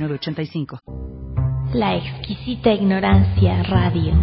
906985. 0.00 0.80
La 1.74 1.96
exquisita 1.96 2.72
ignorancia 2.72 3.62
radio. 3.64 4.14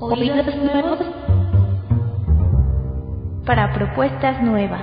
Oídos 0.00 0.56
nuevos 0.56 0.98
para 3.46 3.72
propuestas 3.72 4.42
nuevas. 4.42 4.82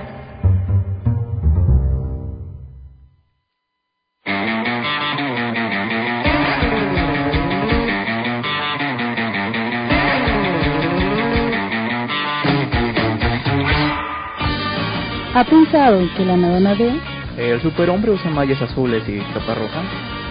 ¿Ha 15.34 15.44
pensado 15.44 16.00
que 16.16 16.24
la 16.24 16.36
Madonna 16.36 16.74
de 16.74 17.15
El 17.36 17.60
superhombre 17.60 18.12
usa 18.12 18.30
mallas 18.30 18.60
azules 18.62 19.02
y 19.06 19.18
capa 19.34 19.54
roja. 19.54 19.82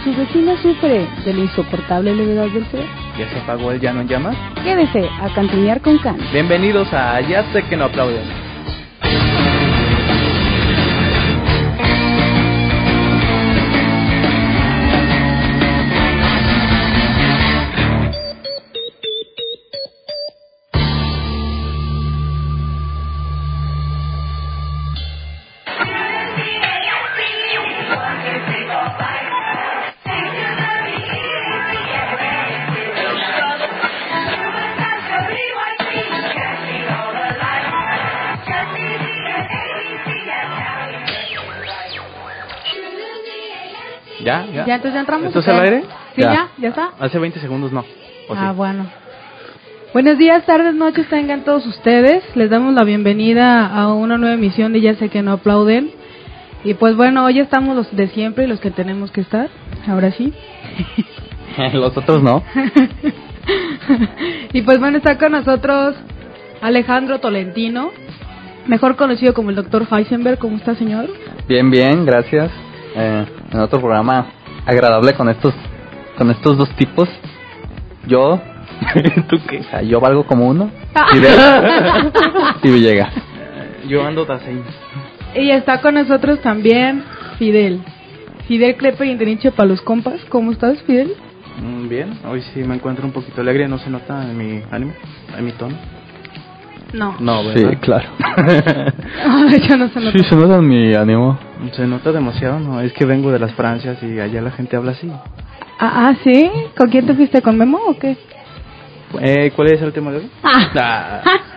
su 0.03 0.11
vecina 0.15 0.57
sufre 0.57 1.07
de 1.23 1.33
la 1.33 1.39
insoportable 1.39 2.15
levedad 2.15 2.47
del 2.47 2.65
ser? 2.71 2.85
¿Ya 3.17 3.29
se 3.29 3.39
apagó 3.39 3.71
el 3.71 3.79
llano 3.79 4.01
en 4.01 4.07
llamas? 4.07 4.35
Quédese 4.63 5.07
a 5.21 5.31
cantinear 5.35 5.81
con 5.81 5.99
Can. 5.99 6.17
Bienvenidos 6.33 6.91
a 6.93 7.21
Ya 7.21 7.43
sé 7.53 7.61
que 7.63 7.77
no 7.77 7.85
aplauden. 7.85 8.44
¿Ya? 44.75 44.81
¿Ya? 44.81 44.81
¿Ya 44.81 44.81
entonces 44.81 44.93
ya 44.93 44.99
entramos? 45.01 45.27
¿Esto 45.27 45.39
es 45.39 45.47
al 45.47 45.59
aire? 45.61 45.83
Sí, 46.15 46.21
ya, 46.21 46.49
ya 46.57 46.69
está. 46.69 46.89
Hace 46.99 47.19
20 47.19 47.39
segundos 47.39 47.71
no. 47.71 47.85
Ah, 48.29 48.51
bueno. 48.51 48.85
Buenos 49.93 50.17
días, 50.17 50.45
tardes, 50.45 50.75
noches, 50.75 51.07
tengan 51.07 51.43
todos 51.43 51.65
ustedes. 51.65 52.23
Les 52.35 52.49
damos 52.49 52.73
la 52.73 52.83
bienvenida 52.83 53.67
a 53.67 53.93
una 53.93 54.17
nueva 54.17 54.35
emisión 54.35 54.73
de 54.73 54.81
Ya 54.81 54.95
sé 54.95 55.09
que 55.09 55.21
no 55.21 55.31
aplauden. 55.31 55.91
Y 56.63 56.73
pues 56.73 56.95
bueno, 56.97 57.23
hoy 57.23 57.39
estamos 57.39 57.75
los 57.75 57.95
de 57.95 58.07
siempre 58.09 58.45
y 58.45 58.47
los 58.47 58.59
que 58.59 58.71
tenemos 58.71 59.11
que 59.11 59.21
estar. 59.21 59.49
Ahora 59.87 60.11
sí. 60.11 60.33
Los 61.73 61.95
otros 61.95 62.21
no. 62.21 62.43
y 64.51 64.61
pues 64.63 64.77
bueno, 64.79 64.97
está 64.97 65.17
con 65.17 65.31
nosotros 65.31 65.95
Alejandro 66.61 67.19
Tolentino, 67.19 67.91
mejor 68.67 68.97
conocido 68.97 69.33
como 69.33 69.51
el 69.51 69.55
doctor 69.55 69.87
Heisenberg. 69.89 70.37
¿Cómo 70.37 70.57
está, 70.57 70.75
señor? 70.75 71.07
Bien, 71.47 71.71
bien, 71.71 72.05
gracias. 72.05 72.51
Eh, 72.93 73.25
en 73.53 73.59
otro 73.59 73.79
programa 73.79 74.33
agradable 74.65 75.13
con 75.13 75.29
estos 75.29 75.53
con 76.17 76.31
estos 76.31 76.57
dos 76.57 76.69
tipos. 76.75 77.09
Yo, 78.07 78.39
¿tú 79.29 79.37
qué? 79.47 79.59
O 79.59 79.63
sea, 79.63 79.81
yo 79.81 79.99
valgo 79.99 80.25
como 80.25 80.47
uno. 80.47 80.71
Fidel 81.11 81.39
y 82.63 82.69
Villegas. 82.69 83.13
Yo 83.87 84.03
ando 84.03 84.25
así. 84.31 84.49
Y 85.35 85.51
está 85.51 85.79
con 85.79 85.93
nosotros 85.93 86.41
también 86.41 87.03
Fidel. 87.37 87.83
Fidel 88.47 88.75
Clepe 88.77 89.05
y 89.05 89.11
Inteniche 89.11 89.51
para 89.51 89.69
los 89.69 89.81
compas. 89.81 90.19
¿Cómo 90.29 90.51
estás, 90.51 90.81
Fidel? 90.83 91.13
Mm, 91.61 91.87
Bien, 91.87 92.19
hoy 92.27 92.41
sí 92.53 92.63
me 92.63 92.75
encuentro 92.75 93.05
un 93.05 93.11
poquito 93.11 93.41
alegre, 93.41 93.67
no 93.67 93.77
se 93.77 93.89
nota 93.89 94.23
en 94.23 94.37
mi 94.37 94.63
ánimo, 94.71 94.93
en 95.37 95.45
mi 95.45 95.51
tono. 95.51 95.75
No. 96.95 97.15
No, 97.19 97.43
Sí, 97.53 97.63
claro. 97.81 98.07
de 99.49 99.57
hecho 99.57 99.77
no 99.77 99.89
se 99.89 99.99
nota. 99.99 100.17
Sí, 100.17 100.23
se 100.23 100.35
nota 100.35 100.55
en 100.57 100.67
mi 100.67 100.93
ánimo. 100.93 101.37
Se 101.73 101.85
nota 101.85 102.11
demasiado, 102.11 102.59
¿no? 102.59 102.79
Es 102.81 102.93
que 102.93 103.05
vengo 103.05 103.31
de 103.31 103.39
las 103.39 103.53
Francias 103.53 104.01
y 104.01 104.19
allá 104.19 104.41
la 104.41 104.51
gente 104.51 104.75
habla 104.77 104.91
así. 104.91 105.11
Ah, 105.79 106.07
ah, 106.09 106.15
¿sí? 106.23 106.49
¿Con 106.77 106.89
quién 106.89 107.05
te 107.05 107.13
fuiste? 107.13 107.41
¿Con 107.41 107.57
Memo 107.57 107.79
o 107.87 107.97
qué? 107.97 108.17
Eh, 109.19 109.51
¿Cuál 109.55 109.73
es 109.73 109.81
el 109.81 109.91
tema 109.93 110.11
de 110.11 110.17
hoy? 110.17 110.31
Ah. 110.43 111.21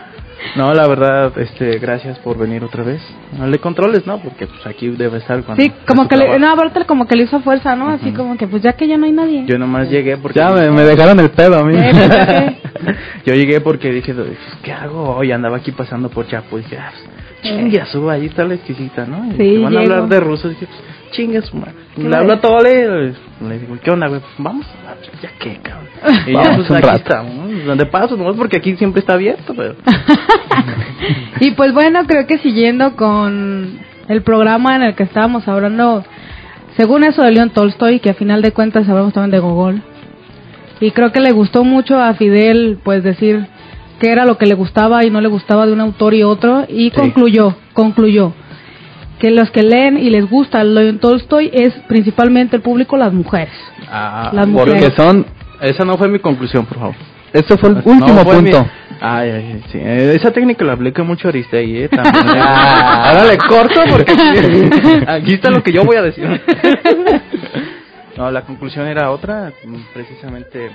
No, 0.56 0.72
la 0.72 0.87
verdad, 0.87 1.32
este, 1.38 1.78
gracias 1.78 2.19
por 2.21 2.38
venir 2.38 2.62
otra 2.65 2.84
vez. 2.84 3.03
No 3.38 3.47
le 3.47 3.59
controles, 3.59 4.06
¿no? 4.06 4.21
Porque 4.21 4.47
pues 4.47 4.66
aquí 4.66 4.88
debe 4.88 5.19
estar 5.19 5.43
cuando... 5.43 5.62
Sí, 5.62 5.72
como 5.87 6.09
que 6.09 6.16
le, 6.16 6.38
no, 6.38 6.50
aparte 6.50 6.84
como 6.87 7.06
que 7.06 7.16
le 7.16 7.25
hizo 7.25 7.41
fuerza, 7.41 7.75
¿no? 7.76 7.88
Así 7.88 8.09
Ujú. 8.09 8.16
como 8.16 8.37
que 8.37 8.47
pues 8.47 8.62
ya 8.62 8.72
que 8.75 8.87
ya 8.87 8.97
no 8.97 9.06
hay 9.06 9.12
nadie. 9.12 9.44
Yo 9.47 9.59
nomás 9.59 9.91
llegué 9.91 10.16
porque... 10.16 10.38
Ya 10.38 10.50
me, 10.50 10.71
me 10.71 10.82
dejaron 10.82 11.19
el 11.21 11.31
pedo 11.31 11.59
a 11.59 11.65
mí. 11.65 11.75
Eh, 11.77 12.60
pues, 12.82 12.97
Yo 13.27 13.34
llegué 13.34 13.60
porque 13.60 13.91
dije, 13.91 14.15
pues, 14.15 14.38
¿qué 14.62 14.72
hago 14.72 15.16
hoy? 15.16 15.32
Andaba 15.32 15.56
aquí 15.56 15.72
pasando 15.72 16.09
por 16.09 16.27
Chapo 16.28 16.59
y 16.59 16.62
dije, 16.62 16.78
ah, 16.78 16.93
pues, 16.93 17.19
chinga, 17.43 17.87
suba, 17.87 18.15
ahí 18.15 18.27
está 18.27 18.44
la 18.44 18.54
exquisita, 18.54 19.04
¿no? 19.06 19.27
Y 19.32 19.37
Sí, 19.37 19.62
van 19.62 19.77
a 19.77 19.81
hablar 19.81 20.09
de 20.09 20.21
rusos. 20.21 20.50
dije, 20.50 20.66
pues, 20.66 21.10
chinga 21.12 21.43
su 21.43 21.56
madre. 21.56 21.75
¿Qué 21.98 22.04
Le 22.04 22.10
va? 22.10 22.19
hablo 22.19 22.32
a 22.34 22.41
Tole, 22.41 23.12
le 23.41 23.59
digo, 23.59 23.76
¿qué 23.82 23.91
onda, 23.91 24.09
güey? 24.09 24.20
Pues, 24.20 24.32
vamos, 24.38 24.66
ya 25.22 25.31
qué, 25.38 25.59
cabrón. 25.62 25.88
Y 26.26 26.32
ya, 26.32 26.38
Vamos, 26.38 26.56
pues, 26.56 26.70
un 26.70 26.76
aquí 26.76 26.86
rato. 26.86 26.98
estamos. 26.98 27.64
Donde 27.66 27.86
paso, 27.86 28.16
nomás 28.16 28.36
porque 28.36 28.56
aquí 28.59 28.76
siempre 28.76 29.00
está 29.00 29.14
abierto, 29.14 29.54
pero... 29.56 29.75
y 31.41 31.50
pues 31.53 31.72
bueno, 31.72 32.06
creo 32.06 32.26
que 32.26 32.38
siguiendo 32.38 32.97
con 32.97 33.78
el 34.09 34.22
programa 34.22 34.76
en 34.76 34.82
el 34.82 34.94
que 34.94 35.03
estábamos 35.03 35.47
hablando, 35.48 36.04
según 36.76 37.04
eso 37.04 37.22
de 37.22 37.32
León 37.32 37.50
Tolstoy, 37.50 38.00
que 38.00 38.10
a 38.10 38.15
final 38.15 38.42
de 38.42 38.53
cuentas 38.53 38.88
hablamos 38.88 39.12
también 39.12 39.32
de 39.32 39.38
Gogol. 39.41 39.82
Y 40.80 40.92
creo 40.92 41.10
que 41.12 41.20
le 41.20 41.32
gustó 41.32 41.65
mucho 41.65 41.98
a 41.98 42.15
Fidel, 42.15 42.78
pues 42.84 43.03
decir 43.03 43.47
qué 43.98 44.12
era 44.12 44.25
lo 44.25 44.38
que 44.38 44.47
le 44.47 44.54
gustaba 44.54 45.04
y 45.04 45.10
no 45.10 45.20
le 45.20 45.28
gustaba 45.28 45.66
de 45.66 45.72
un 45.72 45.80
autor 45.80 46.15
y 46.15 46.22
otro. 46.22 46.65
Y 46.69 46.92
concluyó, 46.92 47.56
concluyó 47.72 48.32
que 49.18 49.30
los 49.30 49.50
que 49.50 49.62
leen 49.62 49.96
y 49.98 50.10
les 50.10 50.28
gusta 50.28 50.62
León 50.64 50.98
Tolstoy 50.98 51.50
es 51.52 51.72
principalmente 51.88 52.56
el 52.56 52.62
público, 52.62 52.96
las 52.96 53.12
mujeres. 53.12 53.52
Ah, 53.90 54.30
Las 54.32 54.46
Porque 54.48 54.72
mujeres. 54.74 54.94
son. 54.96 55.26
Esa 55.60 55.84
no 55.84 55.96
fue 55.98 56.08
mi 56.08 56.18
conclusión, 56.20 56.64
por 56.66 56.78
favor. 56.78 56.94
Este 57.32 57.56
fue 57.58 57.70
el 57.70 57.74
No 57.76 57.82
último 57.84 58.20
fue 58.24 58.40
mi- 58.40 58.50
punto. 58.50 58.66
Ay, 59.00 59.30
ay, 59.30 59.50
ay, 59.54 59.62
sí. 59.70 59.78
Eh, 59.80 60.14
Esa 60.16 60.32
técnica 60.32 60.64
la 60.64 60.72
aplica 60.72 61.02
mucho 61.04 61.28
Aristegui, 61.28 61.82
¿eh? 61.84 61.88
También. 61.88 62.14
Ahora 62.38 63.24
le 63.26 63.36
corto 63.38 63.80
porque 63.90 64.12
aquí 65.06 65.34
está 65.34 65.50
lo 65.50 65.62
que 65.62 65.72
yo 65.72 65.84
voy 65.84 65.96
a 65.96 66.02
decir. 66.02 66.26
No, 68.18 68.30
la 68.30 68.42
conclusión 68.42 68.86
era 68.86 69.10
otra, 69.10 69.52
mm, 69.64 69.76
precisamente. 69.94 70.70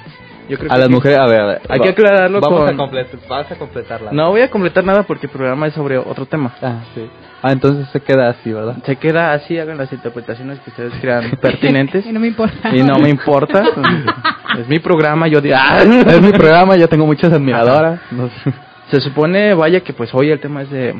Yo 0.50 0.58
creo 0.58 0.72
A 0.72 0.76
que 0.76 0.80
las 0.80 0.88
sí. 0.88 0.94
mujeres, 0.94 1.18
a 1.20 1.26
ver, 1.26 1.40
a 1.42 1.46
ver. 1.46 1.62
Hay 1.70 1.80
que 1.82 1.90
aclararlo 1.90 2.40
Vamos 2.42 2.60
con- 2.62 2.70
a 2.74 2.78
completar, 2.78 3.20
vas 3.30 3.52
a 3.52 3.56
completarla. 3.56 4.12
No 4.12 4.32
voy 4.32 4.42
a 4.42 4.50
completar 4.50 4.84
nada 4.84 5.04
porque 5.04 5.28
el 5.28 5.32
programa 5.32 5.68
es 5.68 5.74
sobre 5.74 5.98
otro 5.98 6.26
tema. 6.26 6.54
Ah, 6.62 6.82
sí. 6.96 7.10
Ah, 7.42 7.52
entonces 7.52 7.88
se 7.90 8.00
queda 8.02 8.30
así, 8.30 8.52
¿verdad? 8.54 8.78
Se 8.86 8.96
queda 8.96 9.34
así, 9.34 9.60
hagan 9.60 9.78
las 9.78 9.92
interpretaciones 9.92 10.60
que 10.62 10.70
ustedes 10.70 10.94
crean 11.02 11.32
pertinentes. 11.42 12.06
Y 12.06 12.12
no 12.14 12.20
me 12.22 12.28
importa. 12.28 12.74
y 12.76 12.82
no 12.84 12.96
me 13.00 13.10
importa. 13.10 13.64
Es 14.60 14.68
mi 14.68 14.78
programa, 14.80 15.28
yo 15.28 15.42
digo. 15.42 15.56
"Ah". 15.60 15.80
Es 15.82 16.22
mi 16.22 16.32
programa, 16.32 16.76
yo 16.78 16.88
tengo 16.88 17.06
muchas 17.08 17.34
admiradoras. 17.34 18.00
No 18.12 18.30
sé. 18.30 18.54
Se 18.92 19.02
supone, 19.02 19.54
vaya, 19.56 19.80
que 19.82 19.94
pues 19.94 20.14
hoy 20.14 20.30
el 20.30 20.40
tema 20.40 20.62
es 20.62 20.70
de, 20.70 20.94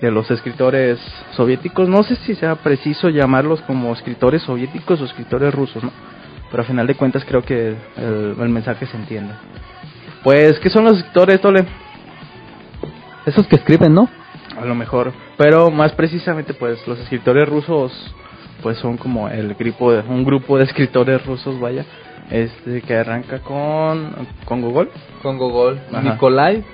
de 0.00 0.10
los 0.10 0.30
escritores 0.30 0.98
soviéticos. 1.32 1.88
No 1.88 2.02
sé 2.02 2.16
si 2.16 2.34
sea 2.34 2.56
preciso 2.56 3.08
llamarlos 3.08 3.60
como 3.62 3.92
escritores 3.92 4.42
soviéticos 4.42 5.00
o 5.00 5.04
escritores 5.04 5.54
rusos, 5.54 5.82
¿no? 5.82 5.92
Pero 6.50 6.62
a 6.62 6.66
final 6.66 6.86
de 6.86 6.94
cuentas 6.94 7.24
creo 7.24 7.42
que 7.42 7.76
el, 7.96 8.36
el 8.40 8.48
mensaje 8.48 8.86
se 8.86 8.96
entiende. 8.96 9.34
Pues, 10.22 10.58
¿qué 10.58 10.68
son 10.68 10.84
los 10.84 10.98
escritores, 10.98 11.40
Tole? 11.40 11.64
Esos 13.24 13.46
que 13.46 13.56
escriben, 13.56 13.94
¿no? 13.94 14.08
A 14.60 14.64
lo 14.64 14.74
mejor. 14.74 15.12
Pero 15.36 15.70
más 15.70 15.92
precisamente, 15.92 16.52
pues, 16.52 16.86
los 16.86 16.98
escritores 16.98 17.48
rusos, 17.48 17.92
pues 18.62 18.78
son 18.78 18.96
como 18.96 19.28
el 19.28 19.54
grupo 19.54 19.92
de, 19.92 20.00
un 20.00 20.24
grupo 20.24 20.58
de 20.58 20.64
escritores 20.64 21.24
rusos, 21.24 21.58
vaya, 21.60 21.84
este 22.30 22.82
que 22.82 22.96
arranca 22.96 23.38
con, 23.40 24.26
con 24.44 24.60
Gogol. 24.60 24.90
Con 25.22 25.38
Gogol. 25.38 25.80
Ajá. 25.90 26.02
Nikolai. 26.02 26.64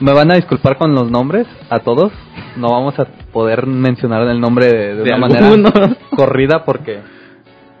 Me 0.00 0.12
van 0.12 0.30
a 0.30 0.34
disculpar 0.34 0.78
con 0.78 0.94
los 0.94 1.10
nombres 1.10 1.46
a 1.68 1.80
todos. 1.80 2.12
No 2.56 2.70
vamos 2.70 2.98
a 2.98 3.04
poder 3.32 3.66
mencionar 3.66 4.26
el 4.28 4.40
nombre 4.40 4.66
de, 4.66 4.94
de 4.96 5.02
De 5.02 5.02
una 5.14 5.18
manera 5.18 5.96
corrida 6.16 6.64
porque 6.64 7.00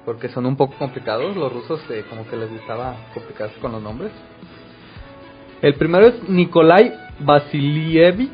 porque 0.04 0.28
son 0.28 0.46
un 0.46 0.56
poco 0.56 0.74
complicados. 0.78 1.36
Los 1.36 1.52
rusos 1.52 1.80
eh, 1.90 2.04
como 2.08 2.26
que 2.26 2.36
les 2.36 2.50
gustaba 2.50 2.94
complicarse 3.14 3.58
con 3.60 3.72
los 3.72 3.82
nombres. 3.82 4.12
El 5.62 5.74
primero 5.74 6.06
es 6.08 6.28
Nikolai 6.28 6.92
Vasilievich 7.20 8.30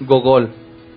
Gogol, 0.00 0.50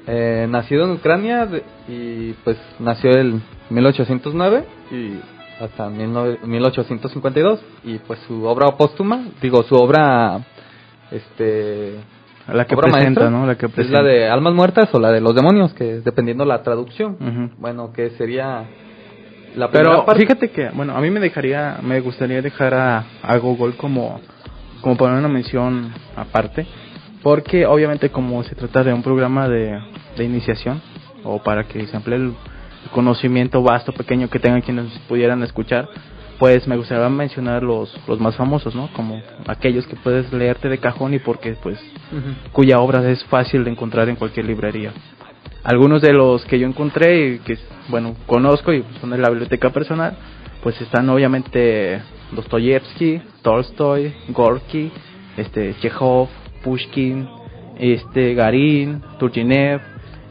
eh, 0.08 0.48
nacido 0.50 0.86
en 0.86 0.92
Ucrania 0.92 1.46
de- 1.46 1.64
y 1.88 2.34
pues 2.44 2.58
nació 2.80 3.12
en 3.12 3.42
1809 3.70 4.66
y 4.92 5.20
hasta 5.62 5.90
19 5.90 6.40
1852 6.46 7.60
y 7.84 7.98
pues 8.00 8.20
su 8.28 8.46
obra 8.46 8.76
póstuma, 8.78 9.26
digo 9.42 9.64
su 9.64 9.76
obra 9.76 10.40
este 11.12 11.96
La 12.54 12.66
que 12.66 12.76
presenta, 12.78 13.00
maestra 13.00 13.30
¿no? 13.30 13.46
La 13.46 13.56
que 13.56 13.66
es 13.66 13.72
presenta. 13.72 14.02
la 14.02 14.08
de 14.08 14.30
Almas 14.30 14.54
Muertas 14.54 14.90
o 14.94 15.00
la 15.00 15.12
de 15.12 15.20
los 15.22 15.36
demonios, 15.36 15.74
que 15.74 16.00
dependiendo 16.02 16.46
la 16.46 16.64
traducción. 16.64 17.52
Bueno, 17.58 17.92
que 17.92 18.12
sería 18.12 18.64
la 19.56 19.70
Pero 19.72 20.06
parte. 20.06 20.22
fíjate 20.22 20.50
que, 20.52 20.70
bueno, 20.70 20.96
a 20.96 21.02
mí 21.02 21.10
me 21.10 21.20
dejaría, 21.20 21.80
me 21.82 22.00
gustaría 22.00 22.42
dejar 22.42 22.74
a, 22.74 23.04
a 23.22 23.38
Google 23.38 23.74
como, 23.76 24.22
como 24.82 24.96
poner 24.96 25.18
una 25.18 25.28
mención 25.28 25.92
aparte, 26.16 26.66
porque 27.24 27.66
obviamente 27.66 28.10
como 28.10 28.44
se 28.44 28.56
trata 28.56 28.84
de 28.84 28.94
un 28.94 29.04
programa 29.04 29.50
de, 29.50 29.78
de 30.16 30.24
iniciación, 30.24 30.82
o 31.24 31.42
para 31.42 31.64
que 31.66 31.86
se 31.88 31.98
amplíe 31.98 32.16
el 32.18 32.34
conocimiento 32.94 33.62
vasto, 33.62 33.92
pequeño 33.92 34.30
que 34.30 34.40
tengan 34.40 34.62
quienes 34.62 34.88
pudieran 35.10 35.44
escuchar, 35.44 35.90
pues 36.40 36.68
me 36.68 36.78
gustaría 36.78 37.10
mencionar 37.10 37.64
los, 37.64 37.96
los 38.08 38.20
más 38.20 38.36
famosos, 38.36 38.76
¿no? 38.76 38.90
Como 38.94 39.22
aquellos 39.48 39.88
que 39.88 39.96
puedes 39.96 40.32
leerte 40.32 40.70
de 40.70 40.78
cajón 40.78 41.14
y 41.14 41.20
porque, 41.20 41.56
pues, 41.62 41.80
cuya 42.52 42.80
obra 42.80 43.10
es 43.10 43.24
fácil 43.26 43.64
de 43.64 43.72
encontrar 43.72 44.08
en 44.10 44.16
cualquier 44.16 44.46
librería. 44.46 44.92
Algunos 45.64 46.02
de 46.02 46.14
los 46.14 46.46
que 46.46 46.60
yo 46.60 46.68
encontré 46.68 47.34
y 47.36 47.40
que, 47.40 47.58
bueno, 47.90 48.16
conozco 48.26 48.72
y 48.72 48.84
son 49.02 49.10
de 49.10 49.18
la 49.18 49.30
biblioteca 49.30 49.72
personal, 49.72 50.16
pues 50.62 50.80
están 50.82 51.10
obviamente 51.10 52.02
Dostoyevsky, 52.32 53.22
Tolstoy, 53.42 54.14
Gorky, 54.30 54.92
este, 55.38 55.76
Chekhov, 55.82 56.30
Pushkin, 56.64 57.28
este, 57.78 58.34
Garin, 58.34 59.02
Turgenev 59.20 59.82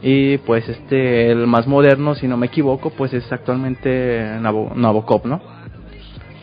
y 0.01 0.37
pues 0.39 0.67
este, 0.69 1.31
el 1.31 1.47
más 1.47 1.67
moderno, 1.67 2.15
si 2.15 2.27
no 2.27 2.37
me 2.37 2.47
equivoco, 2.47 2.91
pues 2.91 3.13
es 3.13 3.31
actualmente 3.31 4.37
Nabo- 4.41 4.73
Nabokov, 4.75 5.25
¿no? 5.25 5.41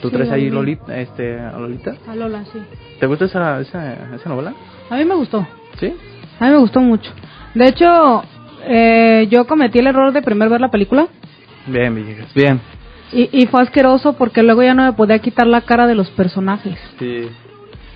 ¿Tú 0.04 0.10
Sí, 0.10 0.16
traes 0.16 0.30
ahí. 0.32 0.50
Lolita, 0.50 0.98
este, 1.00 1.40
a 1.40 1.58
Lolita? 1.58 1.94
A 2.06 2.14
Lola, 2.14 2.44
sí. 2.52 2.58
¿Te 3.00 3.06
gusta 3.06 3.24
esa, 3.24 3.58
esa, 3.60 4.14
esa 4.14 4.28
novela? 4.28 4.52
A 4.90 4.96
mí 4.96 5.04
me 5.06 5.14
gustó. 5.14 5.46
¿Sí? 5.80 5.94
A 6.38 6.44
mí 6.44 6.50
me 6.50 6.58
gustó 6.58 6.80
mucho. 6.80 7.10
De 7.54 7.66
hecho, 7.68 8.22
eh, 8.66 9.26
yo 9.30 9.46
cometí 9.46 9.78
el 9.78 9.86
error 9.86 10.12
de 10.12 10.20
primero 10.20 10.50
ver 10.50 10.60
la 10.60 10.70
película 10.70 11.06
Bien, 11.66 11.94
Villegas, 11.94 12.34
bien. 12.34 12.60
y, 13.12 13.30
y 13.32 13.46
fue 13.46 13.62
asqueroso 13.62 14.12
porque 14.12 14.42
luego 14.42 14.62
ya 14.62 14.74
no 14.74 14.84
me 14.84 14.92
podía 14.92 15.18
quitar 15.20 15.46
la 15.46 15.62
cara 15.62 15.86
de 15.86 15.94
los 15.94 16.10
personajes. 16.10 16.78
Sí. 16.98 17.28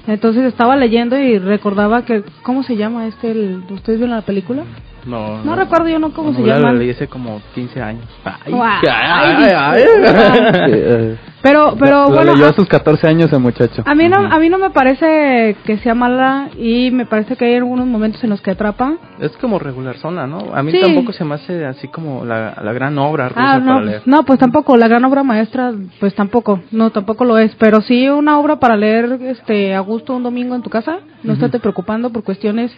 Entonces 0.07 0.45
estaba 0.45 0.77
leyendo 0.77 1.19
y 1.19 1.39
recordaba 1.39 2.07
que, 2.07 2.23
¿cómo 2.43 2.63
se 2.63 2.77
llama 2.77 3.07
este? 3.07 3.31
El, 3.33 3.65
¿Ustedes 3.69 3.99
vieron 3.99 4.17
la 4.17 4.23
película? 4.23 4.63
No, 5.09 5.43
No 5.43 5.57
recuerdo 5.57 5.89
yo 5.89 5.99
no 5.99 6.13
cómo 6.13 6.35
se 6.35 6.43
llama. 6.43 6.71
La 6.71 6.73
leí 6.75 6.91
hace 6.91 7.09
como 7.09 7.41
15 7.55 7.81
años. 7.83 8.05
Ay, 8.25 8.53
eh, 10.69 11.17
Pero, 11.43 11.75
pero 11.79 12.09
bueno, 12.09 12.33
leyó 12.35 12.47
a, 12.47 12.51
a 12.51 12.53
sus 12.53 12.67
14 12.69 13.07
años 13.07 13.33
el 13.33 13.41
muchacho. 13.41 13.83
a 13.87 13.95
mí 13.95 14.09
no, 14.09 14.17
a 14.19 14.39
mí 14.39 14.49
no 14.49 14.59
me 14.59 14.71
parece 14.71 15.57
que 15.65 15.79
sea 15.79 15.95
mala 15.95 16.49
y 16.59 16.91
me 16.91 17.07
parece 17.07 17.37
que 17.37 17.45
hay 17.47 17.55
algunos 17.57 17.87
momentos 17.87 18.23
en 18.25 18.31
los 18.31 18.41
que 18.43 18.51
atrapa. 18.51 18.95
Es 19.21 19.31
como 19.39 19.59
regular 19.59 19.97
zona, 19.99 20.27
¿no? 20.27 20.39
A 20.55 20.63
mí 20.63 20.73
Sí. 20.73 20.81
tampoco 20.81 21.13
se 21.13 21.25
me 21.25 21.35
hace 21.37 21.65
así 21.65 21.89
como 21.89 22.25
la, 22.25 22.57
la 22.63 22.73
gran 22.73 22.99
obra 22.99 23.29
rusa 23.29 23.53
Ah, 23.55 23.59
no, 23.61 23.75
para 23.75 23.85
leer. 23.85 23.99
pues, 24.03 24.07
no, 24.09 24.23
pues 24.25 24.39
tampoco, 24.39 24.77
la 24.77 24.89
gran 24.89 25.05
obra 25.05 25.23
maestra, 25.23 25.73
pues 26.01 26.15
tampoco, 26.15 26.61
no, 26.73 26.91
tampoco 26.91 27.25
lo 27.25 27.39
es, 27.39 27.55
pero 27.57 27.81
sí 27.83 28.09
una 28.09 28.39
obra 28.39 28.59
para 28.59 28.77
leer 28.77 29.19
este, 29.23 29.75
a 29.75 29.81
gusto 29.81 30.15
un 30.17 30.23
domingo 30.25 30.55
en 30.55 30.63
tu 30.63 30.71
casa, 30.71 30.99
no 31.23 31.35
estate 31.35 31.61
preocupando 31.61 32.11
por 32.11 32.25
cuestiones, 32.25 32.73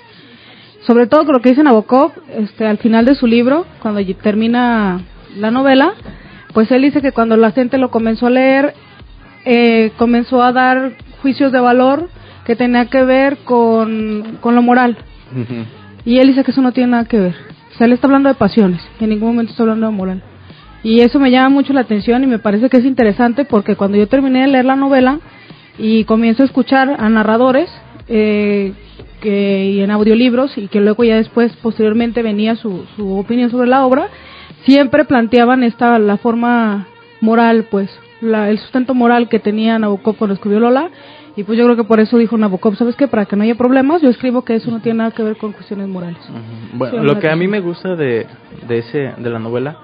sobre 0.87 1.07
todo 1.07 1.25
con 1.25 1.35
lo 1.35 1.41
que 1.41 1.51
dice 1.51 1.63
Nabokov, 1.63 2.13
este, 2.37 2.67
al 2.67 2.79
final 2.79 3.05
de 3.05 3.15
su 3.15 3.27
libro, 3.27 3.67
cuando 3.81 4.01
termina 4.17 5.01
la 5.37 5.51
novela, 5.51 5.93
pues 6.55 6.71
él 6.71 6.83
dice 6.83 7.03
que 7.03 7.13
cuando 7.13 7.37
la 7.37 7.53
gente 7.53 7.79
lo 7.79 7.91
comenzó 7.91 8.27
a 8.27 8.31
leer, 8.31 8.75
eh, 9.45 9.93
comenzó 9.97 10.43
a 10.43 10.53
dar 10.53 10.93
juicios 11.23 11.53
de 11.53 11.61
valor 11.61 12.09
que 12.45 12.57
tenía 12.57 12.87
que 12.87 13.05
ver 13.05 13.39
con, 13.45 14.39
con 14.41 14.55
lo 14.55 14.63
moral. 14.63 14.97
Y 16.05 16.19
él 16.19 16.29
dice 16.29 16.43
que 16.45 16.51
eso 16.51 16.63
no 16.63 16.73
tiene 16.73 16.93
nada 16.93 17.05
que 17.05 17.21
ver. 17.21 17.35
O 17.73 17.77
sea, 17.77 17.87
él 17.87 17.93
está 17.93 18.07
hablando 18.07 18.29
de 18.29 18.35
pasiones, 18.35 18.83
en 19.01 19.11
ningún 19.11 19.29
momento 19.29 19.53
está 19.53 19.63
hablando 19.63 19.87
de 19.87 19.93
moral. 19.93 20.23
Y 20.83 21.01
eso 21.01 21.21
me 21.21 21.31
llama 21.31 21.51
mucho 21.51 21.73
la 21.73 21.83
atención 21.83 22.25
y 22.25 22.27
me 22.27 22.39
parece 22.39 22.71
que 22.71 22.79
es 22.79 22.85
interesante 22.85 23.45
porque 23.45 23.77
cuando 23.77 23.99
yo 23.99 24.09
terminé 24.09 24.41
de 24.41 24.49
leer 24.49 24.65
la 24.65 24.77
novela 24.77 25.21
y 25.79 26.05
comienzo 26.05 26.43
a 26.43 26.47
escuchar 26.47 26.97
a 26.99 27.09
narradores 27.11 27.71
eh, 28.11 28.73
que, 29.21 29.65
y 29.67 29.81
en 29.81 29.91
audiolibros 29.91 30.59
y 30.59 30.69
que 30.69 30.81
luego 30.81 31.05
ya 31.05 31.17
después, 31.17 31.53
posteriormente, 31.63 32.23
venía 32.23 32.57
su, 32.57 32.85
su 32.97 33.17
opinión 33.17 33.51
sobre 33.51 33.69
la 33.69 33.87
obra, 33.87 34.09
siempre 34.65 35.05
planteaban 35.05 35.63
esta 35.63 35.99
la 35.99 36.17
forma 36.17 36.89
moral, 37.21 37.69
pues, 37.71 37.89
la, 38.21 38.51
el 38.51 38.59
sustento 38.59 38.95
moral 38.95 39.29
que 39.29 39.39
tenía 39.39 39.79
Nabokov 39.79 40.17
cuando 40.17 40.35
escribió 40.35 40.61
Lola. 40.61 40.91
Y 41.37 41.45
pues 41.45 41.57
yo 41.57 41.65
creo 41.65 41.77
que 41.77 41.85
por 41.85 42.01
eso 42.01 42.19
dijo 42.19 42.37
Nabokov, 42.37 42.75
¿sabes 42.77 42.97
qué? 42.97 43.07
Para 43.07 43.25
que 43.25 43.37
no 43.37 43.45
haya 43.45 43.55
problemas, 43.55 44.03
yo 44.03 44.11
escribo 44.11 44.43
que 44.43 44.57
eso 44.57 44.71
no 44.71 44.81
tiene 44.81 44.99
nada 44.99 45.13
que 45.13 45.23
ver 45.23 45.37
con 45.37 45.53
cuestiones 45.53 45.87
morales. 45.87 46.19
Bueno, 46.75 46.99
Sí, 46.99 47.07
lo 47.07 47.21
que 47.21 47.31
a 47.31 47.37
mí 47.37 47.47
me 47.47 47.61
gusta 47.61 47.95
de, 47.95 48.27
de 48.67 48.79
ese 48.79 49.15
de 49.17 49.31
la 49.31 49.39
novela, 49.39 49.79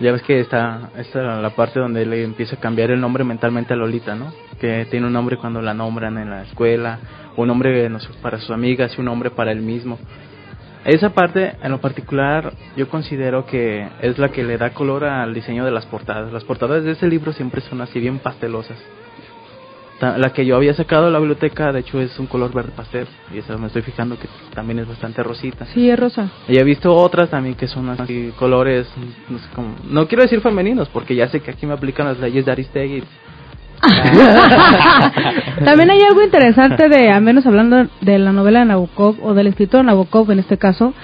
ya 0.00 0.10
ves 0.10 0.22
que 0.22 0.40
está 0.40 0.90
esta 0.98 1.40
la 1.40 1.50
parte 1.50 1.78
donde 1.78 2.04
le 2.04 2.24
empieza 2.24 2.56
a 2.56 2.60
cambiar 2.60 2.90
el 2.90 3.00
nombre 3.00 3.22
mentalmente 3.22 3.72
a 3.74 3.76
Lolita, 3.76 4.16
¿no? 4.16 4.32
Que 4.62 4.86
tiene 4.88 5.08
un 5.08 5.12
nombre 5.12 5.38
cuando 5.38 5.60
la 5.60 5.74
nombran 5.74 6.18
en 6.18 6.30
la 6.30 6.42
escuela, 6.44 7.00
un 7.36 7.48
nombre 7.48 7.88
no 7.88 7.98
sé, 7.98 8.10
para 8.22 8.38
sus 8.38 8.52
amigas 8.52 8.94
y 8.96 9.00
un 9.00 9.06
nombre 9.06 9.30
para 9.32 9.50
él 9.50 9.60
mismo. 9.60 9.98
Esa 10.84 11.10
parte, 11.10 11.56
en 11.60 11.72
lo 11.72 11.80
particular, 11.80 12.52
yo 12.76 12.88
considero 12.88 13.44
que 13.44 13.84
es 14.02 14.18
la 14.18 14.28
que 14.28 14.44
le 14.44 14.58
da 14.58 14.70
color 14.70 15.02
al 15.04 15.34
diseño 15.34 15.64
de 15.64 15.72
las 15.72 15.84
portadas. 15.86 16.32
Las 16.32 16.44
portadas 16.44 16.84
de 16.84 16.92
ese 16.92 17.08
libro 17.08 17.32
siempre 17.32 17.60
son 17.62 17.80
así 17.80 17.98
bien 17.98 18.20
pastelosas. 18.20 18.78
La 20.00 20.32
que 20.32 20.46
yo 20.46 20.54
había 20.54 20.74
sacado 20.74 21.06
de 21.06 21.10
la 21.10 21.18
biblioteca, 21.18 21.72
de 21.72 21.80
hecho, 21.80 22.00
es 22.00 22.16
un 22.20 22.26
color 22.28 22.52
verde 22.54 22.70
pastel. 22.76 23.08
Y 23.34 23.38
esa 23.38 23.56
me 23.56 23.66
estoy 23.66 23.82
fijando 23.82 24.16
que 24.16 24.28
también 24.54 24.78
es 24.78 24.86
bastante 24.86 25.24
rosita. 25.24 25.66
Sí, 25.66 25.90
es 25.90 25.98
rosa. 25.98 26.28
Y 26.48 26.56
he 26.56 26.62
visto 26.62 26.94
otras 26.94 27.30
también 27.30 27.56
que 27.56 27.66
son 27.66 27.88
así 27.88 28.32
colores, 28.38 28.88
no, 29.28 29.38
sé 29.38 29.44
cómo- 29.56 29.74
no 29.88 30.06
quiero 30.06 30.22
decir 30.22 30.40
femeninos, 30.40 30.88
porque 30.88 31.16
ya 31.16 31.26
sé 31.28 31.40
que 31.40 31.50
aquí 31.50 31.66
me 31.66 31.74
aplican 31.74 32.06
las 32.06 32.20
leyes 32.20 32.44
de 32.44 32.52
Aristegui. 32.52 33.02
También 35.64 35.90
hay 35.90 36.00
algo 36.02 36.22
interesante 36.22 36.88
de, 36.88 37.10
al 37.10 37.22
menos 37.22 37.46
hablando 37.46 37.86
de 38.00 38.18
la 38.18 38.32
novela 38.32 38.60
de 38.60 38.66
Nabokov 38.66 39.16
o 39.22 39.34
del 39.34 39.48
escritor 39.48 39.84
Nabokov 39.84 40.30
en 40.30 40.38
este 40.38 40.56
caso. 40.58 40.94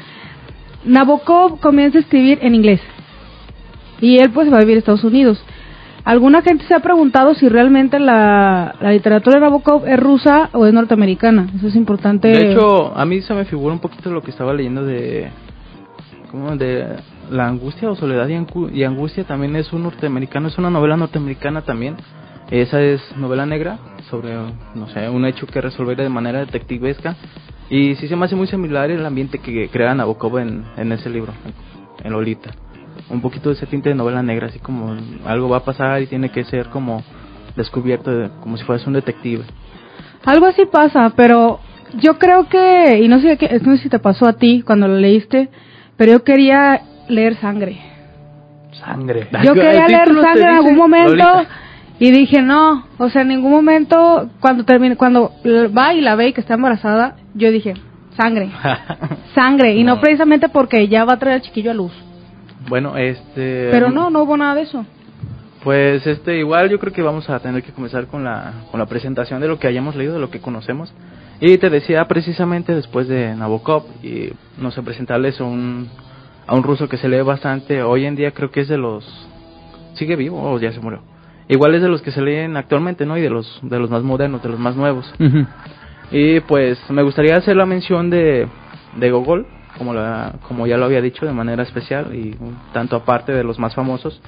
Nabokov 0.84 1.60
comienza 1.60 1.98
a 1.98 2.00
escribir 2.02 2.38
en 2.42 2.54
inglés 2.54 2.80
y 4.00 4.18
él 4.18 4.30
pues 4.30 4.52
va 4.52 4.58
a 4.58 4.60
vivir 4.60 4.76
a 4.76 4.78
Estados 4.78 5.04
Unidos. 5.04 5.42
Alguna 6.04 6.40
gente 6.42 6.64
se 6.64 6.74
ha 6.74 6.78
preguntado 6.80 7.34
si 7.34 7.48
realmente 7.48 7.98
la, 7.98 8.74
la 8.80 8.92
literatura 8.92 9.36
de 9.38 9.42
Nabokov 9.44 9.86
es 9.86 9.98
rusa 10.00 10.48
o 10.52 10.64
es 10.66 10.72
norteamericana. 10.72 11.48
Eso 11.56 11.66
es 11.66 11.74
importante. 11.76 12.28
De 12.28 12.52
hecho, 12.52 12.96
a 12.96 13.04
mí 13.04 13.20
se 13.20 13.34
me 13.34 13.44
figura 13.44 13.74
un 13.74 13.80
poquito 13.80 14.10
lo 14.10 14.22
que 14.22 14.30
estaba 14.30 14.54
leyendo 14.54 14.84
de... 14.84 15.28
¿Cómo? 16.30 16.56
De 16.56 16.86
La 17.30 17.46
angustia 17.48 17.90
o 17.90 17.96
soledad 17.96 18.26
y, 18.28 18.34
angu- 18.34 18.70
y 18.72 18.84
angustia 18.84 19.24
también 19.24 19.56
es 19.56 19.72
un 19.72 19.82
norteamericano, 19.82 20.48
es 20.48 20.56
una 20.58 20.70
novela 20.70 20.96
norteamericana 20.96 21.62
también. 21.62 21.96
Esa 22.50 22.80
es 22.80 23.00
novela 23.16 23.44
negra 23.44 23.78
sobre, 24.10 24.34
no 24.74 24.88
sé, 24.88 25.08
un 25.08 25.26
hecho 25.26 25.46
que 25.46 25.60
resolver 25.60 25.96
de 25.96 26.08
manera 26.08 26.40
detectivesca. 26.40 27.14
Y 27.68 27.94
sí 27.96 28.08
se 28.08 28.16
me 28.16 28.24
hace 28.24 28.34
muy 28.36 28.46
similar 28.46 28.90
el 28.90 29.04
ambiente 29.04 29.38
que 29.38 29.68
crea 29.68 29.94
Nabokov 29.94 30.38
en, 30.38 30.64
en 30.78 30.90
ese 30.92 31.10
libro, 31.10 31.32
en 32.02 32.12
Lolita. 32.12 32.50
Un 33.10 33.20
poquito 33.20 33.50
de 33.50 33.56
ese 33.56 33.66
tinte 33.66 33.90
de 33.90 33.94
novela 33.94 34.22
negra, 34.22 34.46
así 34.46 34.58
como 34.58 34.96
algo 35.26 35.48
va 35.50 35.58
a 35.58 35.64
pasar 35.64 36.00
y 36.00 36.06
tiene 36.06 36.30
que 36.30 36.44
ser 36.44 36.66
como 36.70 37.02
descubierto, 37.56 38.10
de- 38.10 38.30
como 38.40 38.56
si 38.56 38.64
fueras 38.64 38.86
un 38.86 38.94
detective. 38.94 39.44
Algo 40.24 40.46
así 40.46 40.64
pasa, 40.64 41.12
pero 41.14 41.60
yo 41.98 42.18
creo 42.18 42.48
que, 42.48 42.98
y 43.02 43.08
no 43.08 43.20
sé, 43.20 43.36
qué, 43.36 43.60
no 43.62 43.76
sé 43.76 43.82
si 43.84 43.88
te 43.90 43.98
pasó 43.98 44.26
a 44.26 44.32
ti 44.34 44.62
cuando 44.62 44.88
lo 44.88 44.96
leíste, 44.96 45.50
pero 45.98 46.12
yo 46.12 46.24
quería 46.24 46.80
leer 47.08 47.36
sangre. 47.36 47.78
Sangre. 48.72 49.28
Yo 49.44 49.52
quería 49.54 49.86
leer 49.88 50.08
sangre 50.22 50.42
en 50.42 50.48
algún 50.56 50.76
momento 50.76 51.10
Lolita. 51.10 51.48
Y 51.98 52.10
dije 52.10 52.42
no, 52.42 52.84
o 52.98 53.10
sea, 53.10 53.22
en 53.22 53.28
ningún 53.28 53.50
momento 53.50 54.30
cuando 54.40 54.64
termine, 54.64 54.96
cuando 54.96 55.32
va 55.76 55.94
y 55.94 56.00
la 56.00 56.14
ve 56.14 56.28
y 56.28 56.32
que 56.32 56.40
está 56.40 56.54
embarazada, 56.54 57.16
yo 57.34 57.50
dije 57.50 57.74
sangre, 58.16 58.50
sangre 59.34 59.74
y 59.74 59.84
no. 59.84 59.96
No. 59.96 60.00
precisamente 60.00 60.48
porque 60.48 60.88
ya 60.88 61.04
va 61.04 61.14
a 61.14 61.18
traer 61.18 61.36
al 61.36 61.42
chiquillo 61.42 61.70
a 61.70 61.74
luz, 61.74 61.92
Bueno, 62.68 62.96
este... 62.96 63.68
pero 63.70 63.90
no, 63.90 64.10
no 64.10 64.22
hubo 64.22 64.36
nada 64.36 64.54
de 64.54 64.62
eso. 64.62 64.84
Pues 65.64 66.06
este 66.06 66.38
igual 66.38 66.70
yo 66.70 66.78
creo 66.78 66.92
que 66.92 67.02
vamos 67.02 67.28
a 67.28 67.40
tener 67.40 67.62
que 67.62 67.72
comenzar 67.72 68.06
con 68.06 68.22
la 68.22 68.52
con 68.70 68.78
la 68.78 68.86
presentación 68.86 69.40
de 69.40 69.48
lo 69.48 69.58
que 69.58 69.66
hayamos 69.66 69.96
leído, 69.96 70.14
de 70.14 70.20
lo 70.20 70.30
que 70.30 70.40
conocemos. 70.40 70.94
Y 71.40 71.58
te 71.58 71.68
decía 71.68 72.06
precisamente 72.06 72.74
después 72.74 73.08
de 73.08 73.34
Nabokov 73.34 73.84
y 74.02 74.30
no 74.56 74.70
sé 74.70 74.82
presentarles 74.82 75.40
a 75.40 75.44
un 75.44 75.88
a 76.46 76.54
un 76.54 76.62
ruso 76.62 76.88
que 76.88 76.96
se 76.96 77.08
lee 77.08 77.20
bastante 77.22 77.82
hoy 77.82 78.06
en 78.06 78.14
día 78.14 78.30
creo 78.30 78.50
que 78.50 78.60
es 78.60 78.68
de 78.68 78.78
los 78.78 79.04
sigue 79.94 80.14
vivo 80.14 80.40
o 80.40 80.58
ya 80.60 80.72
se 80.72 80.80
murió. 80.80 81.00
Igual 81.48 81.74
es 81.74 81.82
de 81.82 81.88
los 81.88 82.02
que 82.02 82.10
se 82.10 82.20
leen 82.20 82.56
actualmente, 82.56 83.06
¿no? 83.06 83.16
Y 83.16 83.22
de 83.22 83.30
los, 83.30 83.58
de 83.62 83.78
los 83.78 83.90
más 83.90 84.02
modernos, 84.02 84.42
de 84.42 84.50
los 84.50 84.58
más 84.58 84.76
nuevos. 84.76 85.12
Y 86.10 86.40
pues 86.40 86.78
me 86.90 87.02
gustaría 87.02 87.36
hacer 87.36 87.56
la 87.56 87.66
mención 87.66 88.10
de, 88.10 88.46
de 88.96 89.10
Gogol, 89.10 89.46
como, 89.76 89.94
la, 89.94 90.34
como 90.46 90.66
ya 90.66 90.76
lo 90.76 90.84
había 90.86 91.00
dicho, 91.00 91.24
de 91.26 91.32
manera 91.32 91.62
especial 91.62 92.14
y 92.14 92.36
un 92.40 92.56
tanto 92.72 92.96
aparte 92.96 93.32
de 93.32 93.44
los 93.44 93.58
más 93.58 93.74
famosos, 93.74 94.20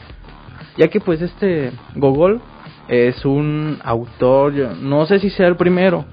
ya 0.76 0.88
que 0.88 1.00
pues 1.00 1.20
este 1.22 1.72
Gogol 1.96 2.40
es 2.88 3.24
un 3.24 3.78
autor, 3.82 4.52
no 4.80 5.06
sé 5.06 5.18
si 5.18 5.30
sea 5.30 5.46
el 5.48 5.56
primero, 5.56 6.04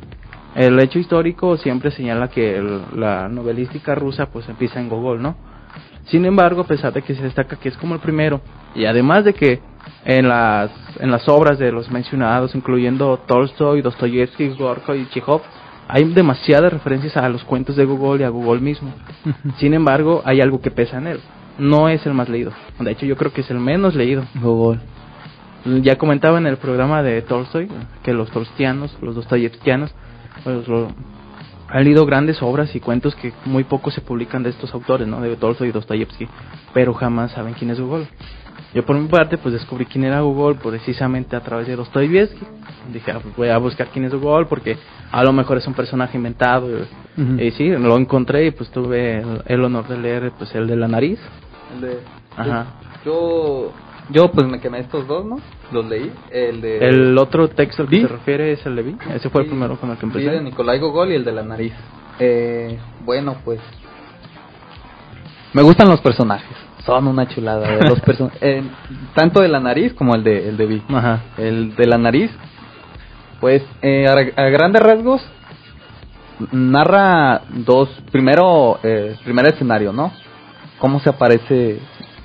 el 0.56 0.80
hecho 0.80 1.00
histórico 1.00 1.58
siempre 1.58 1.92
señala 1.92 2.30
que 2.30 2.58
el- 2.58 2.82
la 2.96 3.30
novelística 3.30 3.94
rusa 3.96 4.28
pues 4.28 4.48
empieza 4.50 4.80
en 4.80 4.90
Gogol, 4.90 5.22
¿no? 5.22 5.36
Sin 6.06 6.26
embargo, 6.26 6.62
a 6.62 6.68
pesar 6.68 6.94
de 6.94 7.02
que 7.02 7.14
se 7.16 7.24
destaca 7.24 7.58
que 7.58 7.70
es 7.70 7.78
como 7.78 7.94
el 7.94 8.00
primero, 8.00 8.42
y 8.74 8.86
además 8.86 9.26
de 9.26 9.34
que 9.34 9.60
en 10.10 10.28
las, 10.30 10.72
en 11.00 11.12
las 11.12 11.28
obras 11.28 11.60
de 11.60 11.72
los 11.72 11.92
mencionados, 11.92 12.56
incluyendo 12.56 13.18
Tolstoy, 13.28 13.82
Dostoyevsky, 13.82 14.50
Gorko 14.58 14.96
y 14.96 15.06
Chekhov, 15.10 15.42
hay 15.90 16.06
demasiadas 16.06 16.72
referencias 16.72 17.18
a 17.18 17.28
los 17.28 17.44
cuentos 17.44 17.76
de 17.76 17.84
Gogol 17.86 18.22
y 18.22 18.24
a 18.24 18.30
Gogol 18.30 18.62
mismo. 18.62 18.94
Sin 19.58 19.74
embargo, 19.74 20.22
hay 20.26 20.40
algo 20.42 20.62
que 20.62 20.72
pesa 20.72 20.98
en 20.98 21.08
él. 21.08 21.20
No 21.60 21.90
es 21.90 22.06
el 22.06 22.14
más 22.14 22.30
leído. 22.30 22.52
De 22.80 22.92
hecho, 22.92 23.06
yo 23.06 23.18
creo 23.18 23.34
que 23.34 23.42
es 23.42 23.52
el 23.52 23.60
menos 23.60 23.96
leído. 23.96 24.24
Gogol. 24.42 24.80
Ya 25.82 25.98
comentaba 25.98 26.38
en 26.38 26.48
el 26.48 26.56
programa 26.58 27.04
de 27.04 27.22
Tolstoy 27.24 27.68
que 28.04 28.14
los 28.14 28.32
tolstianos, 28.32 28.96
los 29.02 29.16
dostoyevskianos, 29.16 29.94
pues 30.44 30.68
lo- 30.70 30.88
han 31.70 31.84
leído 31.84 32.06
grandes 32.06 32.42
obras 32.42 32.74
y 32.76 32.80
cuentos 32.80 33.14
que 33.16 33.34
muy 33.44 33.66
poco 33.66 33.92
se 33.92 34.00
publican 34.00 34.42
de 34.44 34.52
estos 34.52 34.74
autores, 34.74 35.06
¿no? 35.06 35.20
De 35.20 35.36
Tolstoy 35.36 35.68
y 35.68 35.72
Dostoyevsky, 35.74 36.26
pero 36.74 36.94
jamás 36.94 37.32
saben 37.34 37.56
quién 37.56 37.72
es 37.72 37.80
Gogol. 37.82 38.08
Yo 38.78 38.86
por 38.86 38.96
mi 38.96 39.08
parte 39.08 39.40
pues 39.40 39.54
descubrí 39.56 39.88
quién 39.88 40.04
era 40.04 40.22
Gogol 40.22 40.58
precisamente 40.58 41.36
a 41.36 41.40
través 41.40 41.66
de 41.66 41.76
Dostoyevsky. 41.76 42.46
Dije, 42.94 43.10
ah, 43.12 43.20
pues 43.24 43.36
voy 43.36 43.50
a 43.50 43.58
buscar 43.58 43.88
quién 43.88 44.06
es 44.06 44.14
Gogol 44.14 44.46
porque 44.46 44.78
a 45.12 45.24
lo 45.24 45.34
mejor 45.34 45.58
es 45.58 45.66
un 45.66 45.74
personaje 45.74 46.16
inventado. 46.16 46.70
Y 47.40 47.50
sí, 47.52 47.70
lo 47.70 47.98
encontré 47.98 48.46
y 48.46 48.52
pues 48.52 48.70
tuve 48.70 49.18
el, 49.18 49.42
el 49.48 49.64
honor 49.64 49.88
de 49.88 49.98
leer 49.98 50.32
pues 50.38 50.54
el 50.54 50.68
de 50.68 50.76
la 50.76 50.88
nariz. 50.88 51.18
El 51.74 51.82
de- 51.82 52.00
Ajá. 52.36 52.68
Yo, 53.04 53.72
yo 54.12 54.30
pues 54.32 54.46
me 54.46 54.60
quemé 54.60 54.82
estos 54.82 55.08
dos, 55.08 55.26
¿no? 55.26 55.38
Los 55.72 55.84
leí. 55.88 56.12
El 56.30 56.62
de... 56.62 56.78
El 56.88 57.18
otro 57.18 57.48
texto 57.48 57.82
al 57.82 57.90
que 57.90 58.02
se 58.02 58.08
refiere 58.08 58.52
es 58.52 58.64
el 58.68 58.76
de 58.76 58.84
Vi. 58.84 58.96
Ese 59.16 59.32
fue 59.32 59.42
el 59.42 59.48
primero 59.48 59.78
con 59.80 59.90
el 59.90 59.98
que 59.98 60.06
empecé. 60.06 60.30
de 60.30 60.40
Nicolai 60.44 60.78
Gogol 60.80 61.12
y 61.12 61.16
el 61.16 61.26
de 61.26 61.32
la 61.32 61.42
nariz. 61.42 61.74
Eh, 62.20 62.78
bueno, 63.04 63.38
pues... 63.44 63.60
Me 65.54 65.64
gustan 65.64 65.90
los 65.90 66.00
personajes. 66.02 66.67
Son 66.88 67.08
una 67.08 67.28
chulada. 67.28 67.68
de 67.68 67.90
los 67.90 68.02
eh, 68.42 68.64
tanto 69.14 69.42
de 69.42 69.50
la 69.50 69.60
nariz 69.60 69.94
como 69.94 70.16
el 70.16 70.24
de, 70.24 70.50
el 70.50 70.58
de 70.58 70.66
Vi. 70.66 70.82
Ajá. 70.90 71.22
El 71.38 71.76
de 71.76 71.86
la 71.86 72.00
nariz, 72.00 72.32
pues 73.40 73.62
eh, 73.84 74.08
a, 74.08 74.42
a 74.42 74.50
grandes 74.50 74.82
rasgos 74.82 75.22
narra 76.52 77.42
dos, 77.50 77.90
primero, 78.12 78.80
eh, 78.84 79.16
primer 79.24 79.48
escenario, 79.48 79.92
¿no? 79.92 80.12
Cómo 80.80 81.00
se 81.00 81.10
aparece 81.10 81.80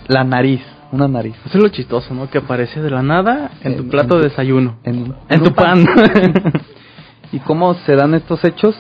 la 0.09 0.25
nariz, 0.25 0.61
una 0.91 1.09
nariz. 1.09 1.35
Eso 1.47 1.59
es 1.59 1.63
lo 1.63 1.69
chistoso, 1.69 2.15
¿no? 2.15 2.29
Que 2.29 2.39
aparece 2.39 2.81
de 2.81 2.91
la 2.91 3.03
nada 3.03 3.53
en 3.63 3.77
tu 3.77 3.89
plato 3.89 4.17
en 4.17 4.23
de 4.23 4.29
desayuno. 4.29 4.77
En, 4.85 5.43
tu 5.43 5.53
pan. 5.53 5.85
y 7.33 7.39
cómo 7.41 7.75
se 7.75 7.97
dan 7.97 8.15
estos 8.15 8.45
hechos 8.45 8.77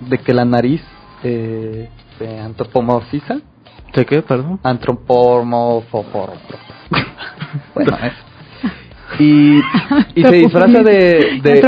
de 0.00 0.18
que 0.18 0.32
la 0.32 0.44
nariz 0.44 0.82
eh, 1.22 1.88
se 2.18 2.38
antropomorfiza. 2.40 3.38
¿De 3.94 4.04
qué? 4.04 4.22
Perdón. 4.22 4.58
Antropomorfo. 4.62 6.04
bueno, 7.74 7.96
eso. 8.02 8.16
Y, 9.22 9.60
y 10.16 10.22
se 10.24 10.32
disfraza 10.32 10.82
de, 10.82 11.40
de, 11.42 11.60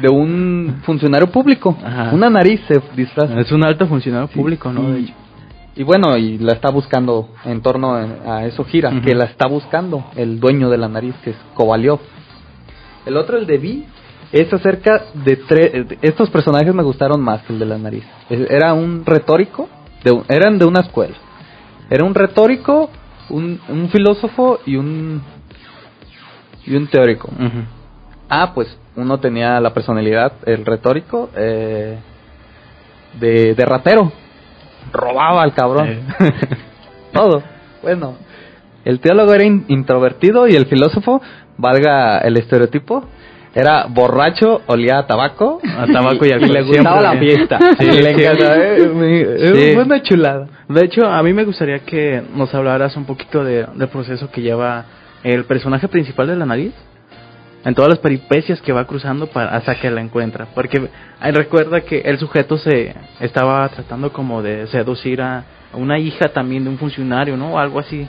de 0.00 0.08
un 0.08 0.80
funcionario 0.82 1.28
público. 1.30 1.76
Ajá. 1.84 2.10
Una 2.12 2.28
nariz 2.28 2.60
se 2.66 2.80
disfraza. 2.96 3.38
Es 3.38 3.52
un 3.52 3.64
alto 3.64 3.86
funcionario 3.86 4.26
público, 4.28 4.72
¿no? 4.72 4.96
Y, 5.76 5.82
bueno, 5.84 6.16
y 6.16 6.38
la 6.38 6.52
está 6.54 6.70
buscando 6.70 7.28
en 7.44 7.62
torno 7.62 7.94
a 7.94 8.44
eso 8.44 8.64
gira, 8.64 8.90
que 9.00 9.14
la 9.14 9.24
está 9.26 9.46
buscando 9.46 10.04
el 10.16 10.40
dueño 10.40 10.68
de 10.68 10.76
la 10.76 10.88
nariz, 10.88 11.14
que 11.22 11.30
es 11.30 11.36
Kovaliov. 11.54 12.00
El 13.06 13.16
otro, 13.16 13.38
el 13.38 13.46
de 13.46 13.56
Vi, 13.58 13.84
es 14.32 14.52
acerca 14.52 15.04
de 15.14 15.36
tres... 15.36 15.86
Estos 16.02 16.28
personajes 16.28 16.74
me 16.74 16.82
gustaron 16.82 17.22
más 17.22 17.42
que 17.42 17.52
el 17.52 17.60
de 17.60 17.66
la 17.66 17.78
nariz. 17.78 18.04
Es- 18.28 18.50
Era 18.50 18.74
un 18.74 19.06
retórico, 19.06 19.68
de 20.04 20.22
eran 20.28 20.58
de 20.58 20.64
una 20.64 20.80
escuela. 20.80 21.16
Era 21.90 22.04
un 22.04 22.14
retórico, 22.14 22.90
un, 23.30 23.60
un 23.68 23.88
filósofo 23.90 24.60
y 24.66 24.76
un... 24.76 25.22
y 26.66 26.74
un 26.76 26.86
teórico. 26.88 27.28
Ah, 28.28 28.52
pues 28.54 28.78
uno 28.96 29.18
tenía 29.18 29.58
la 29.60 29.72
personalidad, 29.74 30.32
el 30.46 30.64
retórico, 30.64 31.30
eh, 31.36 31.98
de, 33.18 33.54
de 33.54 33.64
ratero. 33.64 34.12
Robaba 34.92 35.42
al 35.42 35.52
cabrón. 35.54 35.88
Eh. 35.88 36.02
Todo. 37.12 37.42
Bueno, 37.82 38.14
el 38.84 39.00
teólogo 39.00 39.34
era 39.34 39.44
in- 39.44 39.64
introvertido 39.68 40.46
y 40.46 40.54
el 40.54 40.66
filósofo, 40.66 41.20
valga 41.56 42.18
el 42.18 42.36
estereotipo, 42.36 43.04
era 43.54 43.86
borracho, 43.88 44.62
olía 44.66 44.98
a 44.98 45.06
tabaco. 45.06 45.60
A 45.64 45.86
tabaco 45.86 46.24
y 46.24 46.30
alcohol, 46.32 46.52
le 46.52 46.62
gustaba 46.62 47.00
la 47.00 47.18
fiesta. 47.18 47.58
Sí, 47.78 47.84
Y 47.86 47.90
le 48.02 48.14
sí. 48.14 48.22
encantaba. 48.24 48.56
eh, 48.56 48.76
eh, 48.78 49.52
Sí. 49.54 49.74
Fue 49.74 49.82
una 49.84 50.02
chulada. 50.02 50.46
De 50.68 50.84
hecho, 50.84 51.06
a 51.06 51.22
mí 51.22 51.32
me 51.32 51.44
gustaría 51.44 51.80
que 51.80 52.22
nos 52.34 52.54
hablaras 52.54 52.96
un 52.96 53.04
poquito 53.06 53.42
de, 53.42 53.66
del 53.74 53.88
proceso 53.88 54.30
que 54.30 54.40
lleva 54.42 54.84
el 55.24 55.44
personaje 55.44 55.88
principal 55.88 56.28
de 56.28 56.36
la 56.36 56.46
nariz. 56.46 56.72
En 57.62 57.74
todas 57.74 57.90
las 57.90 57.98
peripecias 57.98 58.58
que 58.62 58.72
va 58.72 58.86
cruzando 58.86 59.26
para, 59.26 59.50
hasta 59.54 59.74
que 59.74 59.90
la 59.90 60.00
encuentra. 60.00 60.46
Porque 60.54 60.88
ay, 61.20 61.32
recuerda 61.32 61.82
que 61.82 61.98
el 62.00 62.18
sujeto 62.18 62.56
se 62.56 62.94
estaba 63.20 63.68
tratando 63.68 64.12
como 64.14 64.40
de 64.42 64.66
seducir 64.68 65.20
a 65.20 65.44
una 65.74 65.98
hija 65.98 66.28
también 66.28 66.64
de 66.64 66.70
un 66.70 66.78
funcionario, 66.78 67.36
¿no? 67.36 67.58
Algo 67.58 67.78
así. 67.80 68.06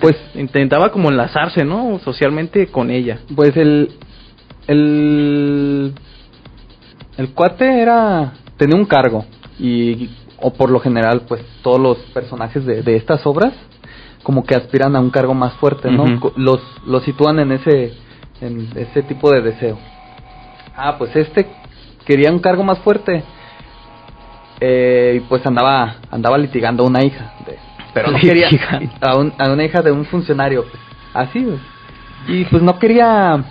Pues- 0.00 0.18
intentaba 0.34 0.90
como 0.90 1.08
enlazarse, 1.08 1.64
¿no? 1.64 1.98
Socialmente 2.00 2.66
con 2.66 2.90
ella. 2.90 3.20
Pues 3.34 3.56
el, 3.56 3.88
el, 4.66 5.92
el 7.16 7.30
cuate 7.30 7.80
era, 7.80 8.32
tenía 8.56 8.76
un 8.76 8.84
cargo 8.86 9.24
y, 9.58 10.10
o 10.40 10.52
por 10.52 10.70
lo 10.70 10.80
general, 10.80 11.22
pues 11.28 11.42
todos 11.62 11.80
los 11.80 11.98
personajes 12.12 12.64
de, 12.64 12.82
de 12.82 12.96
estas 12.96 13.26
obras 13.26 13.52
como 14.22 14.44
que 14.44 14.54
aspiran 14.54 14.96
a 14.96 15.00
un 15.00 15.10
cargo 15.10 15.34
más 15.34 15.52
fuerte, 15.54 15.90
¿no? 15.90 16.04
Los, 16.36 16.60
los 16.86 17.02
sitúan 17.04 17.38
en 17.40 17.52
ese, 17.52 17.92
en 18.40 18.68
ese 18.74 19.02
tipo 19.02 19.30
de 19.30 19.42
deseo. 19.42 19.78
Ah, 20.76 20.96
pues 20.98 21.14
este 21.14 21.46
quería 22.06 22.30
un 22.32 22.38
cargo 22.38 22.64
más 22.64 22.78
fuerte 22.78 23.22
eh, 24.60 25.14
y 25.16 25.20
pues 25.20 25.44
andaba, 25.46 25.96
andaba 26.10 26.38
litigando 26.38 26.84
a 26.84 26.86
una 26.86 27.04
hija, 27.04 27.34
de- 27.46 27.58
pero 27.92 28.10
no 28.10 28.18
quería 28.20 28.48
a, 29.00 29.16
un- 29.16 29.32
a 29.38 29.50
una 29.50 29.64
hija 29.64 29.82
de 29.82 29.92
un 29.92 30.04
funcionario, 30.06 30.62
pues, 30.64 30.82
así, 31.12 31.40
pues. 31.40 31.60
y 32.28 32.44
pues 32.46 32.62
no 32.62 32.78
quería 32.78 33.44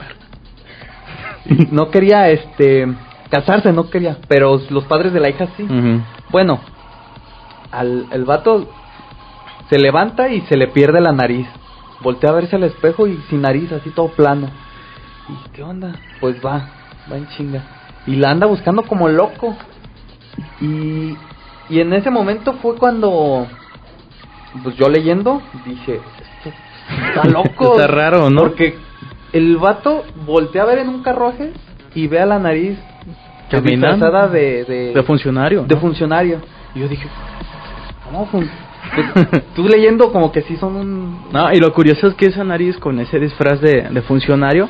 no 1.71 1.89
quería 1.89 2.29
este 2.29 2.87
casarse, 3.29 3.73
no 3.73 3.89
quería, 3.89 4.17
pero 4.27 4.61
los 4.69 4.85
padres 4.85 5.13
de 5.13 5.19
la 5.19 5.29
hija 5.29 5.47
sí. 5.57 5.67
Bueno, 6.29 6.59
al 7.71 8.07
el 8.11 8.25
vato 8.25 8.67
se 9.69 9.79
levanta 9.79 10.29
y 10.29 10.41
se 10.41 10.57
le 10.57 10.67
pierde 10.67 11.01
la 11.01 11.11
nariz. 11.11 11.47
Voltea 12.01 12.29
a 12.29 12.33
verse 12.33 12.55
al 12.55 12.63
espejo 12.63 13.07
y 13.07 13.17
sin 13.29 13.41
nariz, 13.41 13.71
así 13.71 13.89
todo 13.89 14.09
plano. 14.09 14.49
¿Y 15.29 15.49
qué 15.51 15.63
onda? 15.63 15.95
Pues 16.19 16.35
va, 16.45 16.69
va 17.11 17.17
en 17.17 17.27
chinga. 17.29 17.63
Y 18.05 18.17
la 18.17 18.31
anda 18.31 18.45
buscando 18.45 18.83
como 18.83 19.07
loco. 19.07 19.55
Y, 20.59 21.15
y 21.69 21.79
en 21.79 21.93
ese 21.93 22.09
momento 22.09 22.53
fue 22.61 22.75
cuando, 22.75 23.47
pues 24.63 24.75
yo 24.75 24.89
leyendo, 24.89 25.41
dije, 25.65 26.01
está 27.07 27.23
loco. 27.29 27.77
Está 27.77 27.87
raro, 27.87 28.29
¿no? 28.29 28.41
Porque 28.41 28.77
el 29.33 29.57
vato 29.57 30.03
voltea 30.25 30.63
a 30.63 30.65
ver 30.65 30.79
en 30.79 30.89
un 30.89 31.01
carruaje 31.03 31.51
y 31.95 32.07
ve 32.07 32.19
a 32.19 32.25
la 32.25 32.39
nariz 32.39 32.77
Caminando. 33.49 34.29
de, 34.29 34.63
de, 34.65 34.93
De 34.93 35.03
funcionario. 35.03 35.63
de 35.63 35.75
¿no? 35.75 35.81
funcionario. 35.81 36.39
Y 36.73 36.79
yo 36.79 36.87
dije, 36.87 37.07
¿cómo? 38.05 38.25
fun- 38.27 38.49
tú 39.55 39.67
leyendo 39.67 40.11
como 40.11 40.31
que 40.31 40.41
sí 40.41 40.55
son 40.57 40.75
un... 40.75 41.21
No, 41.31 41.51
y 41.53 41.57
lo 41.59 41.71
curioso 41.73 42.07
es 42.07 42.13
que 42.15 42.27
esa 42.27 42.43
nariz 42.43 42.77
con 42.77 42.99
ese 42.99 43.19
disfraz 43.19 43.59
de, 43.61 43.87
de 43.89 44.01
funcionario, 44.01 44.69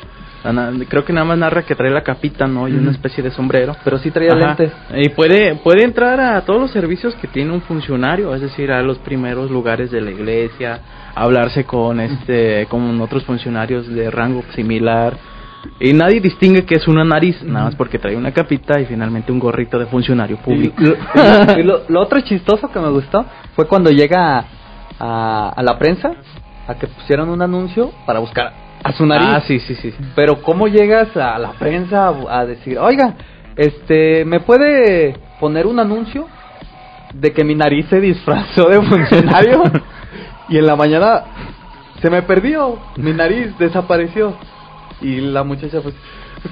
creo 0.90 1.04
que 1.06 1.14
nada 1.14 1.26
más 1.26 1.38
narra 1.38 1.64
que 1.64 1.76
trae 1.76 1.90
la 1.92 2.04
capita, 2.04 2.46
¿no? 2.46 2.68
Y 2.68 2.74
una 2.74 2.92
especie 2.92 3.24
de 3.24 3.32
sombrero. 3.32 3.76
Pero 3.84 3.98
sí 4.00 4.12
traía 4.12 4.34
Ajá. 4.34 4.48
lentes. 4.48 4.72
Y 4.96 5.10
puede, 5.10 5.56
puede 5.56 5.84
entrar 5.84 6.20
a 6.20 6.42
todos 6.42 6.60
los 6.62 6.72
servicios 6.72 7.16
que 7.16 7.28
tiene 7.28 7.52
un 7.54 7.62
funcionario, 7.62 8.34
es 8.36 8.42
decir, 8.42 8.72
a 8.72 8.82
los 8.82 9.00
primeros 9.00 9.50
lugares 9.50 9.90
de 9.92 10.02
la 10.02 10.12
iglesia, 10.12 10.80
hablarse 11.16 11.64
con 11.66 12.00
este, 12.00 12.66
con 12.68 13.00
otros 13.02 13.24
funcionarios 13.26 13.88
de 13.88 14.10
rango 14.12 14.44
similar. 14.56 15.18
Y 15.80 15.94
nadie 15.94 16.20
distingue 16.20 16.66
que 16.66 16.76
es 16.76 16.88
una 16.90 17.06
nariz, 17.06 17.42
nada 17.44 17.66
más 17.66 17.76
porque 17.76 17.98
trae 17.98 18.18
una 18.18 18.32
capita 18.34 18.82
y 18.82 18.86
finalmente 18.86 19.32
un 19.32 19.40
gorrito 19.40 19.80
de 19.80 19.86
funcionario 19.86 20.36
público. 20.38 20.76
Y 20.82 20.86
lo, 20.88 20.96
y 21.60 21.64
lo- 21.64 21.82
lo 21.88 22.02
otro 22.02 22.20
chistoso 22.22 22.70
que 22.70 22.80
me 22.80 22.90
gustó 22.90 23.26
fue 23.56 23.66
cuando 23.68 23.90
llega 23.90 24.40
a, 24.40 24.46
a- 25.00 25.50
a 25.56 25.64
la 25.64 25.78
prensa 25.80 26.12
a 26.68 26.76
que 26.76 26.88
pusieran 26.88 27.30
un 27.30 27.42
anuncio 27.42 27.92
para 28.06 28.20
buscar 28.20 28.52
a 28.84 28.92
su 28.92 29.06
nariz. 29.06 29.28
Ah, 29.30 29.42
sí, 29.48 29.60
sí, 29.60 29.76
sí. 29.76 29.92
sí. 29.92 29.98
Pero 30.16 30.42
¿cómo 30.42 30.68
llegas 30.68 31.16
a 31.16 31.40
la 31.40 31.52
prensa 31.54 32.08
a, 32.10 32.40
a 32.40 32.46
decir, 32.46 32.78
oiga, 32.78 33.14
este, 33.56 34.26
¿me 34.26 34.42
puede 34.42 35.16
poner 35.40 35.66
un 35.66 35.80
anuncio 35.80 36.28
de 37.14 37.32
que 37.32 37.46
mi 37.46 37.56
nariz 37.56 37.86
se 37.90 38.02
disfrazó 38.02 38.68
de 38.68 38.82
funcionario? 38.82 39.64
y 40.50 40.58
en 40.58 40.66
la 40.66 40.76
mañana 40.76 41.24
se 42.02 42.10
me 42.10 42.22
perdió, 42.22 42.80
mi 42.98 43.14
nariz 43.14 43.58
desapareció. 43.58 44.36
Y 45.02 45.22
la 45.22 45.44
muchacha 45.44 45.82
pues, 45.82 45.96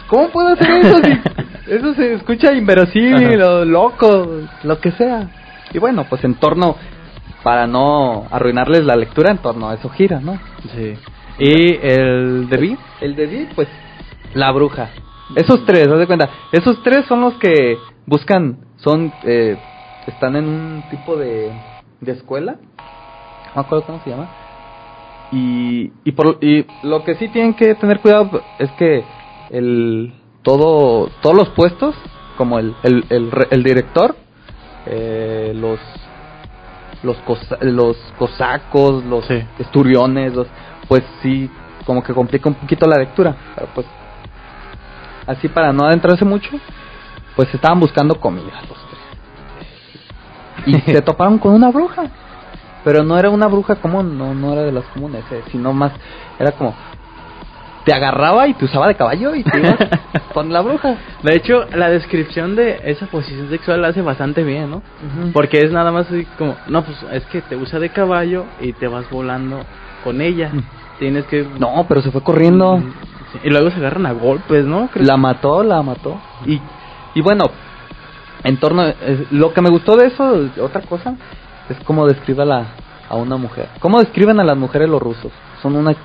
¿cómo 0.08 0.30
puedo 0.30 0.50
hacer 0.50 0.70
eso? 0.70 0.98
Si 1.66 1.76
eso 1.76 1.94
se 1.94 2.14
escucha 2.16 2.54
inverosímil 2.54 3.42
o 3.42 3.64
loco, 3.64 4.28
lo 4.64 4.80
que 4.80 4.92
sea. 4.92 5.30
Y 5.72 5.80
bueno, 5.80 6.06
pues 6.10 6.24
en 6.24 6.36
torno, 6.36 6.76
para 7.44 7.68
no 7.68 8.26
arruinarles 8.30 8.84
la 8.84 8.96
lectura, 8.96 9.32
en 9.32 9.38
torno 9.38 9.70
a 9.70 9.76
eso 9.76 9.88
gira, 9.90 10.20
¿no? 10.20 10.38
Sí. 10.74 10.96
¿Y 11.40 11.78
el 11.82 12.50
de 12.50 12.58
Vi? 12.58 12.78
El 13.00 13.16
de 13.16 13.26
Vi, 13.26 13.48
pues, 13.56 13.70
la 14.34 14.52
bruja. 14.52 14.90
Esos 15.36 15.64
tres, 15.66 15.88
haz 15.88 16.00
de 16.00 16.08
cuenta. 16.08 16.30
Esos 16.52 16.82
tres 16.84 17.06
son 17.06 17.22
los 17.22 17.36
que 17.36 17.78
buscan, 18.06 18.58
son, 18.78 19.14
eh, 19.24 19.58
están 20.08 20.36
en 20.36 20.48
un 20.48 20.84
tipo 20.90 21.16
de, 21.16 21.52
de 22.02 22.12
escuela. 22.12 22.58
No 23.56 23.62
me 23.62 23.66
acuerdo 23.66 23.86
cómo 23.86 24.00
se 24.00 24.10
llama. 24.10 24.28
Y, 25.32 25.92
y, 26.04 26.12
por, 26.12 26.38
y 26.42 26.66
lo 26.82 27.04
que 27.04 27.16
sí 27.16 27.30
tienen 27.30 27.54
que 27.54 27.76
tener 27.76 28.02
cuidado 28.02 28.44
es 28.58 28.72
que 28.74 29.06
el, 29.50 30.14
todo, 30.44 31.10
todos 31.22 31.36
los 31.36 31.50
puestos, 31.50 31.96
como 32.38 32.60
el, 32.60 32.76
el, 32.84 33.06
el, 33.10 33.32
el 33.50 33.64
director, 33.64 34.16
eh, 34.86 35.54
los 35.56 35.80
los 37.04 37.18
cosa- 37.20 37.58
los 37.62 37.98
cosacos, 38.18 39.04
los 39.06 39.26
Sí. 39.26 39.42
esturiones, 39.58 40.34
los, 40.36 40.48
pues 40.88 41.04
sí, 41.24 41.50
como 41.86 42.04
que 42.04 42.14
complica 42.14 42.48
un 42.50 42.56
poquito 42.56 42.86
la 42.88 42.98
lectura. 42.98 43.36
Pero 43.56 43.68
pues, 43.74 43.88
así 45.28 45.48
para 45.48 45.74
no 45.74 45.86
adentrarse 45.86 46.26
mucho, 46.26 46.50
pues 47.36 47.52
estaban 47.54 47.80
buscando 47.80 48.20
comida 48.20 48.52
los 48.70 48.78
tres. 50.64 50.78
Y 50.86 50.92
se 50.92 51.02
toparon 51.02 51.40
con 51.40 51.54
una 51.54 51.72
bruja. 51.72 52.04
Pero 52.84 53.04
no 53.04 53.18
era 53.18 53.30
una 53.30 53.48
bruja 53.48 53.76
común, 53.76 54.18
no, 54.18 54.34
no 54.34 54.54
era 54.54 54.64
de 54.64 54.72
las 54.72 54.86
comunes, 54.86 55.24
eh, 55.32 55.44
sino 55.52 55.72
más, 55.74 55.92
era 56.40 56.52
como, 56.54 56.74
te 57.86 57.94
agarraba 57.94 58.48
y 58.48 58.54
te 58.54 58.66
usaba 58.66 58.88
de 58.88 58.96
caballo 58.96 59.36
y 59.36 59.44
te 59.44 59.60
ibas 59.60 59.78
con 60.34 60.52
la 60.52 60.62
bruja. 60.62 60.96
De 61.24 61.36
hecho, 61.36 61.66
la 61.76 61.90
descripción 61.90 62.56
de 62.56 62.80
esa 62.86 63.06
posición 63.08 63.50
sexual 63.50 63.82
la 63.82 63.90
hace 63.90 64.02
bastante 64.02 64.44
bien, 64.44 64.70
¿no? 64.72 64.82
Porque 65.34 65.60
es 65.60 65.72
nada 65.72 65.92
más 65.92 66.08
así 66.08 66.26
como, 66.38 66.58
no, 66.68 66.84
pues 66.84 66.98
es 67.12 67.24
que 67.26 67.42
te 67.42 67.56
usa 67.56 67.80
de 67.80 67.90
caballo 67.90 68.46
y 68.60 68.74
te 68.74 68.88
vas 68.88 69.10
volando 69.10 69.64
con 70.04 70.22
ella. 70.22 70.52
Tienes 71.00 71.26
que... 71.26 71.44
No, 71.60 71.86
pero 71.88 72.02
se 72.02 72.12
fue 72.12 72.22
corriendo. 72.22 72.82
Sí, 73.34 73.40
Y 73.46 73.50
luego 73.50 73.72
se 73.72 73.78
agarran 73.78 74.06
a 74.06 74.12
golpes, 74.12 74.66
¿no? 74.66 74.88
Creo- 74.92 75.06
La 75.06 75.18
mató, 75.18 75.64
la 75.64 75.82
mató. 75.82 76.18
Y, 76.46 76.60
y 77.16 77.22
bueno, 77.22 77.46
en 78.44 78.58
torno. 78.58 78.88
eh, 78.88 79.26
lo 79.32 79.54
que 79.54 79.62
me 79.62 79.70
gustó 79.70 79.96
de 79.96 80.08
eso, 80.08 80.48
otra 80.62 80.82
cosa, 80.82 81.16
es 81.72 81.78
cómo 81.86 82.08
describe 82.08 82.44
a, 82.44 82.46
la, 82.46 82.66
a 83.10 83.16
una 83.16 83.38
mujer. 83.38 83.68
¿Cómo 83.80 84.00
describen 84.00 84.40
a 84.40 84.44
las 84.44 84.58
mujeres 84.58 84.90
los 84.90 85.02
rusos? 85.02 85.32
Son 85.62 85.76
una. 85.76 85.96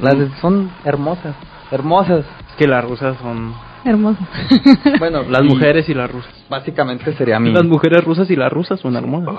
Las, 0.00 0.14
son 0.40 0.70
hermosas. 0.84 1.34
Hermosas. 1.70 2.24
Es 2.50 2.56
que 2.56 2.66
las 2.66 2.84
rusas 2.84 3.16
son... 3.18 3.54
Hermoso. 3.84 4.18
Bueno, 4.98 5.22
Las 5.28 5.42
y 5.42 5.44
mujeres 5.44 5.88
y 5.88 5.94
las 5.94 6.10
rusas. 6.10 6.32
Básicamente 6.48 7.12
sería 7.14 7.38
mi. 7.38 7.52
Las 7.52 7.64
mujeres 7.64 8.02
rusas 8.04 8.28
y 8.30 8.36
las 8.36 8.52
rusas 8.52 8.80
son 8.80 8.96
hermosas. 8.96 9.34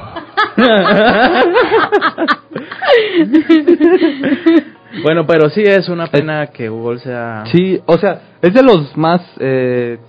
bueno, 5.04 5.28
pero 5.28 5.50
sí 5.50 5.62
es 5.62 5.90
una 5.90 6.08
pena 6.08 6.48
que 6.48 6.70
Google 6.70 7.00
sea... 7.00 7.44
Sí, 7.52 7.80
o 7.86 7.98
sea, 7.98 8.22
es 8.42 8.54
de 8.54 8.64
los 8.64 8.96
más. 8.98 9.22
Eh, 9.40 10.00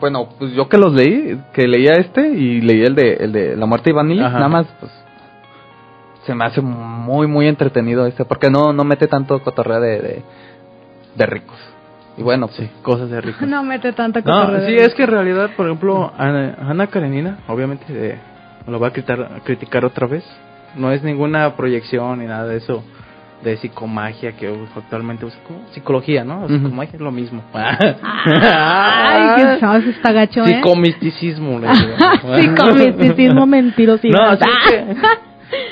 bueno, 0.00 0.28
pues 0.38 0.52
yo 0.52 0.68
que 0.68 0.76
los 0.78 0.92
leí, 0.92 1.40
que 1.52 1.66
leía 1.68 1.92
este 1.92 2.28
y 2.28 2.60
leí 2.60 2.82
el 2.82 2.94
de, 2.94 3.12
el 3.14 3.32
de 3.32 3.56
La 3.56 3.66
muerte 3.66 3.84
de 3.86 3.90
Iván 3.90 4.10
Illich, 4.10 4.22
nada 4.30 4.48
más, 4.48 4.66
pues. 4.80 4.92
Se 6.26 6.34
me 6.34 6.44
hace 6.46 6.60
muy, 6.62 7.26
muy 7.26 7.46
entretenido 7.46 8.06
este, 8.06 8.24
porque 8.24 8.50
no, 8.50 8.72
no 8.72 8.82
mete 8.84 9.06
tanto 9.08 9.42
cotorreo 9.42 9.80
de, 9.80 10.00
de, 10.00 10.22
de 11.16 11.26
ricos. 11.26 11.56
Y 12.16 12.22
bueno, 12.22 12.46
pues, 12.46 12.58
Sí, 12.58 12.70
cosas 12.82 13.10
de 13.10 13.20
ricos. 13.20 13.46
No 13.46 13.62
mete 13.62 13.92
tanta 13.92 14.20
No, 14.20 14.24
cotorreo. 14.24 14.66
sí, 14.66 14.74
es 14.76 14.94
que 14.94 15.02
en 15.02 15.10
realidad, 15.10 15.50
por 15.56 15.66
ejemplo, 15.66 16.12
Ana, 16.16 16.56
Ana 16.60 16.86
Karenina, 16.86 17.38
obviamente 17.46 17.84
eh, 17.90 18.18
lo 18.66 18.80
va 18.80 18.88
a 18.88 18.90
criticar, 18.92 19.42
criticar 19.44 19.84
otra 19.84 20.06
vez. 20.06 20.24
No 20.76 20.90
es 20.92 21.02
ninguna 21.02 21.54
proyección 21.56 22.18
ni 22.20 22.26
nada 22.26 22.46
de 22.46 22.56
eso 22.56 22.82
de 23.44 23.56
psicomagia 23.58 24.32
que 24.32 24.48
actualmente 24.74 25.24
usa 25.24 25.38
como 25.46 25.60
psicología, 25.72 26.24
¿no? 26.24 26.48
Psicomagia 26.48 26.94
es 26.94 27.00
lo 27.00 27.12
mismo. 27.12 27.42
Ay, 27.52 29.36
que 29.36 29.60
sabes, 29.60 29.86
está 29.86 30.12
gacho, 30.12 30.44
¿eh? 30.44 30.56
Psicomisticismo, 30.56 31.60
le 31.60 31.68
digo. 31.68 32.36
Psicomisticismo 32.40 33.46
mentiroso. 33.46 34.08
No, 34.08 34.22
así 34.22 34.44
que 34.68 34.96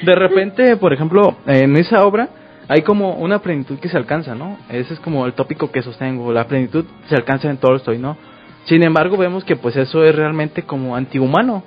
de 0.04 0.14
repente, 0.14 0.76
por 0.76 0.92
ejemplo, 0.92 1.36
en 1.46 1.76
esa 1.76 2.04
obra 2.04 2.28
hay 2.68 2.82
como 2.82 3.14
una 3.14 3.40
plenitud 3.40 3.78
que 3.78 3.88
se 3.88 3.96
alcanza, 3.96 4.34
¿no? 4.34 4.58
Ese 4.68 4.94
es 4.94 5.00
como 5.00 5.26
el 5.26 5.32
tópico 5.32 5.72
que 5.72 5.82
sostengo, 5.82 6.32
la 6.32 6.46
plenitud 6.46 6.84
se 7.08 7.16
alcanza 7.16 7.50
en 7.50 7.56
Tolstoy, 7.56 7.98
¿no? 7.98 8.16
Sin 8.64 8.82
embargo, 8.82 9.16
vemos 9.16 9.44
que 9.44 9.56
pues 9.56 9.76
eso 9.76 10.04
es 10.04 10.14
realmente 10.14 10.62
como 10.62 10.94
antihumano. 10.94 11.64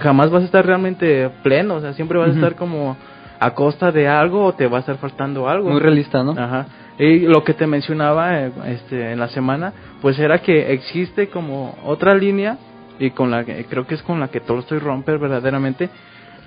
Jamás 0.00 0.30
vas 0.30 0.42
a 0.42 0.46
estar 0.46 0.64
realmente 0.64 1.28
pleno, 1.42 1.74
o 1.74 1.80
sea, 1.80 1.92
siempre 1.92 2.18
vas 2.18 2.30
a 2.30 2.34
estar 2.34 2.54
como 2.54 2.96
a 3.38 3.54
costa 3.54 3.92
de 3.92 4.08
algo 4.08 4.44
o 4.44 4.52
te 4.54 4.66
va 4.66 4.78
a 4.78 4.80
estar 4.80 4.96
faltando 4.98 5.48
algo. 5.48 5.70
muy 5.70 5.80
realista, 5.80 6.22
¿no? 6.22 6.32
Ajá. 6.32 6.66
Y 6.98 7.20
lo 7.20 7.44
que 7.44 7.52
te 7.52 7.66
mencionaba 7.66 8.40
eh, 8.40 8.52
este, 8.66 9.12
en 9.12 9.20
la 9.20 9.28
semana, 9.28 9.72
pues 10.00 10.18
era 10.18 10.38
que 10.38 10.72
existe 10.72 11.28
como 11.28 11.76
otra 11.84 12.14
línea, 12.14 12.56
y 12.98 13.10
con 13.10 13.30
la 13.30 13.44
que 13.44 13.64
creo 13.66 13.86
que 13.86 13.94
es 13.94 14.02
con 14.02 14.20
la 14.20 14.28
que 14.28 14.40
Tolstoy 14.40 14.78
rompe 14.78 15.16
verdaderamente, 15.16 15.90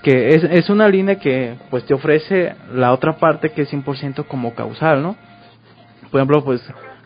que 0.04 0.30
es, 0.30 0.44
es 0.44 0.70
una 0.70 0.88
línea 0.88 1.20
que 1.20 1.56
pues 1.70 1.86
te 1.86 1.94
ofrece 1.94 2.56
la 2.74 2.94
otra 2.94 3.18
parte 3.18 3.52
que 3.52 3.64
es 3.64 3.74
100% 3.74 4.26
como 4.26 4.56
causal, 4.56 5.04
¿no? 5.04 5.16
Por 6.10 6.20
ejemplo, 6.20 6.44
pues, 6.44 6.62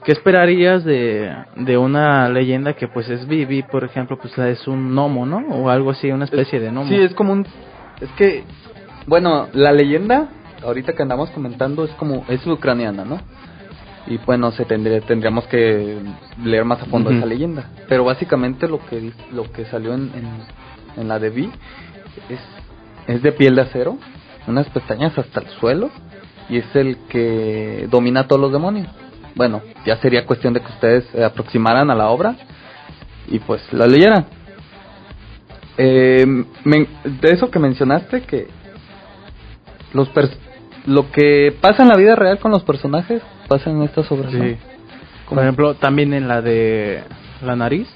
¿qué 0.05 0.11
esperarías 0.13 0.85
de, 0.85 1.33
de 1.57 1.77
una 1.77 2.29
leyenda 2.29 2.73
que 2.73 2.87
pues 2.87 3.09
es 3.09 3.27
Vivi, 3.27 3.63
por 3.63 3.83
ejemplo, 3.83 4.17
pues 4.17 4.37
es 4.37 4.67
un 4.67 4.93
gnomo, 4.93 5.25
¿no? 5.25 5.39
O 5.49 5.69
algo 5.69 5.91
así, 5.91 6.09
una 6.11 6.25
especie 6.25 6.59
de 6.59 6.71
gnomo. 6.71 6.87
Sí, 6.87 6.95
es 6.95 7.13
como 7.13 7.33
un. 7.33 7.45
Es 7.99 8.09
que. 8.17 8.43
Bueno, 9.05 9.47
la 9.53 9.71
leyenda, 9.71 10.29
ahorita 10.63 10.93
que 10.93 11.01
andamos 11.03 11.29
comentando, 11.31 11.83
es 11.83 11.91
como. 11.91 12.25
Es 12.27 12.45
ucraniana, 12.47 13.03
¿no? 13.05 13.19
Y 14.07 14.17
bueno, 14.17 14.51
se 14.51 14.65
tendría, 14.65 14.99
tendríamos 15.01 15.45
que 15.47 15.97
leer 16.43 16.65
más 16.65 16.81
a 16.81 16.85
fondo 16.85 17.09
esa 17.09 17.25
leyenda. 17.25 17.69
Pero 17.87 18.03
básicamente 18.03 18.67
lo 18.67 18.79
que 18.85 19.11
lo 19.31 19.49
que 19.51 19.65
salió 19.65 19.93
en, 19.93 20.11
en, 20.13 21.01
en 21.01 21.07
la 21.07 21.19
de 21.19 21.29
Vi 21.29 21.49
es, 22.29 22.39
es 23.07 23.21
de 23.23 23.31
piel 23.31 23.55
de 23.55 23.61
acero, 23.61 23.97
unas 24.47 24.67
pestañas 24.69 25.17
hasta 25.17 25.39
el 25.39 25.47
suelo, 25.59 25.89
y 26.49 26.57
es 26.57 26.75
el 26.75 26.97
que 27.09 27.87
domina 27.89 28.21
a 28.21 28.27
todos 28.27 28.41
los 28.41 28.51
demonios. 28.51 28.87
Bueno, 29.35 29.61
ya 29.85 29.95
sería 29.97 30.25
cuestión 30.25 30.53
de 30.53 30.59
que 30.59 30.67
ustedes 30.71 31.05
se 31.13 31.23
aproximaran 31.23 31.89
a 31.89 31.95
la 31.95 32.09
obra 32.09 32.35
y 33.29 33.39
pues 33.39 33.61
la 33.71 33.87
leyeran. 33.87 34.25
Eh, 35.77 36.25
men- 36.65 36.87
de 37.21 37.31
eso 37.31 37.49
que 37.49 37.57
mencionaste, 37.57 38.21
que 38.23 38.47
los 39.93 40.09
lo 40.85 41.11
que 41.11 41.55
pasa 41.61 41.83
en 41.83 41.89
la 41.89 41.97
vida 41.97 42.15
real 42.15 42.39
con 42.39 42.51
los 42.51 42.63
personajes 42.63 43.21
pasa 43.47 43.69
en 43.69 43.81
estas 43.83 44.11
obras. 44.11 44.33
¿no? 44.33 44.43
Sí. 44.43 44.57
Por 45.29 45.39
ejemplo, 45.39 45.75
también 45.75 46.13
en 46.13 46.27
la 46.27 46.41
de 46.41 47.03
la 47.41 47.55
nariz, 47.55 47.87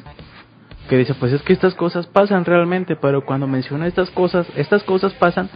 que 0.89 0.97
dice, 0.97 1.13
pues 1.13 1.33
es 1.33 1.41
que 1.41 1.53
estas 1.53 1.75
cosas 1.75 2.07
pasan 2.07 2.45
realmente, 2.45 2.95
pero 2.95 3.25
cuando 3.25 3.47
menciona 3.47 3.87
estas 3.87 4.09
cosas, 4.09 4.47
estas 4.55 4.83
cosas 4.83 5.13
pasan, 5.13 5.49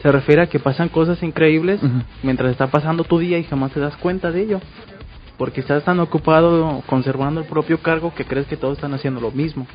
se 0.00 0.12
refiere 0.12 0.42
a 0.42 0.46
que 0.46 0.60
pasan 0.60 0.88
cosas 0.88 1.22
increíbles 1.22 1.80
mientras 2.22 2.52
está 2.52 2.68
pasando 2.68 3.04
tu 3.04 3.18
día 3.18 3.38
y 3.38 3.44
jamás 3.44 3.72
te 3.72 3.80
das 3.80 3.96
cuenta 3.96 4.30
de 4.30 4.42
ello. 4.42 4.60
Porque 5.36 5.60
estás 5.60 5.84
tan 5.84 6.00
ocupado 6.00 6.82
conservando 6.86 7.40
el 7.40 7.46
propio 7.46 7.78
cargo 7.78 8.14
que 8.14 8.24
crees 8.24 8.46
que 8.46 8.56
todos 8.56 8.78
están 8.78 8.94
haciendo 8.94 9.20
lo 9.20 9.30
mismo. 9.30 9.66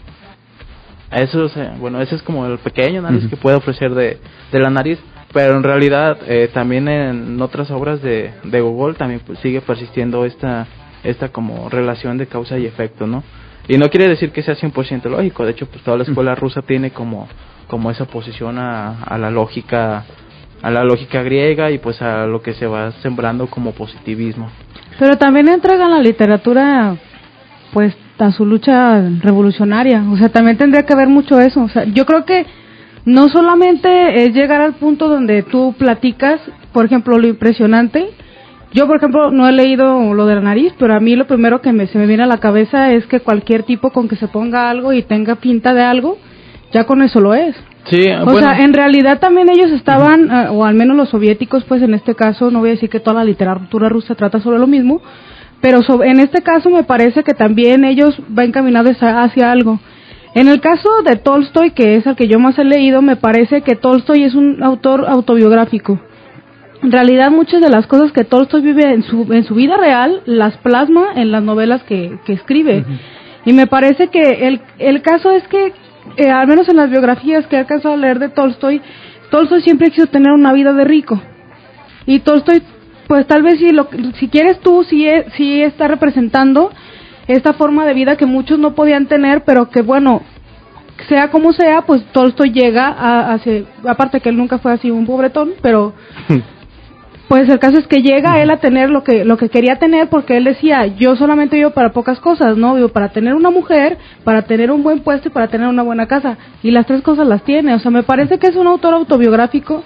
Eso 1.12 1.46
es, 1.46 1.80
bueno, 1.80 2.02
ese 2.02 2.16
es 2.16 2.24
como 2.24 2.46
el 2.46 2.58
pequeño 2.58 3.02
nariz 3.02 3.22
Ujú. 3.24 3.30
que 3.32 3.38
puede 3.38 3.58
ofrecer 3.58 3.94
de, 3.94 4.18
de 4.52 4.60
la 4.60 4.70
nariz, 4.70 4.98
pero 5.34 5.56
en 5.56 5.64
realidad 5.64 6.18
eh, 6.28 6.50
también 6.54 6.88
en 6.88 7.42
otras 7.42 7.72
obras 7.72 8.02
de, 8.02 8.32
de 8.44 8.62
Google 8.62 8.96
también 8.96 9.22
pues, 9.26 9.40
sigue 9.40 9.62
persistiendo 9.62 10.26
esta, 10.26 10.68
esta 11.04 11.30
como 11.30 11.70
relación 11.70 12.18
de 12.18 12.28
causa 12.28 12.58
y 12.58 12.66
efecto, 12.66 13.08
¿no? 13.08 13.24
Y 13.68 13.78
no 13.78 13.90
quiere 13.90 14.08
decir 14.08 14.32
que 14.32 14.42
sea 14.42 14.56
100% 14.56 15.10
lógico, 15.10 15.46
de 15.46 15.52
hecho 15.52 15.68
pues 15.68 15.84
toda 15.84 15.98
la 15.98 16.04
escuela 16.04 16.36
rusa 16.36 16.62
tiene 16.62 16.92
como, 16.92 17.28
como 17.68 17.92
esa 17.92 18.06
posición 18.06 18.58
a, 18.58 19.04
a 19.04 19.18
la 19.18 19.30
lógica 19.30 20.06
a 20.62 20.70
la 20.70 20.84
lógica 20.84 21.24
griega 21.24 21.72
y 21.72 21.80
pues 21.80 22.02
a 22.02 22.26
lo 22.28 22.42
que 22.42 22.54
se 22.54 22.68
va 22.68 22.92
sembrando 23.02 23.48
como 23.48 23.72
positivismo. 23.72 24.52
Pero 25.00 25.18
también 25.18 25.50
entregan 25.50 25.90
la 25.90 26.00
literatura, 26.00 26.96
pues, 27.74 27.96
a 28.20 28.32
su 28.32 28.46
lucha 28.46 29.02
revolucionaria. 29.20 30.04
O 30.12 30.18
sea, 30.18 30.30
también 30.30 30.58
tendría 30.58 30.86
que 30.86 30.94
haber 30.94 31.08
mucho 31.08 31.40
eso. 31.40 31.64
O 31.64 31.70
sea, 31.70 31.86
yo 31.86 32.06
creo 32.06 32.24
que 32.26 32.46
no 33.06 33.30
solamente 33.30 34.24
es 34.24 34.34
llegar 34.34 34.62
al 34.62 34.74
punto 34.74 35.08
donde 35.08 35.44
tú 35.44 35.74
platicas, 35.78 36.40
por 36.72 36.86
ejemplo, 36.86 37.18
lo 37.18 37.28
impresionante. 37.28 38.10
Yo, 38.74 38.88
por 38.88 38.98
ejemplo, 38.98 39.32
no 39.32 39.48
he 39.48 39.52
leído 39.52 40.14
lo 40.14 40.26
de 40.26 40.36
la 40.36 40.42
nariz, 40.42 40.74
pero 40.78 40.94
a 40.94 41.00
mí 41.00 41.16
lo 41.16 41.28
primero 41.28 41.62
que 41.62 41.74
me, 41.74 41.88
se 41.88 41.98
me 41.98 42.06
viene 42.06 42.24
a 42.24 42.28
la 42.28 42.38
cabeza 42.38 42.92
es 42.94 43.06
que 43.08 43.20
cualquier 43.20 43.64
tipo 43.64 43.92
con 43.92 44.08
que 44.08 44.16
se 44.16 44.28
ponga 44.28 44.70
algo 44.70 44.94
y 44.94 45.04
tenga 45.04 45.36
pinta 45.36 45.74
de 45.74 45.84
algo, 45.84 46.18
ya 46.72 46.86
con 46.86 47.02
eso 47.02 47.20
lo 47.20 47.34
es. 47.34 47.56
Sí, 47.86 48.08
O 48.12 48.26
bueno, 48.26 48.42
sea, 48.42 48.60
en 48.60 48.74
realidad 48.74 49.20
también 49.20 49.50
ellos 49.50 49.72
estaban, 49.72 50.30
eh, 50.30 50.48
o 50.52 50.64
al 50.64 50.76
menos 50.76 50.96
los 50.96 51.10
soviéticos, 51.10 51.64
pues 51.66 51.82
en 51.82 51.96
este 51.96 52.16
caso, 52.16 52.52
no 52.52 52.60
voy 52.60 52.70
a 52.70 52.74
decir 52.74 52.90
que 52.90 53.00
toda 53.00 53.16
la 53.16 53.26
literatura 53.26 53.90
rusa 53.90 54.16
trata 54.16 54.40
sobre 54.40 54.60
lo 54.60 54.68
mismo, 54.68 55.02
pero 55.62 55.80
en 56.04 56.20
este 56.20 56.42
caso 56.42 56.70
me 56.70 56.84
parece 56.84 57.24
que 57.24 57.34
también 57.34 57.84
ellos 57.84 58.16
van 58.30 58.48
encaminados 58.48 58.98
hacia 59.00 59.52
algo. 59.52 59.80
En 60.34 60.48
el 60.48 60.62
caso 60.62 60.90
de 61.04 61.18
Tolstoy, 61.18 61.72
que 61.72 61.98
es 61.98 62.08
el 62.08 62.16
que 62.16 62.28
yo 62.28 62.40
más 62.40 62.58
he 62.58 62.64
leído, 62.64 63.02
me 63.02 63.18
parece 63.18 63.62
que 63.62 63.76
Tolstoy 63.76 64.24
es 64.24 64.34
un 64.34 64.64
autor 64.64 65.06
autobiográfico. 65.08 66.00
En 66.82 66.92
realidad 66.92 67.30
muchas 67.32 67.62
de 67.62 67.70
las 67.70 67.86
cosas 67.86 68.12
que 68.12 68.24
Tolstoy 68.24 68.62
vive 68.62 68.94
en 68.94 69.04
su, 69.04 69.32
en 69.32 69.44
su 69.44 69.56
vida 69.56 69.76
real 69.78 70.22
las 70.26 70.58
plasma 70.58 71.10
en 71.16 71.32
las 71.32 71.44
novelas 71.44 71.84
que, 71.84 72.18
que 72.26 72.34
escribe. 72.34 72.86
Y 73.46 73.54
me 73.54 73.68
parece 73.68 74.08
que 74.08 74.48
el, 74.48 74.62
el 74.80 75.02
caso 75.02 75.32
es 75.32 75.46
que, 75.48 75.74
eh, 76.18 76.30
al 76.30 76.48
menos 76.48 76.70
en 76.70 76.78
las 76.78 76.90
biografías 76.90 77.46
que 77.48 77.58
he 77.58 77.60
alcanzado 77.60 77.96
a 77.96 77.98
leer 77.98 78.20
de 78.20 78.30
Tolstoy, 78.30 78.82
Tolstoy 79.30 79.62
siempre 79.62 79.92
quiso 79.92 80.08
tener 80.08 80.32
una 80.32 80.54
vida 80.54 80.72
de 80.74 80.86
rico. 80.86 81.22
Y 82.06 82.20
Tolstoy, 82.20 82.64
pues 83.08 83.28
tal 83.28 83.44
vez 83.44 83.60
si, 83.60 83.72
lo, 83.72 83.90
si 84.18 84.30
quieres 84.30 84.60
tú, 84.62 84.84
sí, 84.86 85.06
e- 85.08 85.26
sí 85.36 85.62
está 85.62 85.88
representando 85.88 86.72
esta 87.34 87.54
forma 87.54 87.86
de 87.86 87.94
vida 87.94 88.16
que 88.18 88.26
muchos 88.26 88.60
no 88.60 88.74
podían 88.76 89.08
tener, 89.08 89.44
pero 89.44 89.70
que 89.70 89.82
bueno, 89.82 90.22
sea 91.10 91.30
como 91.32 91.52
sea, 91.54 91.82
pues 91.84 92.04
Tolstoy 92.12 92.52
llega 92.52 92.88
a, 92.88 93.34
a 93.34 93.40
se- 93.40 93.66
aparte 93.88 94.20
que 94.22 94.30
él 94.30 94.38
nunca 94.38 94.60
fue 94.60 94.72
así 94.74 94.92
un 94.92 95.06
pobretón, 95.06 95.52
pero 95.62 95.94
pues 97.28 97.48
el 97.50 97.60
caso 97.60 97.78
es 97.80 97.88
que 97.88 98.02
llega 98.02 98.42
él 98.42 98.50
a 98.52 98.58
tener 98.58 98.90
lo 98.90 99.04
que 99.04 99.24
lo 99.24 99.38
que 99.38 99.48
quería 99.50 99.78
tener 99.78 100.10
porque 100.10 100.36
él 100.38 100.44
decía, 100.44 100.86
yo 100.88 101.16
solamente 101.16 101.56
vivo 101.56 101.70
para 101.72 101.94
pocas 101.94 102.20
cosas, 102.20 102.58
¿no? 102.58 102.76
Vivo 102.76 102.90
para 102.90 103.10
tener 103.10 103.34
una 103.36 103.50
mujer, 103.50 103.98
para 104.26 104.42
tener 104.42 104.70
un 104.70 104.84
buen 104.84 105.00
puesto 105.00 105.30
y 105.30 105.32
para 105.32 105.48
tener 105.48 105.68
una 105.68 105.82
buena 105.84 106.08
casa. 106.08 106.38
Y 106.62 106.72
las 106.72 106.86
tres 106.86 107.02
cosas 107.02 107.26
las 107.28 107.44
tiene. 107.44 107.74
O 107.74 107.80
sea, 107.80 107.90
me 107.90 108.04
parece 108.04 108.38
que 108.38 108.48
es 108.48 108.56
un 108.58 108.68
autor 108.68 108.94
autobiográfico. 108.94 109.82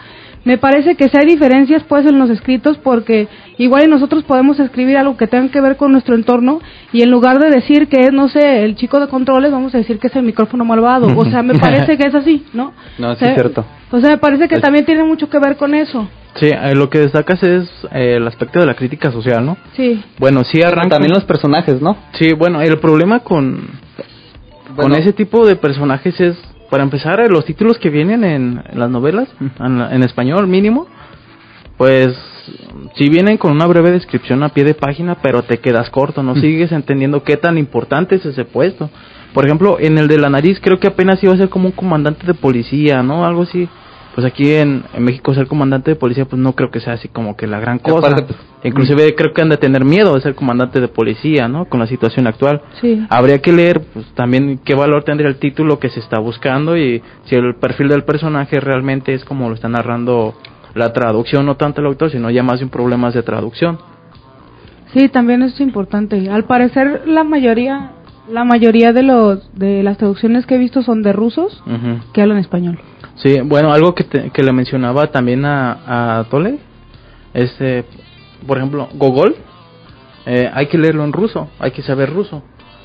Me 0.45 0.57
parece 0.57 0.95
que 0.95 1.09
si 1.09 1.17
hay 1.17 1.25
diferencias 1.25 1.83
pues 1.83 2.05
en 2.05 2.17
los 2.19 2.29
escritos 2.29 2.77
porque 2.77 3.27
igual 3.57 3.83
y 3.85 3.87
nosotros 3.87 4.23
podemos 4.23 4.59
escribir 4.59 4.95
algo 4.95 5.17
que 5.17 5.25
tenga 5.27 5.49
que 5.51 5.59
ver 5.59 5.75
con 5.75 5.91
nuestro 5.91 6.15
entorno 6.15 6.61
y 6.93 7.01
en 7.01 7.09
lugar 7.09 7.39
de 7.39 7.49
decir 7.49 7.87
que 7.87 8.01
es, 8.01 8.13
no 8.13 8.29
sé, 8.29 8.63
el 8.63 8.75
chico 8.75 8.99
de 8.99 9.07
controles, 9.07 9.51
vamos 9.51 9.73
a 9.75 9.79
decir 9.79 9.97
que 9.99 10.07
es 10.07 10.15
el 10.15 10.23
micrófono 10.23 10.63
malvado. 10.63 11.07
O 11.17 11.25
sea, 11.25 11.41
me 11.41 11.55
parece 11.55 11.97
que 11.97 12.07
es 12.07 12.15
así, 12.15 12.45
¿no? 12.53 12.73
No, 12.99 13.09
O 13.09 13.13
sí 13.15 13.19
sea, 13.19 13.29
es 13.29 13.33
cierto. 13.35 13.65
O 13.91 13.99
sea, 13.99 14.11
me 14.11 14.17
parece 14.17 14.47
que 14.47 14.59
también 14.59 14.85
tiene 14.85 15.03
mucho 15.03 15.29
que 15.29 15.39
ver 15.39 15.57
con 15.57 15.73
eso. 15.73 16.07
sí, 16.35 16.47
eh, 16.47 16.75
lo 16.75 16.89
que 16.89 16.99
destacas 16.99 17.41
es 17.41 17.67
eh, 17.91 18.17
el 18.17 18.27
aspecto 18.27 18.59
de 18.59 18.65
la 18.67 18.75
crítica 18.75 19.11
social, 19.11 19.43
¿no? 19.45 19.57
Sí. 19.75 20.03
Bueno, 20.19 20.43
sí 20.43 20.61
arranca... 20.61 20.89
También 20.97 21.13
los 21.13 21.23
personajes, 21.23 21.81
¿no? 21.81 21.97
Sí, 22.13 22.33
bueno, 22.33 22.61
el 22.61 22.77
problema 22.79 23.19
con, 23.21 23.67
con 24.75 24.93
ese 24.93 25.11
tipo 25.13 25.45
de 25.47 25.55
personajes 25.55 26.19
es, 26.19 26.37
para 26.69 26.83
empezar, 26.83 27.19
eh, 27.19 27.27
los 27.29 27.45
títulos 27.45 27.77
que 27.79 27.89
vienen 27.89 28.23
en, 28.23 28.61
en 28.69 28.79
las 28.79 28.89
novelas, 28.89 29.27
en, 29.59 29.77
la- 29.79 29.93
en 29.95 30.03
español 30.03 30.47
mínimo, 30.47 30.87
pues 31.77 32.15
sí 32.95 33.09
vienen 33.09 33.37
con 33.37 33.51
una 33.51 33.65
breve 33.67 33.91
descripción 33.91 34.43
a 34.43 34.49
pie 34.49 34.63
de 34.63 34.73
página, 34.75 35.15
pero 35.21 35.43
te 35.43 35.57
quedas 35.59 35.89
corto, 35.89 36.23
no 36.23 36.35
sigues 36.35 36.71
entendiendo 36.71 37.23
qué 37.23 37.37
tan 37.37 37.57
importante 37.57 38.15
es 38.15 38.25
ese 38.25 38.45
puesto. 38.45 38.89
Por 39.33 39.45
ejemplo, 39.45 39.77
en 39.79 39.97
el 39.97 40.07
de 40.07 40.17
la 40.19 40.29
nariz 40.29 40.59
creo 40.61 40.79
que 40.79 40.87
apenas 40.87 41.21
iba 41.23 41.33
a 41.33 41.37
ser 41.37 41.49
como 41.49 41.65
un 41.65 41.71
comandante 41.73 42.25
de 42.25 42.33
policía, 42.33 43.03
¿no? 43.03 43.25
Algo 43.25 43.41
así. 43.43 43.67
Pues 44.15 44.25
aquí 44.25 44.53
en, 44.53 44.83
en 44.93 45.03
México 45.03 45.33
ser 45.33 45.45
comandante 45.45 45.91
de 45.91 45.97
policía, 45.97 46.23
pues 46.23 46.41
no 46.41 46.53
creo 46.53 46.71
que 46.71 46.79
sea 46.79 46.93
así 46.93 47.09
como 47.09 47.35
que 47.35 47.47
la 47.47 47.59
gran 47.59 47.79
cosa. 47.79 47.97
aparte, 47.97 48.23
pues, 48.23 48.39
Inclusive 48.63 49.13
creo 49.13 49.33
que 49.33 49.41
han 49.41 49.49
de 49.49 49.57
tener 49.57 49.83
miedo 49.83 50.15
de 50.15 50.21
ser 50.21 50.35
comandante 50.35 50.79
de 50.79 50.87
policía, 50.87 51.49
¿no? 51.49 51.65
Con 51.65 51.81
la 51.81 51.85
situación 51.85 52.25
actual. 52.25 52.61
Sí. 52.79 53.05
Habría 53.09 53.41
que 53.41 53.51
leer 53.51 53.81
pues, 53.93 54.05
también 54.15 54.59
qué 54.63 54.73
valor 54.73 55.03
tendría 55.03 55.29
el 55.29 55.35
título 55.35 55.79
que 55.79 55.89
se 55.89 55.99
está 55.99 56.17
buscando 56.19 56.77
y 56.77 57.03
si 57.25 57.35
el 57.35 57.55
perfil 57.55 57.89
del 57.89 58.05
personaje 58.05 58.61
realmente 58.61 59.13
es 59.13 59.25
como 59.25 59.49
lo 59.49 59.55
está 59.55 59.67
narrando 59.67 60.33
la 60.73 60.93
traducción, 60.93 61.45
no 61.45 61.55
tanto 61.57 61.81
el 61.81 61.87
autor, 61.87 62.09
sino 62.09 62.29
ya 62.29 62.41
más 62.41 62.59
de 62.59 62.65
un 62.65 62.71
problemas 62.71 63.13
de 63.13 63.21
traducción. 63.21 63.77
Sí, 64.93 65.09
también 65.09 65.41
eso 65.41 65.55
es 65.55 65.61
importante. 65.61 66.29
Al 66.29 66.45
parecer 66.45 67.03
la 67.05 67.25
mayoría 67.25 67.91
la 68.31 68.43
mayoría 68.43 68.91
de 68.93 69.03
los 69.03 69.53
de 69.53 69.83
las 69.83 69.97
traducciones 69.97 70.45
que 70.45 70.55
he 70.55 70.57
visto 70.57 70.81
son 70.81 71.03
de 71.03 71.13
rusos 71.13 71.61
que 72.13 72.21
hablan 72.21 72.37
español. 72.37 72.79
Sí, 73.15 73.39
bueno, 73.41 73.71
algo 73.73 73.95
que, 73.95 74.03
te- 74.03 74.29
que 74.31 74.43
le 74.43 74.51
mencionaba 74.51 75.07
también 75.07 75.45
a, 75.45 76.19
a 76.19 76.23
Tole, 76.25 76.59
este, 77.33 77.85
por 78.45 78.57
ejemplo, 78.57 78.87
Gogol, 78.93 79.35
eh, 80.25 80.49
hay 80.53 80.67
que 80.67 80.77
leerlo 80.77 81.03
en 81.03 81.13
ruso, 81.13 81.49
hay 81.59 81.71
que 81.71 81.81
saber 81.81 82.11
ruso. 82.13 82.43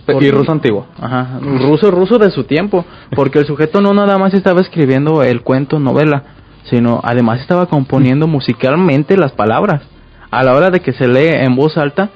y 0.08 0.12
Porque- 0.12 0.30
ruso 0.32 0.50
antiguo. 0.52 0.86
Ajá, 1.00 1.38
ruso, 1.40 1.90
ruso 1.90 2.18
de 2.18 2.30
su 2.30 2.44
tiempo, 2.44 2.84
porque 3.14 3.38
el 3.38 3.46
sujeto 3.46 3.80
no 3.80 3.92
nada 3.94 4.18
más 4.18 4.32
estaba 4.34 4.60
escribiendo 4.60 5.22
el 5.22 5.42
cuento, 5.42 5.78
novela, 5.78 6.22
sino 6.64 7.00
además 7.04 7.40
estaba 7.40 7.66
componiendo 7.66 8.26
musicalmente 8.26 9.16
las 9.16 9.32
palabras. 9.32 9.82
A 10.30 10.42
la 10.44 10.54
hora 10.54 10.70
de 10.70 10.80
que 10.80 10.92
se 10.92 11.06
lee 11.08 11.28
en 11.44 11.54
voz 11.56 11.76
alta, 11.76 12.10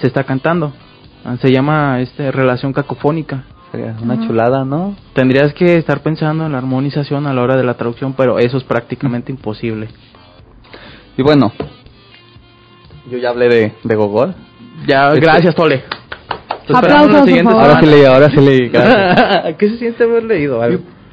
se 0.00 0.06
está 0.06 0.24
cantando. 0.24 0.72
Se 1.40 1.50
llama 1.52 2.00
este 2.00 2.30
relación 2.32 2.72
cacofónica. 2.72 3.44
Sería 3.72 3.96
una 4.02 4.26
chulada, 4.26 4.64
¿no? 4.64 4.96
Tendrías 5.12 5.52
que 5.52 5.76
estar 5.76 6.00
pensando 6.02 6.46
en 6.46 6.52
la 6.52 6.58
armonización 6.58 7.26
a 7.26 7.34
la 7.34 7.42
hora 7.42 7.56
de 7.56 7.64
la 7.64 7.74
traducción, 7.74 8.14
pero 8.14 8.38
eso 8.38 8.56
es 8.56 8.64
prácticamente 8.64 9.30
imposible. 9.30 9.88
Y 11.16 11.22
bueno, 11.22 11.52
yo 13.10 13.18
ya 13.18 13.30
hablé 13.30 13.48
de, 13.48 13.72
de 13.84 13.94
Gogol. 13.94 14.34
Ya, 14.86 15.08
Este- 15.08 15.20
gracias, 15.20 15.54
Tole. 15.54 15.82
Aplausos, 16.72 17.20
por 17.28 17.42
favor. 17.44 17.62
Ahora 17.62 17.80
sí 17.80 17.86
leí, 17.86 18.04
ahora 18.04 18.30
sí 18.30 18.36
leí. 18.40 18.70
¿Qué 19.58 19.68
se 19.70 19.76
siente 19.78 20.04
haber 20.04 20.24
leído? 20.24 20.60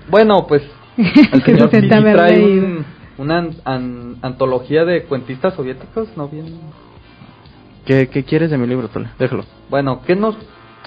Bueno, 0.09 0.45
pues 0.47 0.61
el 0.97 1.41
se 1.43 1.45
señor 1.45 1.69
haber 1.93 2.15
trae 2.15 2.37
leído. 2.37 2.65
un- 2.65 2.85
una 3.17 3.37
an- 3.39 3.55
an- 3.63 4.15
antología 4.21 4.83
de 4.85 5.03
cuentistas 5.03 5.53
soviéticos, 5.55 6.09
¿no 6.17 6.27
bien? 6.27 6.59
¿Qué, 7.85 8.07
qué 8.07 8.23
quieres 8.23 8.49
de 8.51 8.57
mi 8.57 8.67
libro, 8.67 8.87
Tole? 8.89 9.09
Déjalo. 9.17 9.45
Bueno, 9.69 10.01
¿qué 10.05 10.15
nos, 10.15 10.35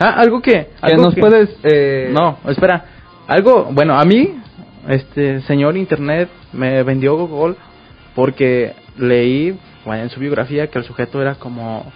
Ah, 0.01 0.15
algo 0.19 0.41
que... 0.41 0.69
algo 0.81 1.03
nos 1.05 1.15
que- 1.15 1.21
puedes...? 1.21 1.51
Eh, 1.65 2.11
No, 2.13 2.39
espera. 2.49 2.85
Algo, 3.27 3.69
bueno, 3.73 3.99
a 3.99 4.05
mí, 4.05 4.37
este 4.89 5.41
señor 5.43 5.77
Internet 5.77 6.29
me 6.53 6.83
vendió 6.83 7.17
Google 7.17 7.57
porque 8.15 8.75
leí 8.97 9.59
bueno, 9.85 10.03
en 10.05 10.11
su 10.11 10.21
biografía 10.21 10.67
que 10.69 10.79
el 10.79 10.85
sujeto 10.85 11.21
era 11.21 11.35
como, 11.37 11.91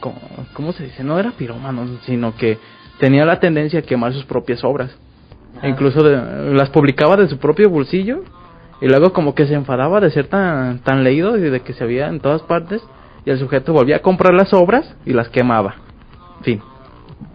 como, 0.00 0.20
¿cómo 0.52 0.72
se 0.72 0.84
dice? 0.84 1.02
No 1.04 1.18
era 1.18 1.32
pirómano, 1.32 1.86
sino 2.02 2.34
que 2.36 2.58
tenía 2.98 3.24
la 3.24 3.40
tendencia 3.40 3.80
a 3.80 3.82
quemar 3.82 4.12
sus 4.12 4.24
propias 4.24 4.62
obras. 4.64 4.96
Ajá. 5.58 5.68
Incluso 5.68 6.02
de- 6.02 6.54
las 6.54 6.70
publicaba 6.70 7.16
de 7.16 7.28
su 7.28 7.38
propio 7.38 7.68
bolsillo 7.70 8.22
y 8.80 8.86
luego 8.86 9.12
como 9.12 9.34
que 9.34 9.46
se 9.46 9.54
enfadaba 9.54 10.00
de 10.00 10.10
ser 10.10 10.26
tan, 10.28 10.80
tan 10.80 11.02
leído 11.04 11.36
y 11.36 11.42
de 11.42 11.60
que 11.60 11.72
se 11.72 11.84
veía 11.84 12.08
en 12.08 12.20
todas 12.20 12.42
partes 12.42 12.82
y 13.24 13.30
el 13.30 13.38
sujeto 13.38 13.72
volvía 13.72 13.96
a 13.96 14.00
comprar 14.00 14.34
las 14.34 14.52
obras 14.52 14.94
y 15.04 15.12
las 15.12 15.28
quemaba. 15.30 15.76
Fin. 16.42 16.60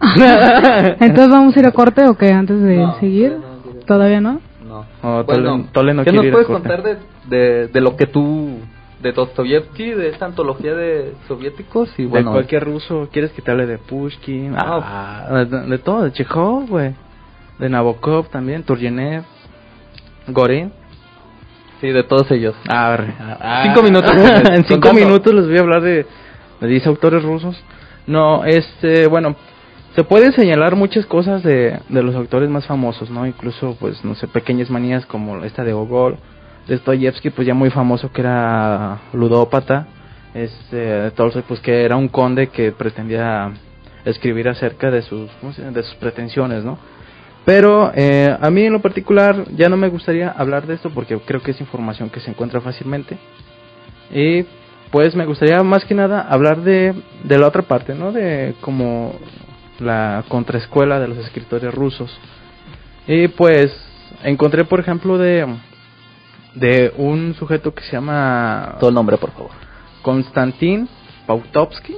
Entonces 1.00 1.28
vamos 1.28 1.56
a 1.56 1.60
ir 1.60 1.66
a 1.66 1.72
corte 1.72 2.06
o 2.06 2.16
qué 2.16 2.32
antes 2.32 2.60
de 2.60 2.76
No, 2.76 2.98
seguir? 3.00 3.32
no, 3.32 3.38
no, 3.38 3.74
no. 3.74 3.80
Todavía 3.86 4.20
no. 4.20 4.40
No. 4.66 4.84
Oh, 5.02 5.24
bueno, 5.24 5.56
Tole- 5.56 5.68
Tole 5.72 5.94
no 5.94 6.04
¿qué 6.04 6.12
nos 6.12 6.26
puedes 6.26 6.46
contar 6.46 6.82
de, 6.82 6.96
de, 7.28 7.68
de 7.68 7.80
lo 7.80 7.96
que 7.96 8.06
tú... 8.06 8.58
de 9.02 9.12
Dostoyevsky, 9.12 9.90
de 9.90 10.08
esta 10.10 10.26
antología 10.26 10.74
de 10.74 11.14
soviéticos? 11.28 11.90
Y 11.98 12.04
bueno, 12.06 12.30
de 12.30 12.34
cualquier 12.36 12.64
ruso, 12.64 13.08
¿quieres 13.12 13.32
que 13.32 13.42
te 13.42 13.50
hable 13.50 13.66
de 13.66 13.78
Pushkin? 13.78 14.54
Ah. 14.56 15.26
Ah, 15.28 15.44
de, 15.44 15.60
de 15.66 15.78
todo, 15.78 16.04
de 16.04 16.12
Chekhov, 16.12 16.68
güey. 16.68 16.94
De 17.58 17.68
Nabokov 17.68 18.28
también, 18.28 18.62
Turgenev, 18.62 19.24
Gorin. 20.28 20.72
sí, 21.80 21.88
de 21.88 22.02
todos 22.04 22.30
ellos. 22.30 22.54
A 22.68 22.88
ver, 22.90 23.12
ah, 23.20 23.62
Cinco 23.66 23.82
minutos. 23.82 24.10
en 24.50 24.64
cinco 24.64 24.92
minutos 24.92 25.34
les 25.34 25.46
voy 25.46 25.56
a 25.58 25.60
hablar 25.60 25.82
de, 25.82 26.06
de 26.60 26.66
10 26.66 26.86
autores 26.86 27.22
rusos. 27.22 27.62
No, 28.06 28.44
este, 28.44 29.06
bueno, 29.06 29.36
se 29.94 30.04
pueden 30.04 30.32
señalar 30.32 30.74
muchas 30.74 31.04
cosas 31.06 31.42
de, 31.42 31.78
de 31.88 32.02
los 32.02 32.14
autores 32.14 32.48
más 32.48 32.66
famosos, 32.66 33.10
¿no? 33.10 33.26
Incluso, 33.26 33.76
pues, 33.78 34.04
no 34.04 34.14
sé, 34.14 34.26
pequeñas 34.26 34.70
manías 34.70 35.04
como 35.04 35.44
esta 35.44 35.64
de 35.64 35.72
Gogol, 35.72 36.16
de 36.66 36.76
Dostoyevsky, 36.76 37.30
pues 37.30 37.46
ya 37.46 37.54
muy 37.54 37.70
famoso 37.70 38.10
que 38.10 38.22
era 38.22 39.00
ludópata, 39.12 39.86
este, 40.34 40.76
de 40.76 41.10
Tolstoy, 41.10 41.42
pues 41.46 41.60
que 41.60 41.84
era 41.84 41.96
un 41.96 42.08
conde 42.08 42.48
que 42.48 42.72
pretendía 42.72 43.52
escribir 44.04 44.48
acerca 44.48 44.90
de 44.90 45.02
sus, 45.02 45.30
de 45.56 45.82
sus 45.82 45.94
pretensiones, 45.96 46.64
¿no? 46.64 46.78
Pero 47.44 47.92
eh, 47.94 48.34
a 48.40 48.50
mí 48.50 48.62
en 48.62 48.72
lo 48.72 48.80
particular 48.80 49.44
ya 49.56 49.68
no 49.68 49.76
me 49.76 49.88
gustaría 49.88 50.30
hablar 50.30 50.66
de 50.66 50.74
esto 50.74 50.90
porque 50.90 51.18
creo 51.18 51.42
que 51.42 51.50
es 51.50 51.60
información 51.60 52.08
que 52.08 52.20
se 52.20 52.30
encuentra 52.30 52.60
fácilmente. 52.60 53.18
Y 54.12 54.44
pues 54.90 55.16
me 55.16 55.26
gustaría 55.26 55.60
más 55.62 55.84
que 55.84 55.94
nada 55.94 56.20
hablar 56.20 56.62
de, 56.62 56.94
de 57.24 57.38
la 57.38 57.48
otra 57.48 57.62
parte, 57.62 57.94
¿no? 57.94 58.12
De 58.12 58.54
como 58.60 59.14
la 59.80 60.24
contraescuela 60.28 60.98
de 61.00 61.08
los 61.08 61.18
escritores 61.18 61.72
rusos. 61.74 62.10
Y 63.06 63.28
pues 63.28 63.72
encontré, 64.22 64.64
por 64.64 64.80
ejemplo, 64.80 65.18
de 65.18 65.46
de 66.54 66.92
un 66.98 67.34
sujeto 67.34 67.72
que 67.74 67.82
se 67.82 67.92
llama 67.92 68.76
Todo 68.78 68.90
el 68.90 68.94
nombre, 68.94 69.16
por 69.16 69.30
favor. 69.32 69.50
Konstantin 70.02 70.88
Pautovsky. 71.26 71.96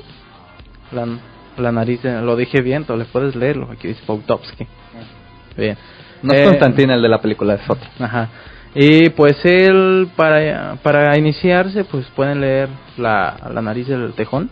La, 0.93 1.07
la 1.59 1.73
nariz, 1.73 2.01
de- 2.03 2.21
lo 2.23 2.37
dije 2.37 2.61
bien, 2.61 2.85
tú 2.85 2.97
le 2.97 3.05
puedes 3.05 3.35
leerlo, 3.35 3.69
aquí 3.73 3.89
dice 3.89 4.03
Pautovsky. 4.07 4.67
Bien. 5.57 5.77
No 6.23 6.33
es 6.33 6.41
Eh, 6.53 6.59
el 6.77 7.03
de 7.03 7.09
la 7.09 7.21
película, 7.21 7.55
es 7.55 7.69
otro. 7.69 7.89
Ajá. 7.99 8.29
Y 8.77 9.11
pues 9.11 9.37
él, 9.45 10.09
para, 10.17 10.77
para 10.83 11.17
iniciarse, 11.19 11.85
pues 11.85 12.07
pueden 12.17 12.41
leer 12.41 12.69
la, 12.97 13.37
la 13.53 13.61
nariz 13.63 13.87
del 13.89 14.13
tejón. 14.15 14.51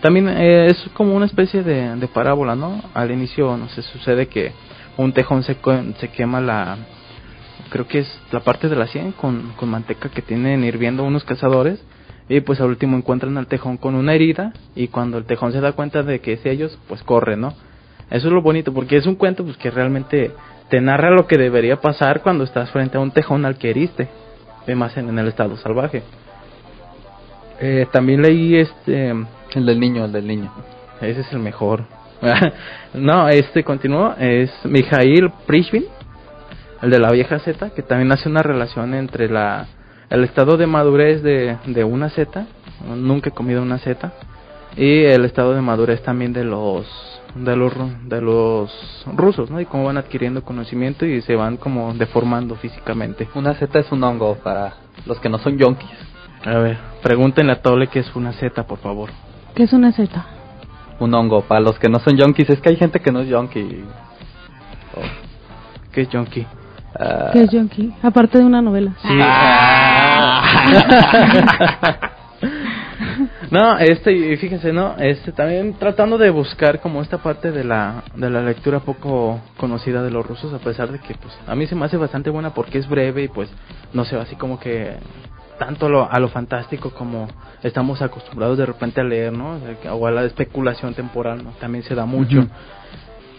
También 0.00 0.28
eh, 0.28 0.66
es 0.66 0.90
como 0.94 1.14
una 1.14 1.26
especie 1.26 1.62
de, 1.62 1.96
de 1.96 2.08
parábola, 2.08 2.54
¿no? 2.54 2.82
Al 2.94 3.10
inicio, 3.10 3.56
no 3.56 3.68
sé, 3.68 3.82
sucede 3.82 4.28
que 4.28 4.52
un 4.96 5.12
tejón 5.12 5.42
se, 5.42 5.56
se 5.98 6.08
quema 6.08 6.40
la, 6.40 6.76
creo 7.70 7.86
que 7.86 8.00
es 8.00 8.20
la 8.30 8.40
parte 8.40 8.68
de 8.68 8.76
la 8.76 8.86
sien 8.86 9.12
con, 9.12 9.52
con 9.56 9.68
manteca 9.68 10.08
que 10.08 10.22
tienen 10.22 10.64
hirviendo 10.64 11.04
unos 11.04 11.24
cazadores. 11.24 11.82
Y 12.30 12.40
pues 12.40 12.60
al 12.60 12.68
último 12.68 12.96
encuentran 12.96 13.38
al 13.38 13.46
tejón 13.46 13.78
con 13.78 13.94
una 13.94 14.12
herida 14.12 14.52
y 14.74 14.88
cuando 14.88 15.16
el 15.16 15.24
tejón 15.24 15.52
se 15.52 15.62
da 15.62 15.72
cuenta 15.72 16.02
de 16.02 16.20
que 16.20 16.34
es 16.34 16.44
ellos, 16.44 16.78
pues 16.86 17.02
corre, 17.02 17.38
¿no? 17.38 17.54
Eso 18.10 18.28
es 18.28 18.32
lo 18.32 18.42
bonito, 18.42 18.74
porque 18.74 18.98
es 18.98 19.06
un 19.06 19.14
cuento 19.14 19.44
pues 19.44 19.56
que 19.56 19.70
realmente 19.70 20.32
te 20.68 20.80
narra 20.82 21.10
lo 21.10 21.26
que 21.26 21.38
debería 21.38 21.80
pasar 21.80 22.20
cuando 22.20 22.44
estás 22.44 22.70
frente 22.70 22.98
a 22.98 23.00
un 23.00 23.12
tejón 23.12 23.46
al 23.46 23.56
que 23.56 23.70
heriste, 23.70 24.08
más 24.76 24.94
en, 24.98 25.08
en 25.08 25.18
el 25.18 25.28
estado 25.28 25.56
salvaje. 25.56 26.02
Eh, 27.60 27.86
también 27.90 28.20
leí 28.20 28.56
este, 28.56 29.14
El 29.54 29.66
del 29.66 29.80
niño, 29.80 30.04
el 30.04 30.12
del 30.12 30.26
niño. 30.26 30.52
ese 31.00 31.20
es 31.20 31.32
el 31.32 31.38
mejor. 31.38 31.84
no, 32.94 33.28
este 33.28 33.64
continuó, 33.64 34.14
es 34.18 34.50
Mijail 34.64 35.30
Prishvin, 35.46 35.84
el 36.82 36.90
de 36.90 36.98
la 36.98 37.10
vieja 37.10 37.38
Z, 37.38 37.70
que 37.70 37.82
también 37.82 38.10
hace 38.12 38.28
una 38.28 38.42
relación 38.42 38.94
entre 38.94 39.28
la 39.28 39.66
el 40.10 40.24
estado 40.24 40.56
de 40.56 40.66
madurez 40.66 41.22
de, 41.22 41.58
de 41.66 41.84
una 41.84 42.08
Z, 42.08 42.46
nunca 42.96 43.28
he 43.28 43.32
comido 43.32 43.60
una 43.60 43.78
Z, 43.78 44.10
y 44.76 45.04
el 45.04 45.24
estado 45.24 45.54
de 45.54 45.60
madurez 45.60 46.02
también 46.02 46.32
de 46.32 46.44
los 46.44 46.86
de 47.34 47.56
los 47.56 47.72
de 48.08 48.20
los 48.20 49.04
rusos, 49.14 49.50
¿no? 49.50 49.60
Y 49.60 49.66
cómo 49.66 49.84
van 49.84 49.98
adquiriendo 49.98 50.42
conocimiento 50.42 51.04
y 51.04 51.20
se 51.22 51.36
van 51.36 51.56
como 51.58 51.92
deformando 51.94 52.54
físicamente. 52.56 53.28
Una 53.34 53.54
Z 53.54 53.78
es 53.78 53.92
un 53.92 54.02
hongo 54.02 54.36
para 54.36 54.74
los 55.04 55.20
que 55.20 55.28
no 55.28 55.38
son 55.38 55.58
yonkis. 55.58 55.90
A 56.44 56.58
ver, 56.58 56.78
pregúntenle 57.02 57.52
a 57.52 57.60
Tole 57.60 57.88
qué 57.88 58.00
es 58.00 58.16
una 58.16 58.32
Z, 58.32 58.62
por 58.66 58.78
favor. 58.78 59.10
¿Qué 59.58 59.64
es 59.64 59.72
una 59.72 59.90
Z? 59.90 60.24
Un 61.00 61.12
hongo 61.14 61.42
para 61.42 61.60
los 61.60 61.76
que 61.80 61.88
no 61.88 61.98
son 61.98 62.16
yonkis. 62.16 62.48
Es 62.48 62.60
que 62.60 62.68
hay 62.68 62.76
gente 62.76 63.00
que 63.00 63.10
no 63.10 63.22
es 63.22 63.28
yonki. 63.28 63.82
¿Qué 65.90 66.02
es 66.02 66.08
Jonky? 66.12 66.46
Ah, 66.94 67.30
¿Qué 67.32 67.40
es 67.40 67.50
Yonki? 67.50 67.92
Aparte 68.00 68.38
de 68.38 68.44
una 68.44 68.62
novela. 68.62 68.92
no, 73.50 73.78
este, 73.78 74.12
y 74.12 74.36
fíjense, 74.36 74.72
¿no? 74.72 74.94
Este, 74.96 75.32
también 75.32 75.74
tratando 75.74 76.18
de 76.18 76.30
buscar 76.30 76.78
como 76.78 77.02
esta 77.02 77.18
parte 77.18 77.50
de 77.50 77.64
la, 77.64 78.04
de 78.14 78.30
la 78.30 78.42
lectura 78.42 78.78
poco 78.78 79.40
conocida 79.56 80.04
de 80.04 80.12
los 80.12 80.24
rusos, 80.24 80.54
a 80.54 80.58
pesar 80.58 80.92
de 80.92 81.00
que, 81.00 81.16
pues, 81.16 81.36
a 81.48 81.56
mí 81.56 81.66
se 81.66 81.74
me 81.74 81.84
hace 81.84 81.96
bastante 81.96 82.30
buena 82.30 82.54
porque 82.54 82.78
es 82.78 82.88
breve 82.88 83.24
y, 83.24 83.28
pues, 83.28 83.50
no 83.92 84.04
sé, 84.04 84.16
así 84.18 84.36
como 84.36 84.60
que 84.60 84.98
tanto 85.58 85.86
a 85.86 85.88
lo, 85.88 86.10
a 86.10 86.18
lo 86.20 86.28
fantástico 86.28 86.90
como 86.90 87.28
estamos 87.62 88.00
acostumbrados 88.02 88.56
de 88.58 88.66
repente 88.66 89.00
a 89.00 89.04
leer, 89.04 89.32
¿no? 89.32 89.56
O 89.56 89.58
sea, 89.60 89.74
que- 89.80 89.88
O 89.88 90.06
a 90.06 90.10
la 90.10 90.24
especulación 90.24 90.94
temporal, 90.94 91.42
¿no? 91.44 91.50
También 91.60 91.84
se 91.84 91.94
da 91.94 92.06
mucho. 92.06 92.46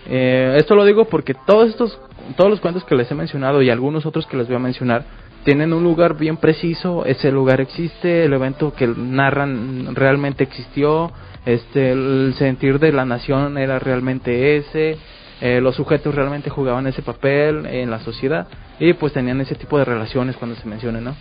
Eh, 0.07 0.55
esto 0.57 0.75
lo 0.75 0.85
digo 0.85 1.05
porque 1.05 1.33
todos 1.33 1.69
estos, 1.69 1.99
todos 2.35 2.49
los 2.49 2.59
cuentos 2.59 2.83
que 2.83 2.95
les 2.95 3.09
he 3.11 3.15
mencionado 3.15 3.61
y 3.61 3.69
algunos 3.69 4.05
otros 4.05 4.25
que 4.25 4.37
les 4.37 4.47
voy 4.47 4.55
a 4.55 4.59
mencionar 4.59 5.03
tienen 5.43 5.71
un 5.73 5.83
lugar 5.83 6.17
bien 6.17 6.37
preciso. 6.37 7.05
Ese 7.05 7.31
lugar 7.31 7.61
existe, 7.61 8.25
el 8.25 8.33
evento 8.33 8.73
que 8.73 8.87
narran 8.87 9.95
realmente 9.95 10.43
existió, 10.43 11.11
este, 11.45 11.91
el 11.91 12.33
sentir 12.37 12.79
de 12.79 12.91
la 12.91 13.05
nación 13.05 13.57
era 13.57 13.79
realmente 13.79 14.57
ese, 14.57 14.97
eh, 15.41 15.61
los 15.61 15.75
sujetos 15.75 16.13
realmente 16.13 16.49
jugaban 16.49 16.85
ese 16.87 17.01
papel 17.01 17.65
en 17.65 17.89
la 17.89 17.99
sociedad 17.99 18.47
y 18.79 18.93
pues 18.93 19.13
tenían 19.13 19.39
ese 19.39 19.55
tipo 19.55 19.77
de 19.77 19.85
relaciones 19.85 20.35
cuando 20.35 20.55
se 20.57 20.67
mencionan, 20.67 21.03
¿no? 21.05 21.15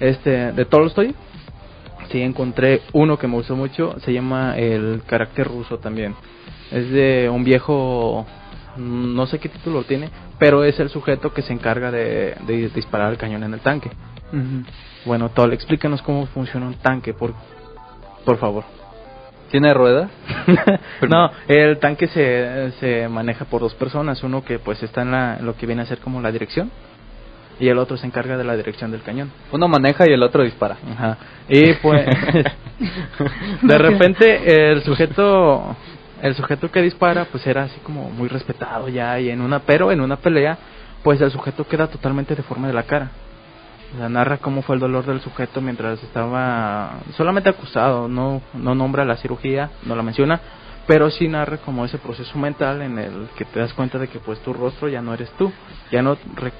Este, 0.00 0.52
de 0.52 0.64
Tolstoy, 0.64 1.14
sí 2.10 2.22
encontré 2.22 2.82
uno 2.92 3.18
que 3.18 3.28
me 3.28 3.34
gustó 3.34 3.54
mucho, 3.54 3.96
se 4.00 4.12
llama 4.12 4.56
El 4.56 5.02
carácter 5.06 5.46
ruso 5.46 5.78
también. 5.78 6.14
Es 6.70 6.90
de 6.90 7.28
un 7.30 7.44
viejo, 7.44 8.26
no 8.76 9.26
sé 9.26 9.38
qué 9.38 9.48
título 9.50 9.84
tiene, 9.84 10.08
pero 10.38 10.64
es 10.64 10.80
el 10.80 10.88
sujeto 10.88 11.32
que 11.34 11.42
se 11.42 11.52
encarga 11.52 11.90
de, 11.90 12.34
de 12.46 12.70
disparar 12.70 13.12
el 13.12 13.18
cañón 13.18 13.44
en 13.44 13.54
el 13.54 13.60
tanque. 13.60 13.90
ujú. 14.32 14.64
Bueno, 15.04 15.30
Tol, 15.30 15.52
explícanos 15.52 16.02
cómo 16.02 16.26
funciona 16.26 16.66
un 16.66 16.74
tanque, 16.74 17.12
por, 17.12 17.34
por 18.24 18.38
favor. 18.38 18.64
¿Tiene 19.50 19.74
ruedas? 19.74 20.10
no, 21.08 21.30
el 21.48 21.78
tanque 21.78 22.06
se, 22.06 22.70
se 22.78 23.08
maneja 23.08 23.44
por 23.46 23.60
dos 23.60 23.74
personas, 23.74 24.22
uno 24.22 24.44
que 24.44 24.58
pues 24.60 24.82
está 24.82 25.02
en, 25.02 25.10
la, 25.10 25.36
en 25.38 25.46
lo 25.46 25.56
que 25.56 25.66
viene 25.66 25.82
a 25.82 25.86
ser 25.86 25.98
como 25.98 26.20
la 26.20 26.30
dirección 26.30 26.70
y 27.60 27.68
el 27.68 27.78
otro 27.78 27.96
se 27.96 28.06
encarga 28.06 28.36
de 28.36 28.44
la 28.44 28.56
dirección 28.56 28.90
del 28.90 29.02
cañón. 29.02 29.30
Uno 29.52 29.68
maneja 29.68 30.08
y 30.08 30.12
el 30.12 30.22
otro 30.22 30.42
dispara. 30.42 30.78
Ajá. 30.92 31.18
Y 31.48 31.74
pues 31.74 32.06
de 33.62 33.78
repente 33.78 34.70
el 34.72 34.82
sujeto 34.82 35.76
el 36.22 36.34
sujeto 36.34 36.70
que 36.70 36.82
dispara 36.82 37.26
pues 37.26 37.46
era 37.46 37.64
así 37.64 37.78
como 37.80 38.10
muy 38.10 38.28
respetado 38.28 38.88
ya 38.88 39.20
y 39.20 39.30
en 39.30 39.42
una 39.42 39.60
pero 39.60 39.92
en 39.92 40.00
una 40.00 40.16
pelea 40.16 40.58
pues 41.02 41.20
el 41.20 41.30
sujeto 41.30 41.66
queda 41.66 41.86
totalmente 41.86 42.34
deforme 42.34 42.68
de 42.68 42.74
la 42.74 42.82
cara. 42.84 43.10
O 43.94 43.98
sea, 43.98 44.08
narra 44.08 44.38
cómo 44.38 44.62
fue 44.62 44.76
el 44.76 44.80
dolor 44.80 45.04
del 45.04 45.20
sujeto 45.20 45.60
mientras 45.60 46.02
estaba 46.02 47.00
solamente 47.16 47.50
acusado, 47.50 48.08
no 48.08 48.40
no 48.54 48.74
nombra 48.74 49.04
la 49.04 49.16
cirugía, 49.16 49.70
no 49.84 49.96
la 49.96 50.02
menciona, 50.02 50.40
pero 50.90 51.08
sí 51.08 51.28
narra 51.28 51.58
como 51.58 51.84
ese 51.84 51.98
proceso 51.98 52.36
mental 52.36 52.82
en 52.82 52.98
el 52.98 53.28
que 53.36 53.44
te 53.44 53.60
das 53.60 53.72
cuenta 53.74 53.96
de 53.96 54.08
que 54.08 54.18
pues 54.18 54.40
tu 54.40 54.52
rostro 54.52 54.88
ya 54.88 55.00
no 55.00 55.14
eres 55.14 55.30
tú, 55.38 55.52
ya 55.92 56.02
no 56.02 56.18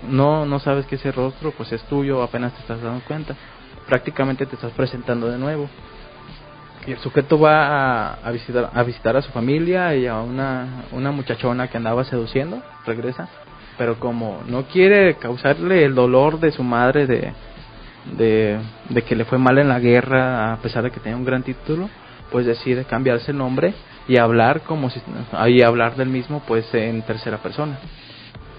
no 0.08 0.46
no 0.46 0.60
sabes 0.60 0.86
que 0.86 0.94
ese 0.94 1.10
rostro 1.10 1.50
pues 1.50 1.72
es 1.72 1.82
tuyo, 1.88 2.22
apenas 2.22 2.52
te 2.52 2.60
estás 2.60 2.80
dando 2.80 3.00
cuenta. 3.08 3.34
Prácticamente 3.88 4.46
te 4.46 4.54
estás 4.54 4.70
presentando 4.70 5.28
de 5.28 5.36
nuevo. 5.36 5.68
Y 6.86 6.92
el 6.92 6.98
sujeto 6.98 7.40
va 7.40 8.12
a, 8.24 8.30
visitar 8.30 8.70
a 8.72 8.82
visitar 8.84 9.16
a 9.16 9.22
su 9.22 9.32
familia 9.32 9.96
y 9.96 10.06
a 10.06 10.20
una 10.20 10.84
una 10.92 11.10
muchachona 11.10 11.66
que 11.66 11.78
andaba 11.78 12.04
seduciendo, 12.04 12.62
regresa, 12.86 13.28
pero 13.78 13.98
como 13.98 14.44
no 14.46 14.62
quiere 14.62 15.16
causarle 15.16 15.84
el 15.84 15.96
dolor 15.96 16.38
de 16.38 16.52
su 16.52 16.62
madre 16.62 17.08
de, 17.08 17.32
de 18.16 19.02
que 19.02 19.16
le 19.16 19.24
fue 19.24 19.38
mal 19.38 19.58
en 19.58 19.68
la 19.68 19.80
guerra 19.80 20.52
a 20.52 20.58
pesar 20.58 20.84
de 20.84 20.92
que 20.92 21.00
tenía 21.00 21.16
un 21.16 21.24
gran 21.24 21.42
título, 21.42 21.90
pues 22.30 22.46
decide 22.46 22.84
cambiarse 22.84 23.32
el 23.32 23.38
nombre 23.38 23.74
y 24.08 24.16
hablar 24.16 24.62
como 24.62 24.90
si 24.90 25.00
y 25.48 25.62
hablar 25.62 25.96
del 25.96 26.08
mismo 26.08 26.42
pues 26.46 26.72
en 26.74 27.02
tercera 27.02 27.38
persona. 27.38 27.78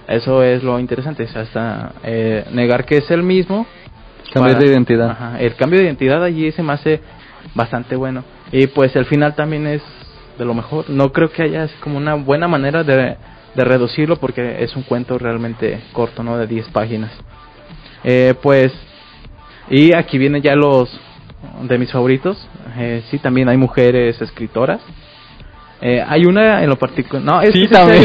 Eso 0.08 0.44
es 0.44 0.64
lo 0.64 0.80
interesante, 0.80 1.24
hasta 1.24 1.94
eh, 2.04 2.46
negar 2.52 2.86
que 2.86 2.98
es 2.98 3.12
el 3.12 3.24
mismo. 3.24 3.66
Cambiar 4.34 4.60
de 4.60 4.68
identidad. 4.68 5.12
Ajá, 5.12 5.40
el 5.40 5.56
cambio 5.56 5.80
de 5.80 5.86
identidad 5.86 6.24
allí 6.24 6.52
se 6.52 6.64
me 6.64 6.74
hace 6.74 7.02
bastante 7.54 7.96
bueno. 7.96 8.24
Y 8.52 8.68
pues 8.68 8.96
el 8.96 9.06
final 9.06 9.36
también 9.36 9.68
es 9.68 9.82
de 10.38 10.46
lo 10.46 10.54
mejor. 10.54 10.90
No 10.90 11.12
creo 11.12 11.30
que 11.30 11.44
haya 11.44 11.64
así 11.64 11.76
como 11.82 11.98
una 11.98 12.16
buena 12.16 12.48
manera 12.48 12.84
de, 12.84 13.18
de 13.56 13.64
reducirlo 13.64 14.18
porque 14.18 14.64
es 14.64 14.76
un 14.76 14.84
cuento 14.84 15.18
realmente 15.18 15.82
corto, 15.94 16.24
¿no? 16.24 16.38
De 16.38 16.48
10 16.48 16.70
páginas. 16.70 17.12
Eh, 18.04 18.34
pues, 18.42 18.74
y 19.70 19.94
aquí 19.94 20.18
vienen 20.18 20.42
ya 20.42 20.56
los 20.56 20.90
de 21.64 21.78
mis 21.78 21.92
favoritos. 21.92 22.48
Eh, 22.78 23.04
sí, 23.10 23.20
también 23.20 23.50
hay 23.50 23.58
mujeres 23.58 24.22
escritoras. 24.22 24.82
Eh, 25.82 26.04
hay 26.08 26.26
una 26.26 26.64
en 26.64 26.70
lo 26.70 26.78
particular. 26.78 27.24
No, 27.24 27.42
es 27.42 27.52
Sí, 27.54 27.68
que 27.68 27.74
también. 27.74 28.04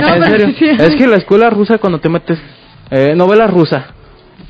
No, 0.00 0.14
En 0.14 0.24
serio. 0.24 0.54
sí. 0.58 0.66
Es 0.78 0.94
que 0.96 1.06
la 1.06 1.16
escuela 1.16 1.50
rusa, 1.50 1.78
cuando 1.78 1.98
te 2.00 2.08
metes. 2.08 2.38
Eh, 2.90 3.14
novela 3.16 3.46
rusa, 3.46 3.86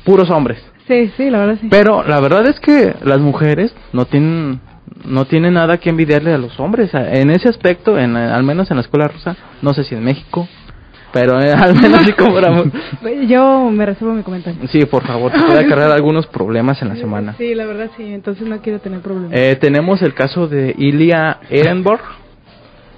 puros 0.03 0.29
hombres. 0.29 0.59
Sí, 0.87 1.11
sí, 1.15 1.29
la 1.29 1.39
verdad 1.39 1.57
sí. 1.61 1.67
Pero 1.69 2.03
la 2.03 2.19
verdad 2.19 2.45
es 2.47 2.59
que 2.59 2.93
las 3.03 3.19
mujeres 3.19 3.73
no 3.93 4.05
tienen 4.05 4.59
no 5.05 5.25
tienen 5.25 5.53
nada 5.55 5.77
que 5.77 5.89
envidiarle 5.89 6.33
a 6.33 6.37
los 6.37 6.57
hombres. 6.59 6.89
En 6.93 7.29
ese 7.29 7.49
aspecto, 7.49 7.97
en, 7.97 8.15
al 8.15 8.43
menos 8.43 8.69
en 8.71 8.77
la 8.77 8.81
escuela 8.81 9.07
rusa, 9.07 9.35
no 9.61 9.73
sé 9.73 9.83
si 9.83 9.95
en 9.95 10.03
México, 10.03 10.47
pero 11.11 11.41
eh, 11.41 11.51
al 11.57 11.75
menos 11.75 12.03
sí 12.03 12.13
como 12.13 12.37
éramos- 12.37 12.67
Yo 13.27 13.69
me 13.71 13.85
reservo 13.85 14.13
mi 14.13 14.23
comentario. 14.23 14.65
Sí, 14.69 14.85
por 14.85 15.05
favor, 15.05 15.31
te 15.31 15.39
puede 15.39 15.59
acarrear 15.65 15.91
algunos 15.91 16.27
problemas 16.27 16.81
en 16.81 16.89
la 16.89 16.95
semana. 16.95 17.35
Sí, 17.37 17.53
la 17.55 17.65
verdad 17.65 17.89
sí, 17.97 18.03
entonces 18.13 18.45
no 18.47 18.61
quiero 18.61 18.79
tener 18.79 18.99
problemas. 19.01 19.31
Eh, 19.33 19.57
tenemos 19.59 20.01
el 20.01 20.13
caso 20.13 20.47
de 20.47 20.73
Ilia 20.77 21.39
Ehrenborg. 21.49 22.01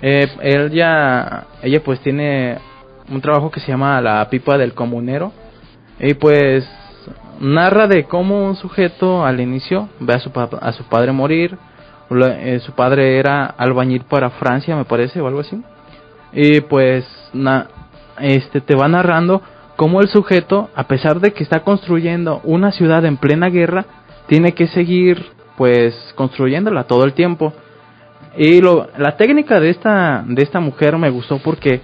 Eh, 0.01 0.27
ella, 0.41 1.45
ella 1.61 1.81
pues 1.83 1.99
tiene 2.01 2.57
un 3.09 3.21
trabajo 3.21 3.51
que 3.51 3.59
se 3.59 3.67
llama 3.67 4.01
La 4.01 4.27
pipa 4.29 4.57
del 4.57 4.73
comunero. 4.73 5.31
Y 5.99 6.13
pues 6.15 6.67
narra 7.39 7.87
de 7.87 8.05
cómo 8.05 8.45
un 8.45 8.55
sujeto 8.55 9.25
al 9.25 9.39
inicio 9.39 9.89
ve 9.99 10.13
a 10.13 10.19
su, 10.19 10.31
a 10.35 10.71
su 10.73 10.83
padre 10.85 11.11
morir. 11.11 11.57
Eh, 12.09 12.59
su 12.63 12.73
padre 12.73 13.17
era 13.17 13.45
albañil 13.45 14.03
para 14.03 14.29
Francia, 14.31 14.75
me 14.75 14.85
parece, 14.85 15.21
o 15.21 15.27
algo 15.27 15.39
así. 15.39 15.61
Y 16.33 16.61
pues 16.61 17.05
este 18.19 18.61
te 18.61 18.75
va 18.75 18.87
narrando 18.87 19.41
cómo 19.75 20.01
el 20.01 20.07
sujeto, 20.07 20.69
a 20.75 20.83
pesar 20.85 21.19
de 21.19 21.31
que 21.31 21.43
está 21.43 21.61
construyendo 21.61 22.41
una 22.43 22.71
ciudad 22.71 23.05
en 23.05 23.17
plena 23.17 23.49
guerra, 23.49 23.85
tiene 24.27 24.53
que 24.53 24.67
seguir 24.67 25.25
pues 25.57 25.95
construyéndola 26.15 26.85
todo 26.85 27.05
el 27.05 27.13
tiempo. 27.13 27.53
Y 28.37 28.61
lo, 28.61 28.89
la 28.97 29.15
técnica 29.15 29.59
de 29.59 29.69
esta, 29.69 30.23
de 30.27 30.43
esta 30.43 30.59
mujer 30.59 30.97
me 30.97 31.09
gustó 31.09 31.39
porque 31.39 31.81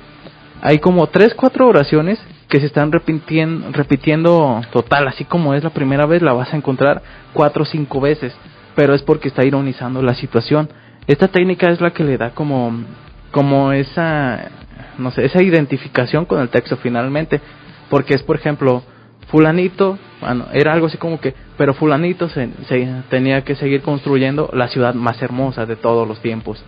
hay 0.62 0.80
como 0.80 1.08
tres, 1.08 1.34
cuatro 1.34 1.68
oraciones 1.68 2.20
que 2.48 2.60
se 2.60 2.66
están 2.66 2.92
repitiendo, 2.92 3.72
repitiendo 3.72 4.62
total, 4.72 5.08
así 5.08 5.24
como 5.24 5.54
es 5.54 5.64
la 5.64 5.70
primera 5.70 6.06
vez, 6.06 6.22
la 6.22 6.34
vas 6.34 6.54
a 6.54 6.58
encontrar 6.58 7.02
cuatro 7.34 7.64
o 7.64 7.66
cinco 7.66 8.02
veces, 8.02 8.36
pero 8.76 8.94
es 8.94 9.02
porque 9.02 9.30
está 9.30 9.46
ironizando 9.46 10.02
la 10.02 10.14
situación. 10.14 10.70
Esta 11.08 11.30
técnica 11.30 11.70
es 11.70 11.80
la 11.80 11.92
que 11.92 12.04
le 12.04 12.18
da 12.18 12.32
como, 12.32 12.84
como 13.32 13.72
esa, 13.72 14.52
no 14.98 15.12
sé, 15.12 15.26
esa 15.26 15.42
identificación 15.42 16.26
con 16.26 16.42
el 16.42 16.50
texto 16.50 16.76
finalmente, 16.78 17.40
porque 17.90 18.14
es, 18.14 18.24
por 18.24 18.36
ejemplo, 18.36 18.84
fulanito, 19.32 19.98
bueno, 20.20 20.46
era 20.54 20.74
algo 20.74 20.88
así 20.88 20.98
como 20.98 21.20
que, 21.20 21.34
pero 21.58 21.74
fulanito 21.74 22.28
se, 22.30 22.50
se 22.68 22.88
tenía 23.10 23.44
que 23.44 23.56
seguir 23.56 23.82
construyendo 23.82 24.50
la 24.54 24.68
ciudad 24.68 24.94
más 24.94 25.22
hermosa 25.22 25.66
de 25.66 25.78
todos 25.78 26.08
los 26.08 26.22
tiempos. 26.22 26.64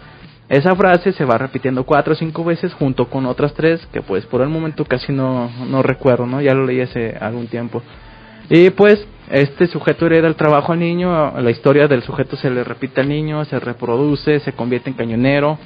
Esa 0.50 0.76
frase 0.76 1.14
se 1.14 1.26
va 1.26 1.38
repitiendo 1.38 1.84
cuatro 1.84 2.14
o 2.14 2.16
cinco 2.16 2.44
veces 2.44 2.74
junto 2.74 3.10
con 3.10 3.26
otras 3.26 3.54
tres 3.54 3.86
que 3.92 4.02
pues 4.02 4.26
por 4.26 4.42
el 4.42 4.50
momento 4.50 4.86
casi 4.86 5.12
no, 5.12 5.50
no 5.70 5.82
recuerdo, 5.82 6.26
¿no? 6.26 6.42
Ya 6.42 6.54
lo 6.54 6.66
leí 6.66 6.82
hace 6.82 7.16
algún 7.20 7.48
tiempo. 7.48 7.82
Y 8.50 8.70
pues 8.72 9.06
este 9.30 9.68
sujeto 9.68 10.06
hereda 10.06 10.28
el 10.28 10.36
trabajo 10.36 10.74
al 10.74 10.80
niño, 10.80 11.34
la 11.40 11.52
historia 11.52 11.88
del 11.88 12.04
sujeto 12.04 12.36
se 12.36 12.50
le 12.50 12.64
repite 12.64 13.02
al 13.02 13.10
niño, 13.10 13.44
se 13.46 13.60
reproduce, 13.60 14.40
se 14.42 14.54
convierte 14.54 14.90
en 14.90 14.96
cañonero 14.96 15.58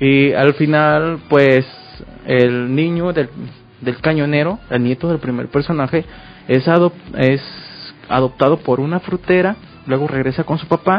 y 0.00 0.32
al 0.32 0.54
final 0.54 1.20
pues 1.28 1.64
el 2.26 2.74
niño 2.74 3.12
del, 3.12 3.28
del 3.80 4.00
cañonero, 4.00 4.58
el 4.70 4.82
nieto 4.82 5.08
del 5.08 5.18
primer 5.18 5.48
personaje, 5.48 6.04
es, 6.48 6.66
adop 6.68 6.94
es 7.16 7.42
adoptado 8.08 8.58
por 8.58 8.80
una 8.80 9.00
frutera, 9.00 9.56
luego 9.86 10.08
regresa 10.08 10.44
con 10.44 10.58
su 10.58 10.66
papá 10.66 10.98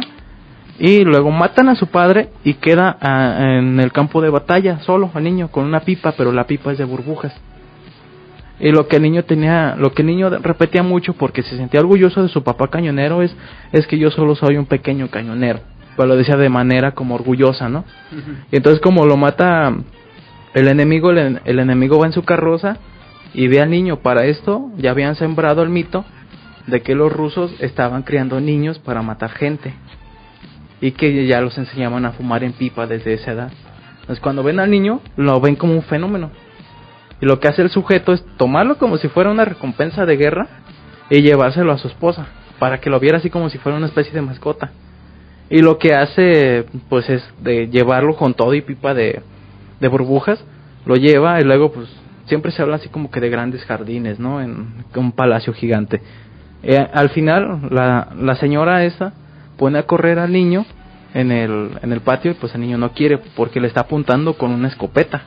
y 0.79 1.03
luego 1.03 1.29
matan 1.29 1.67
a 1.69 1.75
su 1.75 1.87
padre 1.87 2.29
y 2.43 2.53
queda 2.55 2.97
ah, 3.01 3.57
en 3.59 3.79
el 3.79 3.91
campo 3.91 4.21
de 4.21 4.29
batalla 4.29 4.79
solo 4.79 5.11
al 5.13 5.23
niño 5.23 5.49
con 5.49 5.65
una 5.65 5.81
pipa 5.81 6.13
pero 6.17 6.31
la 6.31 6.45
pipa 6.45 6.71
es 6.71 6.77
de 6.77 6.85
burbujas. 6.85 7.33
Y 8.61 8.71
lo 8.71 8.87
que 8.87 8.97
el 8.97 9.03
niño 9.03 9.23
tenía 9.23 9.75
lo 9.77 9.91
que 9.91 10.01
el 10.01 10.07
niño 10.07 10.29
repetía 10.29 10.83
mucho 10.83 11.13
porque 11.13 11.43
se 11.43 11.57
sentía 11.57 11.81
orgulloso 11.81 12.23
de 12.23 12.29
su 12.29 12.43
papá 12.43 12.69
cañonero 12.69 13.21
es 13.21 13.35
es 13.71 13.87
que 13.87 13.97
yo 13.97 14.09
solo 14.09 14.35
soy 14.35 14.57
un 14.57 14.65
pequeño 14.65 15.09
cañonero 15.09 15.59
pero 15.97 16.07
lo 16.07 16.15
decía 16.15 16.37
de 16.37 16.49
manera 16.49 16.91
como 16.91 17.15
orgullosa 17.15 17.67
no 17.67 17.83
y 18.51 18.55
entonces 18.55 18.81
como 18.81 19.05
lo 19.05 19.17
mata 19.17 19.73
el 20.53 20.67
enemigo 20.67 21.11
el, 21.11 21.41
el 21.45 21.59
enemigo 21.59 21.99
va 21.99 22.07
en 22.07 22.13
su 22.13 22.23
carroza 22.23 22.77
y 23.33 23.47
ve 23.47 23.61
al 23.61 23.69
niño 23.69 23.97
para 23.97 24.25
esto 24.25 24.71
ya 24.77 24.91
habían 24.91 25.15
sembrado 25.15 25.61
el 25.63 25.69
mito 25.69 26.05
de 26.67 26.81
que 26.81 26.95
los 26.95 27.11
rusos 27.11 27.53
estaban 27.59 28.03
criando 28.03 28.39
niños 28.39 28.79
para 28.79 29.01
matar 29.01 29.31
gente 29.31 29.73
y 30.81 30.91
que 30.91 31.27
ya 31.27 31.41
los 31.41 31.57
enseñaban 31.57 32.05
a 32.05 32.11
fumar 32.13 32.43
en 32.43 32.53
pipa 32.53 32.87
desde 32.87 33.13
esa 33.13 33.31
edad. 33.31 33.51
Entonces 34.01 34.21
cuando 34.21 34.43
ven 34.43 34.59
al 34.59 34.71
niño, 34.71 35.01
lo 35.17 35.39
ven 35.41 35.55
como 35.55 35.73
un 35.73 35.83
fenómeno. 35.83 36.31
Y 37.21 37.25
lo 37.25 37.39
que 37.39 37.49
hace 37.49 37.61
el 37.61 37.69
sujeto 37.69 38.13
es 38.13 38.23
tomarlo 38.37 38.77
como 38.77 38.97
si 38.97 39.09
fuera 39.09 39.29
una 39.29 39.45
recompensa 39.45 40.05
de 40.05 40.15
guerra 40.15 40.47
y 41.09 41.21
llevárselo 41.21 41.71
a 41.73 41.77
su 41.77 41.89
esposa, 41.89 42.27
para 42.59 42.79
que 42.79 42.89
lo 42.89 42.99
viera 42.99 43.17
así 43.17 43.29
como 43.29 43.49
si 43.49 43.57
fuera 43.57 43.77
una 43.77 43.87
especie 43.87 44.13
de 44.13 44.21
mascota. 44.21 44.71
Y 45.49 45.61
lo 45.61 45.79
que 45.79 45.95
hace, 45.95 46.65
pues 46.87 47.09
es 47.09 47.23
de 47.41 47.67
llevarlo 47.67 48.15
con 48.15 48.35
todo 48.35 48.53
y 48.53 48.61
pipa 48.61 48.93
de, 48.93 49.21
de 49.79 49.87
burbujas, 49.87 50.43
lo 50.85 50.95
lleva 50.95 51.39
y 51.39 51.43
luego, 51.43 51.71
pues 51.71 51.89
siempre 52.25 52.51
se 52.51 52.61
habla 52.61 52.77
así 52.77 52.89
como 52.89 53.09
que 53.11 53.19
de 53.19 53.29
grandes 53.29 53.63
jardines, 53.65 54.19
¿no? 54.19 54.41
En 54.41 54.85
un 54.95 55.11
palacio 55.11 55.53
gigante. 55.53 56.01
Eh, 56.63 56.87
al 56.93 57.09
final, 57.09 57.69
la, 57.71 58.09
la 58.17 58.35
señora 58.35 58.83
esa 58.83 59.13
pone 59.57 59.79
a 59.79 59.83
correr 59.83 60.19
al 60.19 60.31
niño 60.31 60.65
en 61.13 61.31
el, 61.31 61.71
en 61.81 61.91
el 61.91 62.01
patio 62.01 62.31
y 62.31 62.35
pues 62.35 62.53
el 62.55 62.61
niño 62.61 62.77
no 62.77 62.91
quiere 62.91 63.19
porque 63.35 63.59
le 63.59 63.67
está 63.67 63.81
apuntando 63.81 64.33
con 64.33 64.51
una 64.51 64.67
escopeta. 64.67 65.23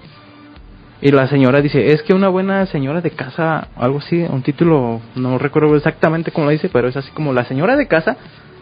Y 1.00 1.10
la 1.10 1.26
señora 1.26 1.60
dice, 1.60 1.92
es 1.92 2.02
que 2.02 2.14
una 2.14 2.28
buena 2.28 2.64
señora 2.66 3.00
de 3.00 3.10
casa, 3.10 3.68
algo 3.76 3.98
así, 3.98 4.22
un 4.22 4.42
título, 4.42 5.00
no 5.16 5.36
recuerdo 5.36 5.74
exactamente 5.74 6.30
cómo 6.30 6.46
lo 6.46 6.52
dice, 6.52 6.68
pero 6.68 6.86
es 6.86 6.96
así 6.96 7.10
como 7.10 7.32
la 7.32 7.44
señora 7.44 7.74
de 7.74 7.88
casa, 7.88 8.16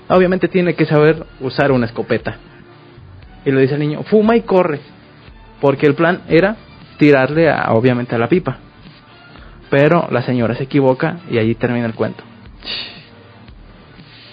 obviamente 0.08 0.48
tiene 0.48 0.74
que 0.74 0.86
saber 0.86 1.26
usar 1.40 1.70
una 1.70 1.84
escopeta. 1.84 2.38
Y 3.44 3.50
le 3.50 3.60
dice 3.60 3.74
al 3.74 3.80
niño, 3.80 4.02
fuma 4.04 4.36
y 4.36 4.40
corre, 4.42 4.80
porque 5.60 5.86
el 5.86 5.94
plan 5.94 6.22
era 6.28 6.56
tirarle 6.98 7.50
a, 7.50 7.72
obviamente 7.72 8.14
a 8.14 8.18
la 8.18 8.28
pipa. 8.28 8.58
Pero 9.70 10.08
la 10.10 10.22
señora 10.22 10.54
se 10.54 10.64
equivoca 10.64 11.18
y 11.30 11.38
allí 11.38 11.54
termina 11.54 11.86
el 11.86 11.94
cuento. 11.94 12.24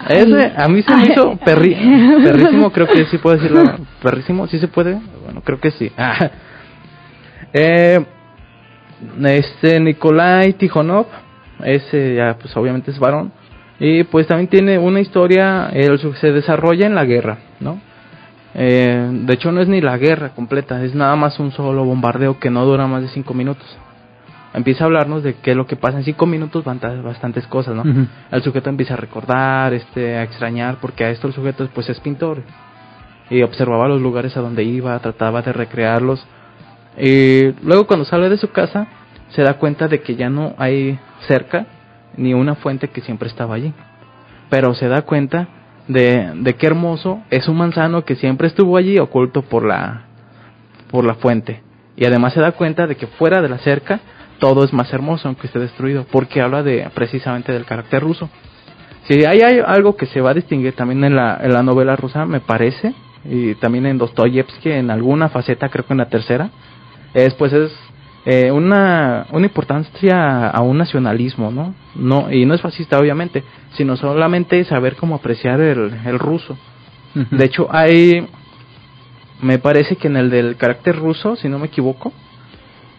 Ese 0.10 0.54
a 0.56 0.68
mí 0.68 0.82
se 0.84 0.96
me 0.96 1.06
hizo 1.06 1.36
perri, 1.38 1.76
perrísimo, 2.24 2.72
creo 2.72 2.88
que 2.88 3.06
sí 3.06 3.18
puedo 3.18 3.36
decirlo. 3.36 3.64
Perrísimo, 4.02 4.48
sí 4.48 4.60
se 4.60 4.68
puede. 4.68 5.00
Bueno, 5.24 5.42
creo 5.44 5.60
que 5.60 5.72
sí. 5.72 5.92
eh, 7.54 8.06
este 9.26 9.80
Nikolai 9.80 10.54
Tijonov, 10.54 11.08
ese 11.64 12.16
ya 12.16 12.38
pues 12.40 12.56
obviamente 12.56 12.92
es 12.92 13.00
varón. 13.00 13.32
Y 13.80 14.04
pues 14.06 14.26
también 14.28 14.50
tiene 14.50 14.80
una 14.80 15.00
historia, 15.00 15.70
él 15.72 16.00
se 16.20 16.32
desarrolla 16.32 16.88
en 16.88 16.96
la 16.96 17.06
guerra, 17.06 17.38
¿no? 17.60 17.80
Eh, 18.60 19.10
de 19.12 19.34
hecho 19.34 19.52
no 19.52 19.62
es 19.62 19.68
ni 19.68 19.82
la 19.82 19.98
guerra 19.98 20.30
completa, 20.30 20.84
es 20.84 20.96
nada 20.96 21.16
más 21.16 21.40
un 21.40 21.52
solo 21.52 21.86
bombardeo 21.86 22.40
que 22.40 22.50
no 22.50 22.66
dura 22.66 22.88
más 22.88 23.04
de 23.04 23.10
cinco 23.10 23.34
minutos 23.34 23.78
empieza 24.58 24.84
a 24.84 24.88
hablarnos 24.88 25.22
de 25.22 25.36
qué 25.36 25.52
es 25.52 25.58
lo 25.58 25.68
que 25.68 25.76
pasa 25.76 26.00
en 26.00 26.04
cinco 26.04 26.26
minutos, 26.26 26.64
bastantes 26.66 27.46
cosas, 27.48 27.76
¿no? 27.76 27.84
El 28.32 28.42
sujeto 28.42 28.70
empieza 28.70 28.96
a 28.96 28.98
recordar, 28.98 29.74
este, 29.74 30.18
a 30.18 30.24
extrañar, 30.24 30.78
porque 30.82 31.04
a 31.04 31.12
esto 31.12 31.28
el 31.28 31.34
sujeto 31.34 31.70
pues 31.74 31.90
es 31.90 32.00
pintor 32.00 32.42
y 33.30 33.44
observaba 33.44 33.88
los 33.88 34.02
lugares 34.02 34.36
a 34.36 34.42
donde 34.42 34.64
iba, 34.64 34.98
trataba 35.00 35.44
de 35.44 35.54
recrearlos. 35.54 36.26
Y 36.98 37.52
luego 37.62 37.86
cuando 37.86 38.06
sale 38.06 38.30
de 38.30 38.38
su 38.38 38.50
casa 38.50 38.88
se 39.30 39.44
da 39.44 39.56
cuenta 39.56 39.88
de 39.88 40.02
que 40.02 40.16
ya 40.16 40.30
no 40.30 40.56
hay 40.58 40.98
cerca 41.28 41.68
ni 42.16 42.34
una 42.34 42.56
fuente 42.56 42.88
que 42.88 43.02
siempre 43.02 43.30
estaba 43.30 43.56
allí. 43.56 43.74
Pero 44.50 44.74
se 44.74 44.88
da 44.88 45.04
cuenta 45.04 45.48
de, 45.88 46.32
de 46.36 46.56
qué 46.56 46.68
hermoso 46.68 47.22
es 47.30 47.48
un 47.48 47.58
manzano 47.58 48.04
que 48.04 48.16
siempre 48.16 48.48
estuvo 48.48 48.78
allí 48.78 48.98
oculto 49.00 49.42
por 49.42 49.64
la, 49.64 50.06
por 50.92 51.06
la 51.06 51.16
fuente. 51.16 51.62
Y 51.96 52.06
además 52.06 52.34
se 52.34 52.42
da 52.42 52.52
cuenta 52.52 52.88
de 52.88 52.96
que 52.96 53.08
fuera 53.08 53.42
de 53.42 53.50
la 53.50 53.58
cerca 53.60 54.00
todo 54.40 54.64
es 54.64 54.74
más 54.74 54.92
hermoso 54.94 55.28
aunque 55.28 55.48
esté 55.48 55.60
destruido, 55.60 56.06
porque 56.12 56.42
habla 56.42 56.64
de 56.64 56.90
precisamente 56.94 57.52
del 57.52 57.66
carácter 57.66 58.02
ruso. 58.02 58.30
Si 59.04 59.26
hay, 59.26 59.40
hay 59.40 59.60
algo 59.66 59.96
que 59.96 60.06
se 60.06 60.22
va 60.22 60.32
a 60.32 60.34
distinguir 60.34 60.74
también 60.74 61.04
en 61.04 61.16
la, 61.16 61.40
en 61.42 61.54
la 61.54 61.64
novela 61.64 61.96
rusa, 61.96 62.26
me 62.26 62.40
parece, 62.40 62.94
y 63.26 63.56
también 63.56 63.86
en 63.86 63.98
Dostoyevsky, 63.98 64.72
en 64.72 64.92
alguna 64.92 65.30
faceta, 65.30 65.70
creo 65.70 65.86
que 65.86 65.94
en 65.94 66.00
la 66.00 66.10
tercera, 66.10 66.50
es 67.14 67.34
pues 67.36 67.54
es 67.54 67.72
eh, 68.26 68.52
una, 68.52 69.26
una 69.32 69.46
importancia 69.46 70.50
a 70.50 70.62
un 70.62 70.78
nacionalismo, 70.78 71.52
¿no? 71.52 71.74
no 71.96 72.32
Y 72.32 72.46
no 72.46 72.54
es 72.54 72.62
fascista, 72.62 73.00
obviamente, 73.00 73.44
sino 73.78 73.96
solamente 73.96 74.64
saber 74.66 74.96
cómo 74.96 75.16
apreciar 75.16 75.62
el, 75.62 75.94
el 76.06 76.20
ruso. 76.20 76.58
De 77.32 77.46
hecho, 77.46 77.68
hay, 77.72 78.28
me 79.42 79.58
parece 79.58 79.96
que 79.96 80.08
en 80.08 80.18
el 80.18 80.30
del 80.30 80.56
carácter 80.56 80.98
ruso, 80.98 81.36
si 81.36 81.50
no 81.50 81.58
me 81.58 81.68
equivoco, 81.68 82.14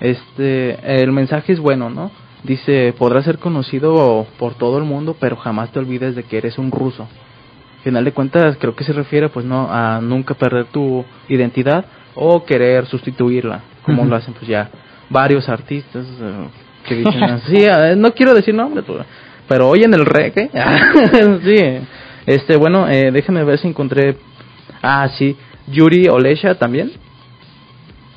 este, 0.01 1.03
el 1.03 1.13
mensaje 1.13 1.53
es 1.53 1.61
bueno, 1.61 1.91
¿no? 1.91 2.11
Dice, 2.43 2.95
podrás 2.99 3.25
ser 3.25 3.39
conocido 3.39 4.27
por 4.39 4.55
todo 4.55 4.79
el 4.79 4.85
mundo, 4.85 5.17
pero 5.21 5.37
jamás 5.37 5.71
te 5.71 5.79
olvides 5.79 6.17
de 6.17 6.25
que 6.25 6.39
eres 6.39 6.59
un 6.59 6.71
ruso. 6.71 7.03
Al 7.79 7.85
final 7.85 8.05
de 8.05 8.13
cuentas, 8.13 8.57
creo 8.59 8.75
que 8.75 8.85
se 8.85 8.93
refiere, 8.93 9.29
pues, 9.29 9.47
no, 9.47 9.69
a 9.71 10.01
nunca 10.01 10.35
perder 10.35 10.67
tu 10.67 11.05
identidad 11.29 11.85
o 12.15 12.45
querer 12.45 12.87
sustituirla, 12.87 13.63
como 13.83 14.05
lo 14.05 14.17
hacen, 14.17 14.35
pues, 14.35 14.49
ya 14.49 14.71
varios 15.11 15.49
artistas 15.49 16.07
eh, 16.21 16.49
que 16.87 16.97
dicen 16.97 17.23
así. 17.25 17.57
Eh, 17.57 17.95
no 17.97 18.13
quiero 18.13 18.35
decir 18.35 18.55
nombres, 18.55 18.85
pero 19.49 19.69
hoy 19.69 19.85
en 19.85 19.95
el 19.95 20.05
reggae, 20.05 20.51
sí. 21.45 21.87
Este, 22.27 22.57
bueno, 22.57 22.89
eh, 22.89 23.11
déjame 23.11 23.43
ver 23.43 23.59
si 23.59 23.69
encontré. 23.69 24.17
Ah, 24.83 25.09
sí, 25.17 25.37
Yuri 25.71 26.09
Olesha 26.09 26.55
también 26.55 26.93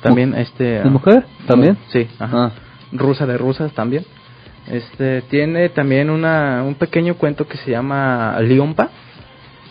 también 0.02 0.34
este 0.34 0.64
¿De 0.64 0.90
mujer 0.90 1.24
también 1.46 1.78
sí 1.88 2.08
ajá. 2.18 2.46
Ah. 2.46 2.52
rusa 2.92 3.26
de 3.26 3.38
rusas 3.38 3.72
también 3.72 4.04
este 4.70 5.22
tiene 5.22 5.68
también 5.70 6.10
una 6.10 6.62
un 6.64 6.74
pequeño 6.74 7.14
cuento 7.14 7.46
que 7.46 7.56
se 7.58 7.70
llama 7.70 8.36
Liompa 8.40 8.90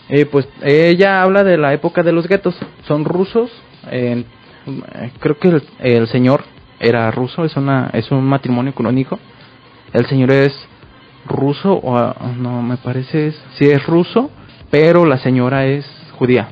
eh, 0.08 0.26
pues 0.26 0.48
ella 0.62 1.22
habla 1.22 1.44
de 1.44 1.56
la 1.56 1.72
época 1.72 2.02
de 2.02 2.12
los 2.12 2.26
guetos 2.26 2.56
son 2.86 3.04
rusos 3.04 3.50
eh, 3.90 4.24
creo 5.18 5.38
que 5.38 5.60
el, 5.80 6.06
señor 6.08 6.44
era 6.80 7.10
ruso 7.10 7.44
es 7.44 7.56
una 7.56 7.90
es 7.92 8.10
un 8.10 8.24
matrimonio 8.24 8.74
con 8.74 8.86
un 8.86 8.98
hijo 8.98 9.18
el 9.92 10.06
señor 10.06 10.30
es 10.30 10.52
ruso 11.26 11.74
o 11.74 12.14
no 12.36 12.62
me 12.62 12.76
parece 12.76 13.32
sí 13.54 13.66
es 13.66 13.86
ruso 13.86 14.30
pero 14.70 15.04
la 15.04 15.18
señora 15.18 15.66
es 15.66 15.86
judía 16.18 16.48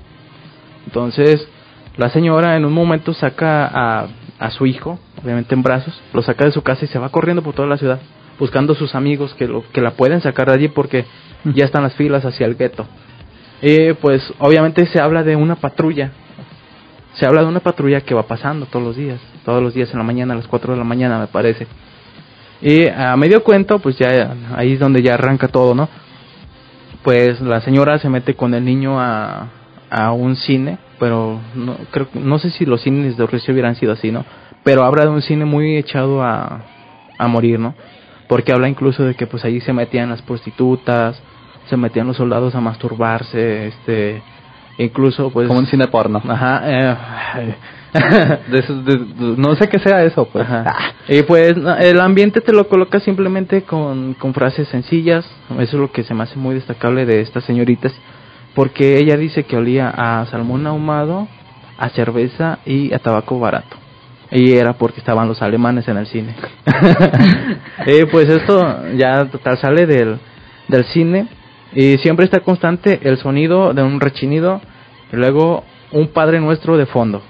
entonces 0.87 1.49
la 1.97 2.09
señora 2.11 2.57
en 2.57 2.64
un 2.64 2.73
momento 2.73 3.12
saca 3.12 3.66
a, 3.66 4.07
a 4.41 4.51
su 4.51 4.64
hijo, 4.64 4.99
obviamente 5.23 5.55
en 5.55 5.62
brazos, 5.62 6.01
lo 6.14 6.23
saca 6.23 6.47
de 6.47 6.53
su 6.53 6.62
casa 6.62 6.85
y 6.85 6.89
se 6.89 6.99
va 6.99 7.11
corriendo 7.11 7.43
por 7.43 7.55
toda 7.55 7.68
la 7.68 7.77
ciudad, 7.77 8.01
buscando 8.39 8.75
sus 8.75 8.95
amigos 8.95 9.35
que, 9.35 9.47
lo, 9.47 9.62
que 9.71 9.83
la 9.83 9.93
pueden 9.93 10.23
sacar 10.23 10.49
de 10.49 10.55
allí 10.55 10.68
porque 10.68 11.05
ya 11.45 11.66
están 11.66 11.83
las 11.83 11.95
filas 11.95 12.25
hacia 12.25 12.47
el 12.47 12.57
gueto. 12.57 12.87
Y 13.61 13.93
pues 13.95 14.33
obviamente 14.39 14.87
se 14.87 14.99
habla 14.99 15.23
de 15.23 15.37
una 15.37 15.57
patrulla. 15.57 16.12
Se 17.14 17.27
habla 17.27 17.43
de 17.43 17.49
una 17.49 17.61
patrulla 17.61 18.01
que 18.01 18.14
va 18.14 18.23
pasando 18.23 18.64
todos 18.64 18.83
los 18.83 18.97
días, 18.97 19.21
todos 19.45 19.62
los 19.62 19.75
días 19.75 19.93
en 19.93 19.99
la 19.99 20.05
mañana, 20.05 20.33
a 20.33 20.37
las 20.39 20.47
4 20.47 20.73
de 20.73 20.79
la 20.79 20.85
mañana 20.85 21.18
me 21.18 21.27
parece. 21.27 21.66
Y 22.63 22.89
a 22.89 23.17
medio 23.17 23.43
cuento, 23.43 23.79
pues 23.79 23.99
ya 23.99 24.35
ahí 24.55 24.75
es 24.75 24.81
donde 24.81 25.03
ya 25.03 25.15
arranca 25.15 25.49
todo, 25.49 25.75
¿no? 25.75 25.89
Pues 27.03 27.41
la 27.41 27.61
señora 27.63 27.99
se 27.99 28.11
mete 28.11 28.35
con 28.35 28.53
el 28.55 28.65
niño 28.65 29.01
a, 29.01 29.49
a 29.91 30.13
un 30.13 30.37
cine, 30.37 30.79
pero 30.99 31.41
no 31.55 31.77
creo 31.91 32.09
no 32.15 32.39
sé 32.39 32.51
si 32.51 32.67
los 32.67 32.83
cines 32.83 33.17
de 33.17 33.27
Rusia 33.27 33.53
hubieran 33.53 33.77
sido 33.77 33.93
así, 33.93 34.13
¿no? 34.13 34.25
Pero 34.63 34.85
habla 34.85 35.05
de 35.05 35.11
un 35.11 35.23
cine 35.23 35.47
muy 35.47 35.77
echado 35.77 36.23
a, 36.23 36.63
a 37.17 37.29
morir, 37.29 37.59
¿no? 37.59 37.75
Porque 38.29 38.53
habla 38.53 38.69
incluso 38.69 39.05
de 39.05 39.15
que 39.15 39.27
pues 39.27 39.45
allí 39.45 39.61
se 39.61 39.73
metían 39.73 40.11
las 40.11 40.21
prostitutas, 40.21 41.21
se 41.69 41.77
metían 41.77 42.07
los 42.07 42.17
soldados 42.17 42.55
a 42.55 42.61
masturbarse, 42.61 43.69
este, 43.69 44.23
incluso 44.77 45.31
pues... 45.31 45.49
Como 45.49 45.61
un 45.61 45.67
cine 45.67 45.89
porno. 45.89 46.21
Ajá, 46.29 46.63
eh, 46.65 47.55
no 49.36 49.55
sé 49.57 49.68
qué 49.68 49.78
sea 49.78 50.05
eso, 50.05 50.26
pues. 50.26 50.47
Y 51.09 51.22
pues 51.22 51.55
el 51.80 52.01
ambiente 52.01 52.41
te 52.41 52.53
lo 52.53 52.68
coloca 52.68 53.01
simplemente 53.01 53.62
con, 53.62 54.14
con 54.14 54.32
frases 54.34 54.68
sencillas, 54.68 55.24
eso 55.51 55.61
es 55.61 55.74
lo 55.74 55.91
que 55.91 56.05
se 56.05 56.14
me 56.14 56.22
hace 56.22 56.38
muy 56.38 56.55
destacable 56.55 57.07
de 57.07 57.20
estas 57.20 57.45
señoritas, 57.45 57.93
porque 58.55 58.99
ella 58.99 59.16
dice 59.16 59.45
que 59.45 59.57
olía 59.57 59.91
a 59.91 60.26
salmón 60.26 60.66
ahumado, 60.66 61.28
a 61.78 61.88
cerveza 61.91 62.59
y 62.64 62.93
a 62.93 62.99
tabaco 62.99 63.38
barato. 63.38 63.76
Y 64.30 64.53
era 64.53 64.74
porque 64.74 65.01
estaban 65.01 65.26
los 65.26 65.43
alemanes 65.43 65.88
en 65.88 65.97
el 65.97 66.07
cine. 66.07 66.36
y 67.86 68.05
pues 68.05 68.28
esto 68.28 68.84
ya 68.97 69.24
total 69.24 69.59
sale 69.59 69.86
del, 69.86 70.18
del 70.68 70.84
cine 70.84 71.26
y 71.72 71.99
siempre 71.99 72.24
está 72.24 72.41
constante 72.41 73.01
el 73.03 73.16
sonido 73.16 73.72
de 73.74 73.82
un 73.82 74.01
rechinido 74.01 74.61
y 75.12 75.16
luego 75.16 75.64
un 75.93 76.09
Padre 76.09 76.41
Nuestro 76.41 76.76
de 76.76 76.86
fondo. 76.86 77.22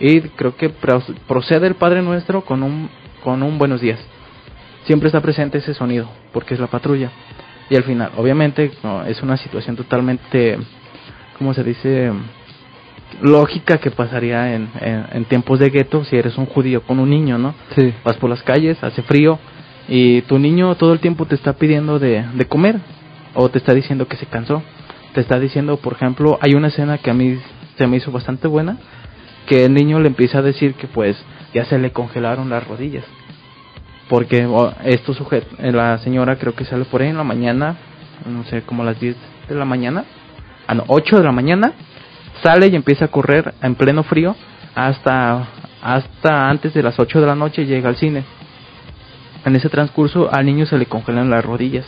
Y 0.00 0.20
creo 0.20 0.56
que 0.56 0.70
procede 0.70 1.66
el 1.66 1.76
Padre 1.76 2.02
Nuestro 2.02 2.44
con 2.44 2.62
un, 2.62 2.90
con 3.22 3.42
un 3.42 3.58
buenos 3.58 3.80
días. 3.80 3.98
Siempre 4.84 5.06
está 5.08 5.20
presente 5.20 5.58
ese 5.58 5.74
sonido, 5.74 6.08
porque 6.32 6.54
es 6.54 6.60
la 6.60 6.66
patrulla. 6.66 7.10
Y 7.70 7.76
al 7.76 7.84
final, 7.84 8.10
obviamente, 8.16 8.70
es 9.06 9.22
una 9.22 9.36
situación 9.36 9.76
totalmente, 9.76 10.58
¿cómo 11.38 11.54
se 11.54 11.64
dice? 11.64 12.12
Lógica 13.22 13.78
que 13.78 13.90
pasaría 13.90 14.54
en, 14.54 14.68
en, 15.12 15.24
tiempos 15.26 15.60
de 15.60 15.70
gueto 15.70 16.04
si 16.04 16.16
eres 16.16 16.36
un 16.36 16.46
judío 16.46 16.82
con 16.82 16.98
un 16.98 17.08
niño, 17.08 17.38
¿no? 17.38 17.54
Sí. 17.76 17.94
Vas 18.04 18.16
por 18.16 18.28
las 18.28 18.42
calles, 18.42 18.82
hace 18.82 19.02
frío, 19.02 19.38
y 19.88 20.22
tu 20.22 20.38
niño 20.38 20.74
todo 20.74 20.92
el 20.92 21.00
tiempo 21.00 21.24
te 21.24 21.36
está 21.36 21.54
pidiendo 21.54 21.98
de, 21.98 22.24
de 22.34 22.44
comer, 22.46 22.80
o 23.34 23.48
te 23.48 23.58
está 23.58 23.72
diciendo 23.72 24.08
que 24.08 24.16
se 24.16 24.26
cansó. 24.26 24.62
Te 25.14 25.20
está 25.20 25.38
diciendo, 25.38 25.76
por 25.76 25.92
ejemplo, 25.94 26.38
hay 26.42 26.54
una 26.54 26.68
escena 26.68 26.98
que 26.98 27.10
a 27.10 27.14
mí 27.14 27.38
se 27.78 27.86
me 27.86 27.96
hizo 27.96 28.10
bastante 28.10 28.48
buena, 28.48 28.78
que 29.46 29.64
el 29.64 29.74
niño 29.74 30.00
le 30.00 30.08
empieza 30.08 30.38
a 30.38 30.42
decir 30.42 30.74
que 30.74 30.86
pues 30.86 31.16
ya 31.52 31.64
se 31.64 31.78
le 31.78 31.92
congelaron 31.92 32.50
las 32.50 32.66
rodillas. 32.66 33.04
Porque 34.08 34.46
esto 34.84 35.14
sujeto, 35.14 35.56
eh, 35.58 35.72
la 35.72 35.98
señora 35.98 36.36
creo 36.36 36.54
que 36.54 36.64
sale 36.64 36.84
por 36.84 37.00
ahí 37.00 37.08
en 37.08 37.16
la 37.16 37.24
mañana, 37.24 37.76
no 38.26 38.44
sé, 38.44 38.62
como 38.62 38.82
a 38.82 38.86
las 38.86 39.00
10 39.00 39.16
de 39.48 39.54
la 39.54 39.64
mañana, 39.64 40.04
a 40.66 40.74
no, 40.74 40.84
8 40.88 41.18
de 41.18 41.24
la 41.24 41.32
mañana, 41.32 41.72
sale 42.42 42.66
y 42.66 42.76
empieza 42.76 43.06
a 43.06 43.08
correr 43.08 43.54
en 43.62 43.74
pleno 43.74 44.02
frío 44.02 44.36
hasta, 44.74 45.46
hasta 45.82 46.50
antes 46.50 46.74
de 46.74 46.82
las 46.82 46.98
8 46.98 47.20
de 47.20 47.26
la 47.26 47.34
noche 47.34 47.64
llega 47.64 47.88
al 47.88 47.96
cine. 47.96 48.24
En 49.44 49.56
ese 49.56 49.68
transcurso 49.68 50.30
al 50.32 50.46
niño 50.46 50.66
se 50.66 50.78
le 50.78 50.86
congelan 50.86 51.30
las 51.30 51.44
rodillas 51.44 51.86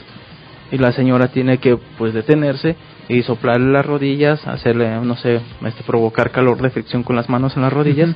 y 0.70 0.78
la 0.78 0.92
señora 0.92 1.28
tiene 1.28 1.58
que 1.58 1.76
pues 1.98 2.12
detenerse 2.12 2.76
y 3.08 3.22
soplarle 3.22 3.70
las 3.72 3.86
rodillas, 3.86 4.46
hacerle, 4.46 5.00
no 5.00 5.16
sé, 5.16 5.40
este, 5.64 5.82
provocar 5.84 6.30
calor 6.30 6.60
de 6.60 6.70
fricción 6.70 7.02
con 7.02 7.16
las 7.16 7.28
manos 7.28 7.56
en 7.56 7.62
las 7.62 7.72
rodillas. 7.72 8.10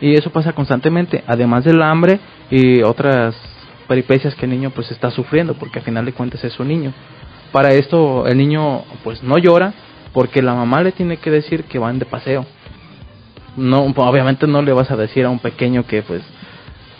Y 0.00 0.14
eso 0.14 0.30
pasa 0.30 0.52
constantemente, 0.52 1.24
además 1.26 1.64
del 1.64 1.82
hambre 1.82 2.20
y 2.50 2.82
otras 2.82 3.34
peripecias 3.88 4.34
que 4.34 4.44
el 4.44 4.52
niño 4.52 4.70
pues 4.70 4.90
está 4.92 5.10
sufriendo, 5.10 5.54
porque 5.54 5.80
al 5.80 5.84
final 5.84 6.04
de 6.04 6.12
cuentas 6.12 6.44
es 6.44 6.58
un 6.60 6.68
niño. 6.68 6.92
Para 7.50 7.72
esto 7.72 8.26
el 8.26 8.38
niño 8.38 8.84
pues 9.02 9.22
no 9.22 9.38
llora, 9.38 9.72
porque 10.12 10.40
la 10.40 10.54
mamá 10.54 10.82
le 10.82 10.92
tiene 10.92 11.16
que 11.16 11.30
decir 11.30 11.64
que 11.64 11.78
van 11.78 11.98
de 11.98 12.04
paseo. 12.04 12.46
No, 13.56 13.80
obviamente 13.96 14.46
no 14.46 14.62
le 14.62 14.72
vas 14.72 14.90
a 14.92 14.96
decir 14.96 15.24
a 15.24 15.30
un 15.30 15.40
pequeño 15.40 15.84
que 15.84 16.02
pues 16.02 16.22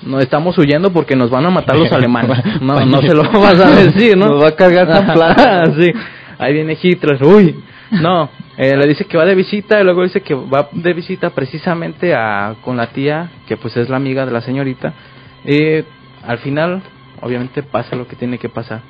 no 0.02 0.18
estamos 0.18 0.58
huyendo 0.58 0.92
porque 0.92 1.14
nos 1.14 1.30
van 1.30 1.46
a 1.46 1.50
matar 1.50 1.76
los 1.76 1.92
alemanes. 1.92 2.36
No, 2.60 2.84
no 2.84 3.00
se 3.00 3.14
lo 3.14 3.22
vas 3.30 3.60
a 3.60 3.70
decir, 3.70 4.16
¿no? 4.16 4.26
Nos 4.26 4.42
va 4.42 4.48
a 4.48 4.56
cargar 4.56 4.88
San 4.88 5.06
Plan. 5.14 5.76
sí 5.80 5.92
ahí 6.38 6.52
viene 6.52 6.78
Hitler, 6.80 7.22
uy, 7.24 7.62
no, 7.90 8.28
eh, 8.56 8.76
le 8.76 8.86
dice 8.86 9.04
que 9.04 9.16
va 9.16 9.24
de 9.24 9.34
visita 9.34 9.80
y 9.80 9.84
luego 9.84 10.02
dice 10.02 10.20
que 10.20 10.34
va 10.34 10.68
de 10.72 10.92
visita 10.92 11.30
precisamente 11.30 12.14
a, 12.14 12.56
con 12.62 12.76
la 12.76 12.88
tía, 12.88 13.30
que 13.46 13.56
pues 13.56 13.76
es 13.76 13.88
la 13.88 13.96
amiga 13.96 14.24
de 14.24 14.32
la 14.32 14.40
señorita, 14.40 14.94
y 15.44 15.84
al 16.26 16.38
final, 16.38 16.82
obviamente 17.20 17.62
pasa 17.62 17.96
lo 17.96 18.06
que 18.06 18.16
tiene 18.16 18.38
que 18.38 18.48
pasar. 18.48 18.82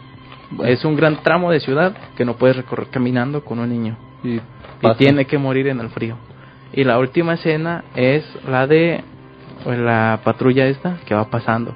Es 0.64 0.84
un 0.84 0.96
gran 0.96 1.22
tramo 1.22 1.50
de 1.50 1.60
ciudad 1.60 1.94
que 2.16 2.24
no 2.24 2.36
puedes 2.36 2.56
recorrer 2.56 2.88
caminando 2.88 3.44
con 3.44 3.58
un 3.58 3.68
niño 3.68 3.96
y, 4.24 4.40
tiene 4.96 5.26
que 5.26 5.38
morir 5.38 5.68
en 5.68 5.80
el 5.80 5.90
frío. 5.90 6.16
Y 6.72 6.84
la 6.84 6.98
última 6.98 7.34
escena 7.34 7.84
es 7.94 8.24
la 8.48 8.66
de 8.66 9.02
pues, 9.64 9.78
la 9.78 10.20
patrulla 10.24 10.66
esta 10.66 10.98
que 11.04 11.14
va 11.14 11.28
pasando. 11.28 11.74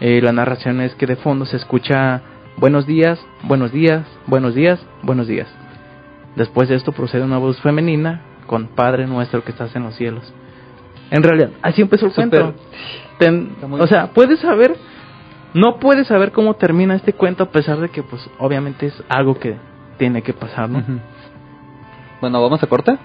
Y 0.00 0.20
la 0.20 0.32
narración 0.32 0.80
es 0.80 0.94
que 0.94 1.06
de 1.06 1.16
fondo 1.16 1.46
se 1.46 1.56
escucha 1.56 2.22
Buenos 2.56 2.86
días, 2.86 3.18
buenos 3.42 3.72
días, 3.72 4.06
buenos 4.26 4.54
días, 4.54 4.80
buenos 5.02 5.26
días. 5.26 5.48
Después 6.36 6.68
de 6.68 6.76
esto 6.76 6.92
procede 6.92 7.24
una 7.24 7.38
voz 7.38 7.60
femenina 7.60 8.22
con 8.46 8.68
Padre 8.68 9.06
nuestro 9.06 9.42
que 9.42 9.50
estás 9.50 9.74
en 9.74 9.82
los 9.82 9.96
cielos. 9.96 10.32
En 11.10 11.22
realidad, 11.22 11.50
así 11.62 11.82
empezó 11.82 12.06
el 12.06 12.12
cuento. 12.12 12.54
o 13.70 13.86
sea, 13.86 14.12
puedes 14.12 14.38
saber, 14.40 14.76
no 15.52 15.78
puedes 15.78 16.06
saber 16.06 16.30
cómo 16.30 16.54
termina 16.54 16.94
este 16.94 17.12
cuento 17.12 17.42
a 17.44 17.50
pesar 17.50 17.80
de 17.80 17.88
que, 17.88 18.02
pues, 18.02 18.28
obviamente 18.38 18.86
es 18.86 19.02
algo 19.08 19.38
que 19.38 19.56
tiene 19.98 20.22
que 20.22 20.32
pasar, 20.32 20.68
¿no? 20.70 20.82
Bueno, 22.20 22.40
vamos 22.40 22.62
a 22.62 22.66
corte. 22.68 22.96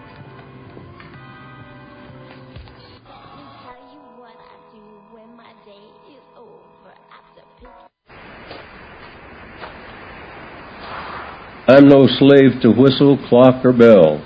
I'm 11.69 11.87
no 11.87 12.07
slave 12.07 12.61
to 12.63 12.71
whistle, 12.71 13.19
clock, 13.29 13.63
or 13.63 13.73
bell, 13.73 14.25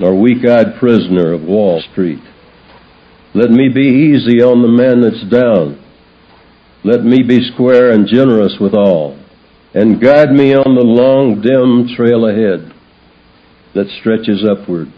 nor 0.00 0.20
weak 0.20 0.44
eyed 0.44 0.74
prisoner 0.80 1.32
of 1.32 1.44
Wall 1.44 1.80
Street. 1.92 2.18
Let 3.32 3.50
me 3.50 3.68
be 3.68 4.10
easy 4.12 4.42
on 4.42 4.60
the 4.60 4.68
man 4.68 5.02
that's 5.02 5.22
down. 5.30 5.80
Let 6.82 7.04
me 7.04 7.22
be 7.22 7.48
square 7.52 7.92
and 7.92 8.08
generous 8.08 8.56
with 8.60 8.74
all, 8.74 9.16
and 9.72 10.02
guide 10.02 10.32
me 10.32 10.52
on 10.52 10.74
the 10.74 10.82
long, 10.82 11.40
dim 11.42 11.94
trail 11.94 12.26
ahead 12.26 12.74
that 13.76 13.86
stretches 14.00 14.44
upward 14.44 14.92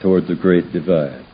toward 0.00 0.28
the 0.28 0.36
great 0.36 0.72
divide. 0.72 1.26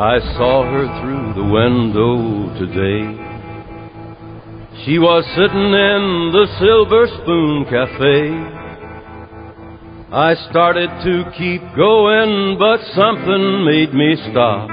I 0.00 0.18
saw 0.38 0.64
her 0.64 0.86
through 1.02 1.34
the 1.34 1.44
window 1.44 2.48
today. 2.56 3.04
She 4.82 4.98
was 4.98 5.26
sitting 5.36 5.72
in 5.76 6.32
the 6.32 6.46
Silver 6.56 7.04
Spoon 7.20 7.68
Cafe. 7.68 8.32
I 10.10 10.34
started 10.48 10.88
to 11.04 11.30
keep 11.36 11.60
going, 11.76 12.56
but 12.58 12.80
something 12.96 13.66
made 13.68 13.92
me 13.92 14.16
stop. 14.32 14.70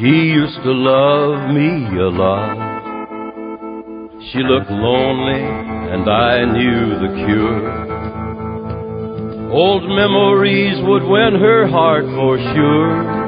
She 0.00 0.32
used 0.32 0.62
to 0.64 0.72
love 0.72 1.52
me 1.52 1.84
a 2.00 2.08
lot. 2.08 2.56
She 4.32 4.38
looked 4.38 4.70
lonely, 4.70 5.44
and 5.92 6.08
I 6.08 6.46
knew 6.46 6.96
the 6.96 7.12
cure. 7.26 7.99
Old 9.50 9.82
memories 9.82 10.78
would 10.86 11.02
win 11.02 11.34
her 11.34 11.66
heart 11.66 12.04
for 12.04 12.38
sure. 12.38 13.20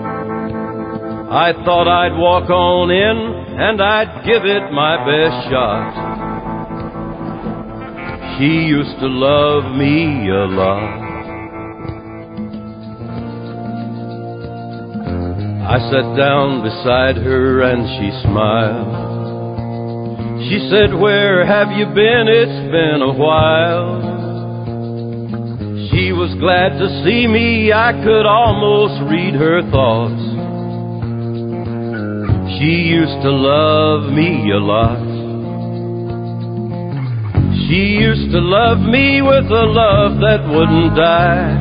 I 1.32 1.52
thought 1.64 1.88
I'd 1.88 2.16
walk 2.16 2.48
on 2.48 2.92
in 2.92 3.42
and 3.58 3.82
I'd 3.82 4.24
give 4.24 4.44
it 4.44 4.70
my 4.70 5.02
best 5.02 5.50
shot. 5.50 5.92
She 8.38 8.70
used 8.70 9.00
to 9.00 9.08
love 9.08 9.74
me 9.74 10.28
a 10.30 10.46
lot. 10.46 11.02
I 15.74 15.78
sat 15.90 16.16
down 16.16 16.62
beside 16.62 17.16
her 17.16 17.62
and 17.62 17.82
she 17.98 18.10
smiled. 18.22 19.10
She 20.48 20.68
said, 20.70 20.94
Where 20.94 21.44
have 21.44 21.72
you 21.72 21.86
been? 21.86 22.28
It's 22.28 22.70
been 22.70 23.02
a 23.02 23.12
while. 23.12 24.11
She 25.92 26.10
was 26.10 26.32
glad 26.40 26.80
to 26.80 26.88
see 27.04 27.26
me, 27.28 27.70
I 27.70 27.92
could 27.92 28.24
almost 28.24 28.96
read 29.12 29.34
her 29.36 29.60
thoughts. 29.68 30.24
She 32.56 32.96
used 32.96 33.20
to 33.20 33.28
love 33.28 34.08
me 34.08 34.56
a 34.56 34.56
lot. 34.56 35.04
She 37.68 38.00
used 38.00 38.32
to 38.32 38.40
love 38.40 38.80
me 38.80 39.20
with 39.20 39.44
a 39.52 39.66
love 39.68 40.16
that 40.24 40.48
wouldn't 40.48 40.96
die. 40.96 41.60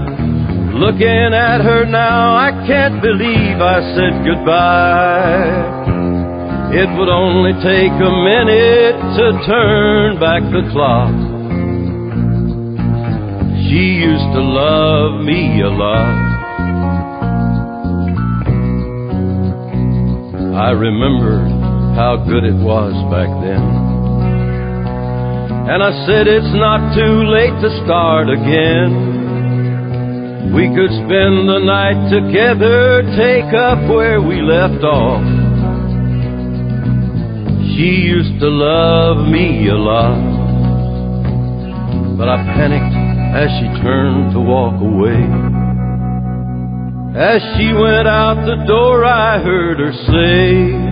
Looking 0.80 1.36
at 1.36 1.60
her 1.60 1.84
now, 1.84 2.32
I 2.32 2.52
can't 2.66 3.02
believe 3.04 3.60
I 3.60 3.84
said 4.00 4.16
goodbye. 4.24 5.82
It 6.72 6.88
would 6.98 7.12
only 7.12 7.52
take 7.60 7.92
a 8.00 8.14
minute 8.32 8.96
to 8.96 9.26
turn 9.44 10.20
back 10.24 10.42
the 10.56 10.72
clock. 10.72 11.21
She 13.72 14.04
used 14.04 14.36
to 14.36 14.42
love 14.44 15.24
me 15.24 15.62
a 15.62 15.70
lot. 15.72 16.12
I 20.60 20.72
remember 20.72 21.40
how 21.96 22.18
good 22.28 22.44
it 22.44 22.60
was 22.60 22.92
back 23.08 23.32
then. 23.40 23.64
And 25.72 25.82
I 25.82 25.92
said, 26.06 26.28
It's 26.28 26.52
not 26.52 26.94
too 27.00 27.24
late 27.32 27.56
to 27.64 27.72
start 27.86 28.28
again. 28.28 28.92
We 30.52 30.68
could 30.76 30.92
spend 31.08 31.48
the 31.48 31.64
night 31.64 32.12
together, 32.12 33.08
take 33.16 33.56
up 33.56 33.88
where 33.88 34.20
we 34.20 34.42
left 34.42 34.84
off. 34.84 35.24
She 37.72 38.04
used 38.04 38.38
to 38.42 38.50
love 38.50 39.30
me 39.30 39.70
a 39.70 39.80
lot. 39.80 40.20
But 42.18 42.28
I 42.28 42.36
panicked 42.52 43.01
as 43.32 43.48
she 43.60 43.68
turned 43.82 44.34
to 44.34 44.40
walk 44.40 44.76
away. 44.82 45.24
As 47.16 47.42
she 47.56 47.72
went 47.72 48.08
out 48.08 48.44
the 48.46 48.64
door, 48.68 49.06
I 49.06 49.40
heard 49.40 49.80
her 49.80 49.94
say, 50.12 50.92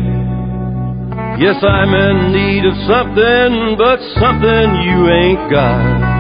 Yes, 1.40 1.56
I'm 1.64 1.94
in 1.94 2.32
need 2.32 2.66
of 2.66 2.76
something, 2.88 3.76
but 3.78 4.00
something 4.20 4.68
you 4.84 5.08
ain't 5.08 5.52
got. 5.52 6.20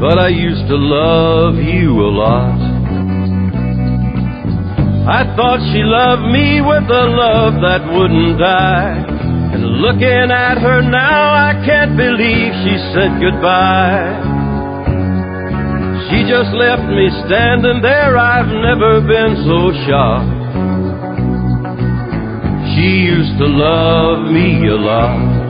But 0.00 0.18
I 0.18 0.28
used 0.28 0.66
to 0.68 0.76
love 0.76 1.56
you 1.56 1.92
a 1.92 2.10
lot. 2.12 2.58
I 5.08 5.24
thought 5.36 5.60
she 5.72 5.82
loved 5.84 6.32
me 6.32 6.60
with 6.60 6.84
a 6.88 7.04
love 7.12 7.54
that 7.60 7.92
wouldn't 7.92 8.38
die. 8.38 9.21
And 9.52 9.64
looking 9.84 10.30
at 10.30 10.58
her 10.58 10.80
now, 10.82 11.32
I 11.32 11.52
can't 11.64 11.96
believe 11.96 12.52
she 12.64 12.74
said 12.92 13.20
goodbye. 13.20 14.32
She 16.08 16.24
just 16.28 16.52
left 16.52 16.88
me 16.88 17.08
standing 17.26 17.80
there, 17.80 18.16
I've 18.18 18.48
never 18.48 19.00
been 19.00 19.36
so 19.44 19.72
shocked. 19.86 20.42
She 22.74 22.88
used 23.12 23.38
to 23.38 23.46
love 23.46 24.30
me 24.30 24.68
a 24.68 24.76
lot. 24.76 25.42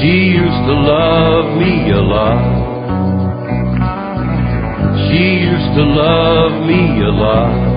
She 0.00 0.36
used 0.36 0.62
to 0.68 0.74
love 0.74 1.58
me 1.58 1.90
a 1.90 2.00
lot. 2.00 2.62
She 5.08 5.24
used 5.44 5.72
to 5.76 5.84
love 5.84 6.66
me 6.66 7.02
a 7.02 7.12
lot. 7.12 7.72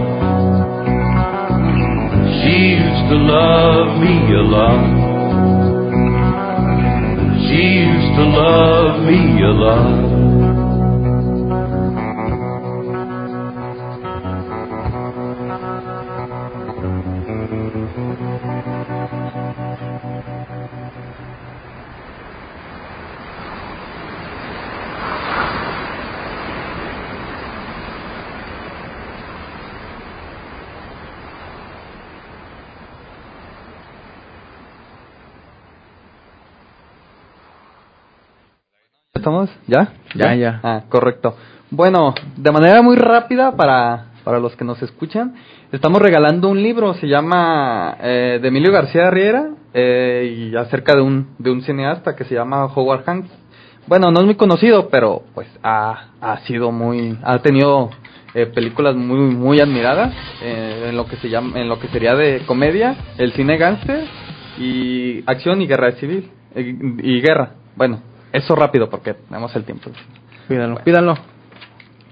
She 2.42 2.75
used 3.06 3.12
to 3.12 3.24
love 3.24 4.02
me 4.02 4.34
a 4.34 4.42
lot. 4.42 4.82
She 7.46 7.62
used 7.86 8.16
to 8.16 8.24
love 8.24 9.06
me 9.06 9.44
a 9.44 9.52
lot. 9.52 10.15
¿Estamos? 39.46 39.50
¿Ya? 39.68 39.90
Ya, 40.16 40.36
ya. 40.36 40.60
Ah, 40.64 40.84
correcto. 40.90 41.36
Bueno, 41.70 42.14
de 42.36 42.52
manera 42.52 42.82
muy 42.82 42.96
rápida 42.96 43.56
para, 43.56 44.06
para 44.24 44.40
los 44.40 44.56
que 44.56 44.64
nos 44.64 44.82
escuchan, 44.82 45.36
estamos 45.72 46.02
regalando 46.02 46.50
un 46.50 46.62
libro, 46.62 46.94
se 46.96 47.08
llama 47.08 47.98
eh, 48.02 48.40
de 48.42 48.48
Emilio 48.48 48.72
García 48.72 49.10
Riera 49.10 49.50
eh, 49.74 50.52
y 50.52 50.56
acerca 50.56 50.94
de 50.96 51.02
un, 51.02 51.36
de 51.38 51.52
un 51.52 51.62
cineasta 51.62 52.16
que 52.16 52.24
se 52.24 52.36
llama 52.36 52.66
Howard 52.66 53.04
Hanks. 53.08 53.30
Bueno, 53.88 54.12
no 54.12 54.20
es 54.20 54.26
muy 54.26 54.36
conocido, 54.36 54.90
pero 54.90 55.24
pues 55.34 55.48
ha, 55.64 56.10
ha 56.22 56.38
sido 56.40 56.72
muy, 56.72 57.18
ha 57.24 57.40
tenido 57.40 57.90
eh, 58.34 58.48
películas 58.48 58.96
muy 58.96 59.20
muy 59.36 59.60
admiradas 59.60 60.14
eh, 60.42 60.88
en 60.90 60.98
lo 60.98 61.06
que 61.06 61.18
se 61.18 61.30
llama, 61.30 61.60
en 61.60 61.70
lo 61.70 61.80
que 61.80 61.88
sería 61.90 62.16
de 62.16 62.42
comedia, 62.48 62.96
el 63.18 63.34
cine 63.34 63.58
gánster 63.58 64.06
y 64.58 65.24
acción 65.28 65.62
y 65.62 65.68
guerra 65.68 65.92
civil 65.94 66.32
eh, 66.56 66.76
y 67.04 67.22
guerra. 67.22 67.52
Bueno, 67.76 68.02
eso 68.36 68.56
rápido 68.56 68.90
porque 68.90 69.14
tenemos 69.14 69.56
el 69.56 69.64
tiempo. 69.64 69.90
Pídalo, 70.48 70.76
pídalo. 70.84 71.18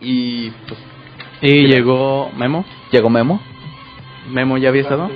Y 0.02 0.50
pues 0.50 0.80
Y 1.42 1.68
llegó 1.68 2.30
Memo. 2.36 2.66
llegó 2.92 3.10
Memo. 3.10 3.40
Memo, 4.30 4.58
¿ya 4.58 4.70
había 4.70 4.82
estado? 4.84 5.10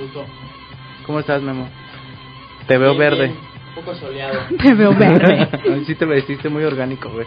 ¿Cómo 1.06 1.20
estás, 1.20 1.42
Memo? 1.42 1.68
Te 2.66 2.76
veo 2.76 2.96
verde. 2.96 3.28
Un 3.30 3.84
poco 3.84 3.94
soleado. 3.96 4.38
Te 4.62 4.74
veo 4.74 4.94
verde. 4.94 5.48
Sí 5.86 5.94
te 5.94 6.04
vestiste 6.04 6.48
muy 6.48 6.64
orgánico, 6.64 7.10
güey. 7.10 7.26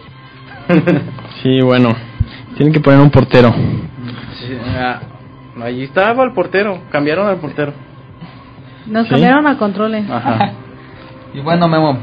Sí, 1.42 1.62
bueno. 1.62 1.90
Tienen 2.56 2.74
que 2.74 2.80
poner 2.80 3.00
un 3.00 3.10
portero. 3.10 3.52
Sí, 4.40 4.58
ah, 4.78 5.00
allí 5.64 5.84
estaba 5.84 6.24
el 6.24 6.34
portero. 6.34 6.82
Cambiaron 6.92 7.28
al 7.28 7.38
portero. 7.38 7.74
Nos 8.86 9.06
¿Sí? 9.08 9.12
cambiaron 9.14 9.48
a 9.48 9.58
controles. 9.58 10.10
Ajá. 10.10 10.54
Y 11.34 11.40
bueno, 11.40 11.68
Memo, 11.68 11.98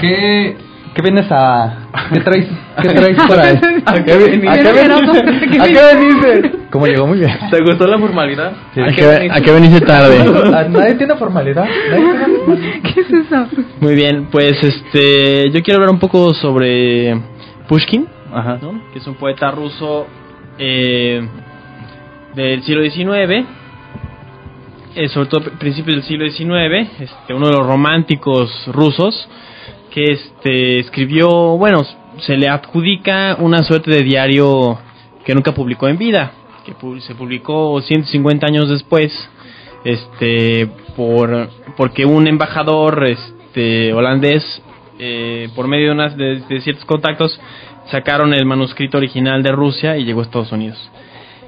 ¿qué, 0.00 0.56
qué 0.94 1.02
vienes 1.02 1.26
a... 1.30 1.76
¿Qué 2.12 2.20
traes, 2.20 2.46
qué 2.82 2.88
traes 2.88 3.16
por 3.28 3.38
ahí? 3.40 3.58
¿A 3.84 4.04
qué 4.04 4.16
veniste? 4.16 4.48
¿A 4.48 4.54
qué 4.54 4.72
veniste? 4.72 5.60
¿A 5.60 5.64
qué 5.64 5.96
veniste? 5.96 6.58
¿Cómo 6.70 6.86
llegó 6.86 7.06
muy 7.06 7.18
bien? 7.18 7.30
¿Te 7.50 7.60
gustó 7.62 7.86
la 7.86 7.98
formalidad? 7.98 8.52
¿A 8.52 8.92
qué, 8.94 9.28
a 9.30 9.40
qué 9.40 9.52
veniste 9.52 9.80
tarde? 9.80 10.18
¿A- 10.20 10.64
¿Nadie 10.68 10.94
tiene 10.96 11.14
formalidad? 11.16 11.64
¿Nadie 11.64 12.12
tiene 12.12 12.38
formalidad? 12.38 12.82
¿Qué 12.94 13.00
es 13.00 13.10
eso? 13.10 13.46
Muy 13.80 13.94
bien, 13.94 14.28
pues 14.30 14.62
este, 14.62 15.50
yo 15.50 15.62
quiero 15.62 15.78
hablar 15.78 15.90
un 15.94 16.00
poco 16.00 16.32
sobre 16.34 17.20
Pushkin, 17.68 18.06
Ajá. 18.32 18.58
¿no? 18.62 18.80
que 18.92 18.98
es 19.00 19.06
un 19.06 19.14
poeta 19.14 19.50
ruso 19.50 20.06
eh, 20.58 21.20
del 22.34 22.62
siglo 22.62 22.82
XIX, 22.82 23.46
eh, 24.94 25.08
sobre 25.08 25.28
todo 25.28 25.40
a 25.48 25.58
principios 25.58 25.96
del 25.96 26.04
siglo 26.04 26.28
XIX, 26.28 26.88
este, 27.00 27.34
uno 27.34 27.46
de 27.48 27.52
los 27.56 27.66
románticos 27.66 28.50
rusos, 28.72 29.28
que 29.90 30.04
este, 30.04 30.78
escribió, 30.78 31.28
bueno, 31.56 31.84
se 32.18 32.36
le 32.36 32.48
adjudica 32.48 33.36
una 33.38 33.62
suerte 33.62 33.90
de 33.90 34.02
diario 34.02 34.78
que 35.24 35.34
nunca 35.34 35.52
publicó 35.52 35.88
en 35.88 35.98
vida, 35.98 36.32
que 36.64 36.74
se 37.00 37.14
publicó 37.14 37.80
150 37.80 38.46
años 38.46 38.68
después, 38.68 39.12
este, 39.84 40.68
por, 40.96 41.48
porque 41.76 42.04
un 42.04 42.26
embajador 42.26 43.04
este, 43.06 43.92
holandés, 43.92 44.62
eh, 44.98 45.48
por 45.54 45.66
medio 45.66 45.86
de, 45.86 45.92
unas, 45.92 46.16
de, 46.16 46.60
ciertos 46.60 46.84
contactos, 46.84 47.40
sacaron 47.90 48.32
el 48.34 48.44
manuscrito 48.44 48.98
original 48.98 49.42
de 49.42 49.50
Rusia 49.50 49.96
y 49.96 50.04
llegó 50.04 50.20
a 50.20 50.24
Estados 50.24 50.52
Unidos. 50.52 50.78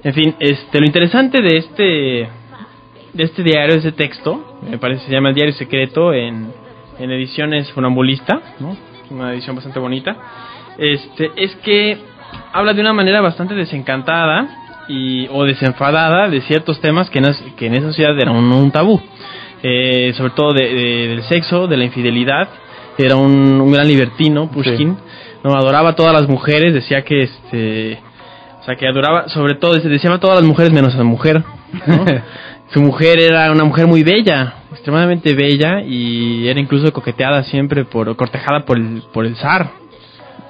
En 0.02 0.14
fin, 0.14 0.34
este, 0.40 0.80
lo 0.80 0.86
interesante 0.86 1.40
de 1.40 1.56
este, 1.58 1.82
de 3.12 3.22
este 3.22 3.42
diario, 3.42 3.74
de 3.74 3.80
ese 3.80 3.92
texto, 3.92 4.58
me 4.68 4.78
parece 4.78 5.06
se 5.06 5.12
llama 5.12 5.28
El 5.28 5.34
Diario 5.36 5.54
Secreto 5.54 6.12
en, 6.12 6.61
en 6.98 7.10
ediciones 7.10 7.70
Funambulista, 7.72 8.40
¿no? 8.60 8.76
una 9.10 9.32
edición 9.32 9.54
bastante 9.56 9.78
bonita, 9.78 10.16
este, 10.78 11.30
es 11.36 11.54
que 11.56 11.98
habla 12.52 12.72
de 12.72 12.80
una 12.80 12.92
manera 12.92 13.20
bastante 13.20 13.54
desencantada 13.54 14.48
y, 14.88 15.28
o 15.28 15.44
desenfadada 15.44 16.28
de 16.28 16.40
ciertos 16.42 16.80
temas 16.80 17.10
que 17.10 17.18
en, 17.18 17.26
que 17.56 17.66
en 17.66 17.74
esa 17.74 17.88
sociedad 17.88 18.18
eran 18.18 18.36
un, 18.36 18.50
un 18.52 18.70
tabú, 18.70 19.00
Eh, 19.64 20.12
sobre 20.16 20.32
todo 20.32 20.52
de- 20.52 20.74
de- 20.74 21.08
del 21.08 21.22
sexo, 21.22 21.68
de 21.68 21.76
la 21.76 21.84
infidelidad, 21.84 22.48
era 22.98 23.14
un, 23.14 23.60
un 23.60 23.70
gran 23.72 23.86
libertino, 23.86 24.50
Pushkin, 24.50 24.96
no 25.44 25.54
adoraba 25.54 25.90
a 25.90 25.94
todas 25.94 26.12
las 26.12 26.28
mujeres, 26.28 26.74
decía 26.74 27.02
que 27.04 27.22
este 27.22 27.98
o 28.60 28.64
sea, 28.64 28.74
que 28.76 28.86
adoraba, 28.88 29.28
sobre 29.28 29.54
todo, 29.54 29.74
decía 29.74 30.12
a 30.12 30.18
todas 30.18 30.36
las 30.40 30.44
mujeres 30.46 30.72
menos 30.72 30.94
a 30.94 30.98
la 30.98 31.04
mujer. 31.04 31.42
¿no? 31.86 32.04
Su 32.72 32.80
mujer 32.80 33.20
era 33.20 33.52
una 33.52 33.64
mujer 33.64 33.86
muy 33.86 34.02
bella, 34.02 34.54
extremadamente 34.70 35.34
bella, 35.34 35.82
y 35.82 36.48
era 36.48 36.58
incluso 36.58 36.90
coqueteada 36.90 37.44
siempre, 37.44 37.84
por 37.84 38.16
cortejada 38.16 38.64
por 38.64 38.78
el, 38.78 39.02
por 39.12 39.26
el 39.26 39.36
zar. 39.36 39.81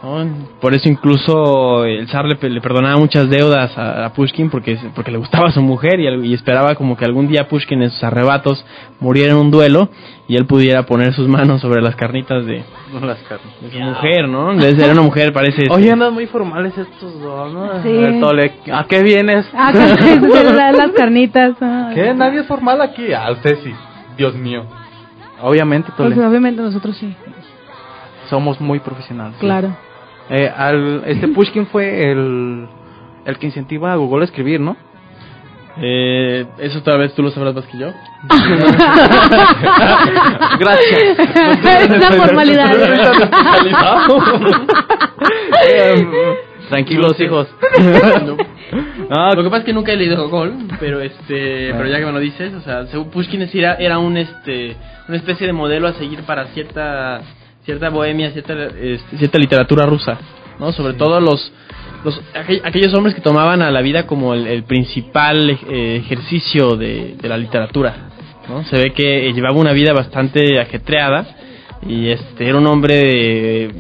¿No? 0.03 0.26
Por 0.61 0.74
eso 0.74 0.88
incluso 0.88 1.84
el 1.84 2.09
zar 2.09 2.24
le, 2.26 2.36
le 2.50 2.61
perdonaba 2.61 2.96
muchas 2.96 3.30
deudas 3.30 3.76
a, 3.78 4.07
a 4.07 4.12
Pushkin 4.12 4.50
porque, 4.50 4.78
porque 4.94 5.11
le 5.11 5.18
gustaba 5.18 5.50
su 5.53 5.62
mujer 5.62 6.00
y, 6.00 6.34
esperaba 6.34 6.74
como 6.74 6.96
que 6.96 7.05
algún 7.05 7.28
día 7.28 7.48
Pushkin 7.48 7.82
en 7.82 7.90
sus 7.90 8.03
arrebatos 8.03 8.64
muriera 9.00 9.32
en 9.32 9.38
un 9.38 9.50
duelo 9.50 9.88
y 10.28 10.36
él 10.36 10.46
pudiera 10.46 10.84
poner 10.86 11.12
sus 11.12 11.28
manos 11.28 11.61
sobre 11.61 11.82
las 11.82 11.94
carnitas 11.94 12.44
de, 12.46 12.64
Con 12.92 13.07
las 13.07 13.18
carnes. 13.20 13.48
de 13.61 13.70
su 13.70 13.78
mujer, 13.78 14.28
¿no? 14.28 14.53
Entonces 14.53 14.82
era 14.82 14.92
una 14.92 15.03
mujer, 15.03 15.32
parece... 15.32 15.64
Oye, 15.70 15.90
andan 15.90 16.14
muy 16.14 16.26
formales 16.26 16.76
estos 16.76 17.20
dos, 17.20 17.53
¿no? 17.53 17.82
Sí. 17.82 17.88
A 17.88 17.92
ver, 17.92 18.20
Tole, 18.20 18.53
¿a 18.72 18.84
qué 18.84 19.03
vienes? 19.03 19.48
Ah, 19.55 19.72
dan 19.72 20.76
las 20.76 20.90
carnitas. 20.92 21.57
¿Qué? 21.94 22.12
Nadie 22.14 22.40
es 22.40 22.46
formal 22.46 22.80
aquí. 22.80 23.12
Ah, 23.12 23.30
usted 23.32 23.59
sí. 23.62 23.72
Dios 24.16 24.34
mío. 24.34 24.64
Obviamente, 25.40 25.90
Tole, 25.96 26.14
Pues 26.14 26.26
obviamente 26.26 26.62
nosotros 26.62 26.96
sí, 26.96 27.14
somos 28.30 28.61
muy 28.61 28.78
profesionales. 28.80 29.36
sí. 29.40 29.46
Eh, 30.30 30.50
al, 30.54 31.02
este 31.06 31.28
Pushkin 31.28 31.66
fue 31.66 32.10
el, 32.10 32.66
el 33.24 33.38
que 33.38 33.46
incentiva 33.46 33.92
a 33.92 33.96
Google 33.96 34.22
a 34.22 34.24
escribir, 34.24 34.60
¿no? 34.60 34.76
Eh, 35.78 36.44
eso 36.58 36.82
tal 36.82 36.98
vez 36.98 37.14
tú 37.14 37.22
lo 37.22 37.30
sabrás 37.30 37.54
más 37.54 37.64
que 37.66 37.78
yo. 37.78 37.88
Gracias. 40.58 41.18
es 41.64 41.90
una 41.90 42.12
formalidad. 42.12 42.70
Tranquilos, 46.68 47.18
hijos. 47.20 47.48
No, 49.10 49.34
lo 49.34 49.42
que 49.42 49.50
pasa 49.50 49.58
es 49.58 49.64
que 49.64 49.72
nunca 49.72 49.92
he 49.92 49.96
leído 49.96 50.16
Gogol, 50.28 50.54
pero 50.80 51.00
este, 51.00 51.72
pero 51.74 51.86
ya 51.86 51.98
que 51.98 52.06
me 52.06 52.12
lo 52.12 52.20
dices, 52.20 52.54
o 52.54 52.60
sea, 52.60 52.84
Pushkin 53.12 53.42
era, 53.52 53.74
era 53.74 53.98
un 53.98 54.16
este, 54.16 54.76
una 55.08 55.16
especie 55.18 55.46
de 55.46 55.52
modelo 55.52 55.88
a 55.88 55.92
seguir 55.94 56.22
para 56.22 56.46
cierta 56.46 57.20
cierta 57.64 57.88
bohemia, 57.90 58.30
cierta 58.32 58.54
este, 58.80 59.18
cierta 59.18 59.38
literatura 59.38 59.86
rusa, 59.86 60.18
¿no? 60.58 60.72
Sobre 60.72 60.94
todo 60.94 61.20
los 61.20 61.52
los 62.04 62.20
aqu- 62.34 62.60
aquellos 62.64 62.92
hombres 62.94 63.14
que 63.14 63.20
tomaban 63.20 63.62
a 63.62 63.70
la 63.70 63.80
vida 63.80 64.06
como 64.06 64.34
el, 64.34 64.46
el 64.48 64.64
principal 64.64 65.50
eh, 65.70 65.96
ejercicio 66.04 66.76
de, 66.76 67.14
de 67.20 67.28
la 67.28 67.36
literatura, 67.36 67.94
¿no? 68.48 68.64
Se 68.64 68.76
ve 68.76 68.92
que 68.92 69.28
eh, 69.28 69.32
llevaba 69.32 69.54
una 69.56 69.72
vida 69.72 69.92
bastante 69.92 70.58
ajetreada 70.60 71.26
y 71.86 72.08
este 72.08 72.48
era 72.48 72.58
un 72.58 72.66
hombre 72.66 73.64
eh, 73.64 73.70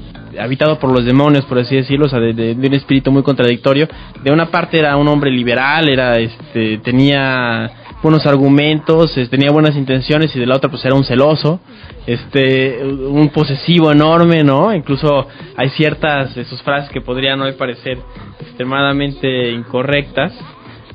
habitado 0.40 0.78
por 0.78 0.90
los 0.92 1.04
demonios 1.04 1.44
por 1.44 1.58
así 1.58 1.76
decirlo 1.76 2.06
o 2.06 2.08
sea 2.08 2.18
de, 2.20 2.32
de- 2.32 2.54
de 2.54 2.66
un 2.68 2.74
espíritu 2.74 3.12
muy 3.12 3.22
contradictorio 3.22 3.86
de 4.24 4.32
una 4.32 4.46
parte 4.50 4.78
era 4.78 4.96
un 4.96 5.06
hombre 5.06 5.30
liberal 5.30 5.88
era 5.88 6.18
este 6.18 6.78
tenía 6.78 7.70
buenos 8.02 8.26
argumentos 8.26 9.14
tenía 9.30 9.50
buenas 9.52 9.76
intenciones 9.76 10.34
y 10.34 10.40
de 10.40 10.46
la 10.46 10.56
otra 10.56 10.70
pues 10.70 10.84
era 10.84 10.94
un 10.94 11.04
celoso 11.04 11.60
este 12.06 12.84
un 12.84 13.28
posesivo 13.28 13.92
enorme 13.92 14.42
no 14.42 14.74
incluso 14.74 15.28
hay 15.56 15.70
ciertas 15.70 16.34
de 16.34 16.44
sus 16.44 16.60
frases 16.62 16.90
que 16.90 17.00
podrían 17.00 17.40
hoy 17.40 17.52
parecer 17.52 17.98
extremadamente 18.40 19.50
incorrectas 19.50 20.32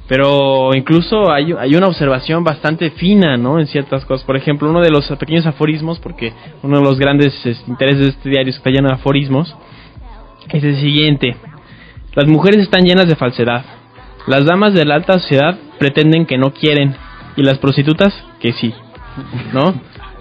pero 0.08 0.70
incluso 0.74 1.32
hay, 1.32 1.52
hay 1.58 1.76
una 1.76 1.88
observación 1.88 2.42
bastante 2.44 2.92
fina, 2.92 3.36
¿no? 3.36 3.60
En 3.60 3.68
ciertas 3.68 4.06
cosas. 4.06 4.26
Por 4.26 4.38
ejemplo, 4.38 4.70
uno 4.70 4.80
de 4.80 4.90
los 4.90 5.06
pequeños 5.18 5.46
aforismos, 5.46 6.00
porque 6.00 6.32
uno 6.64 6.78
de 6.78 6.84
los 6.84 6.98
grandes 6.98 7.34
intereses 7.68 8.00
de 8.00 8.10
este 8.12 8.30
diario 8.30 8.52
es 8.52 8.56
que 8.56 8.60
está 8.60 8.70
lleno 8.70 8.88
de 8.88 8.96
aforismos, 8.96 9.54
es 10.50 10.64
el 10.64 10.78
siguiente. 10.78 11.36
Las 12.16 12.26
mujeres 12.26 12.62
están 12.62 12.86
llenas 12.86 13.08
de 13.08 13.18
falsedad. 13.18 13.66
Las 14.28 14.46
damas 14.46 14.74
de 14.74 14.86
la 14.86 14.96
alta 14.96 15.14
sociedad 15.14 15.58
pretenden 15.80 16.26
que 16.26 16.38
no 16.38 16.54
quieren 16.54 16.96
y 17.36 17.44
las 17.44 17.58
prostitutas 17.60 18.14
que 18.40 18.52
sí, 18.54 18.74
¿no? 19.54 19.74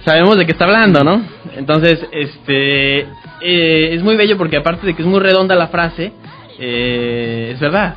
Sabemos 0.05 0.39
de 0.39 0.47
qué 0.47 0.53
está 0.53 0.65
hablando, 0.65 1.03
¿no? 1.03 1.23
Entonces, 1.57 2.07
este 2.13 3.01
eh, 3.41 3.95
es 3.95 4.03
muy 4.03 4.17
bello 4.17 4.37
porque 4.39 4.57
aparte 4.57 4.87
de 4.87 4.95
que 4.95 5.03
es 5.03 5.09
muy 5.09 5.21
redonda 5.21 5.55
la 5.57 5.69
frase, 5.69 6.13
eh, 6.59 7.51
es 7.53 7.61
verdad. 7.61 7.97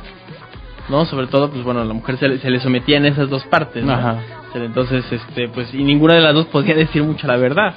¿no? 0.88 1.04
Sobre 1.06 1.28
todo, 1.28 1.50
pues 1.50 1.62
bueno, 1.62 1.84
la 1.84 1.94
mujer 1.94 2.18
se 2.18 2.28
le, 2.28 2.38
se 2.38 2.50
le 2.50 2.60
sometía 2.60 2.96
en 2.96 3.06
esas 3.06 3.30
dos 3.30 3.44
partes, 3.44 3.84
¿no? 3.84 3.92
Ajá. 3.92 4.18
Entonces, 4.54 5.04
este, 5.10 5.48
pues, 5.48 5.72
y 5.72 5.84
ninguna 5.84 6.14
de 6.14 6.20
las 6.20 6.34
dos 6.34 6.46
podía 6.46 6.74
decir 6.74 7.02
mucho 7.04 7.26
la 7.28 7.36
verdad, 7.36 7.74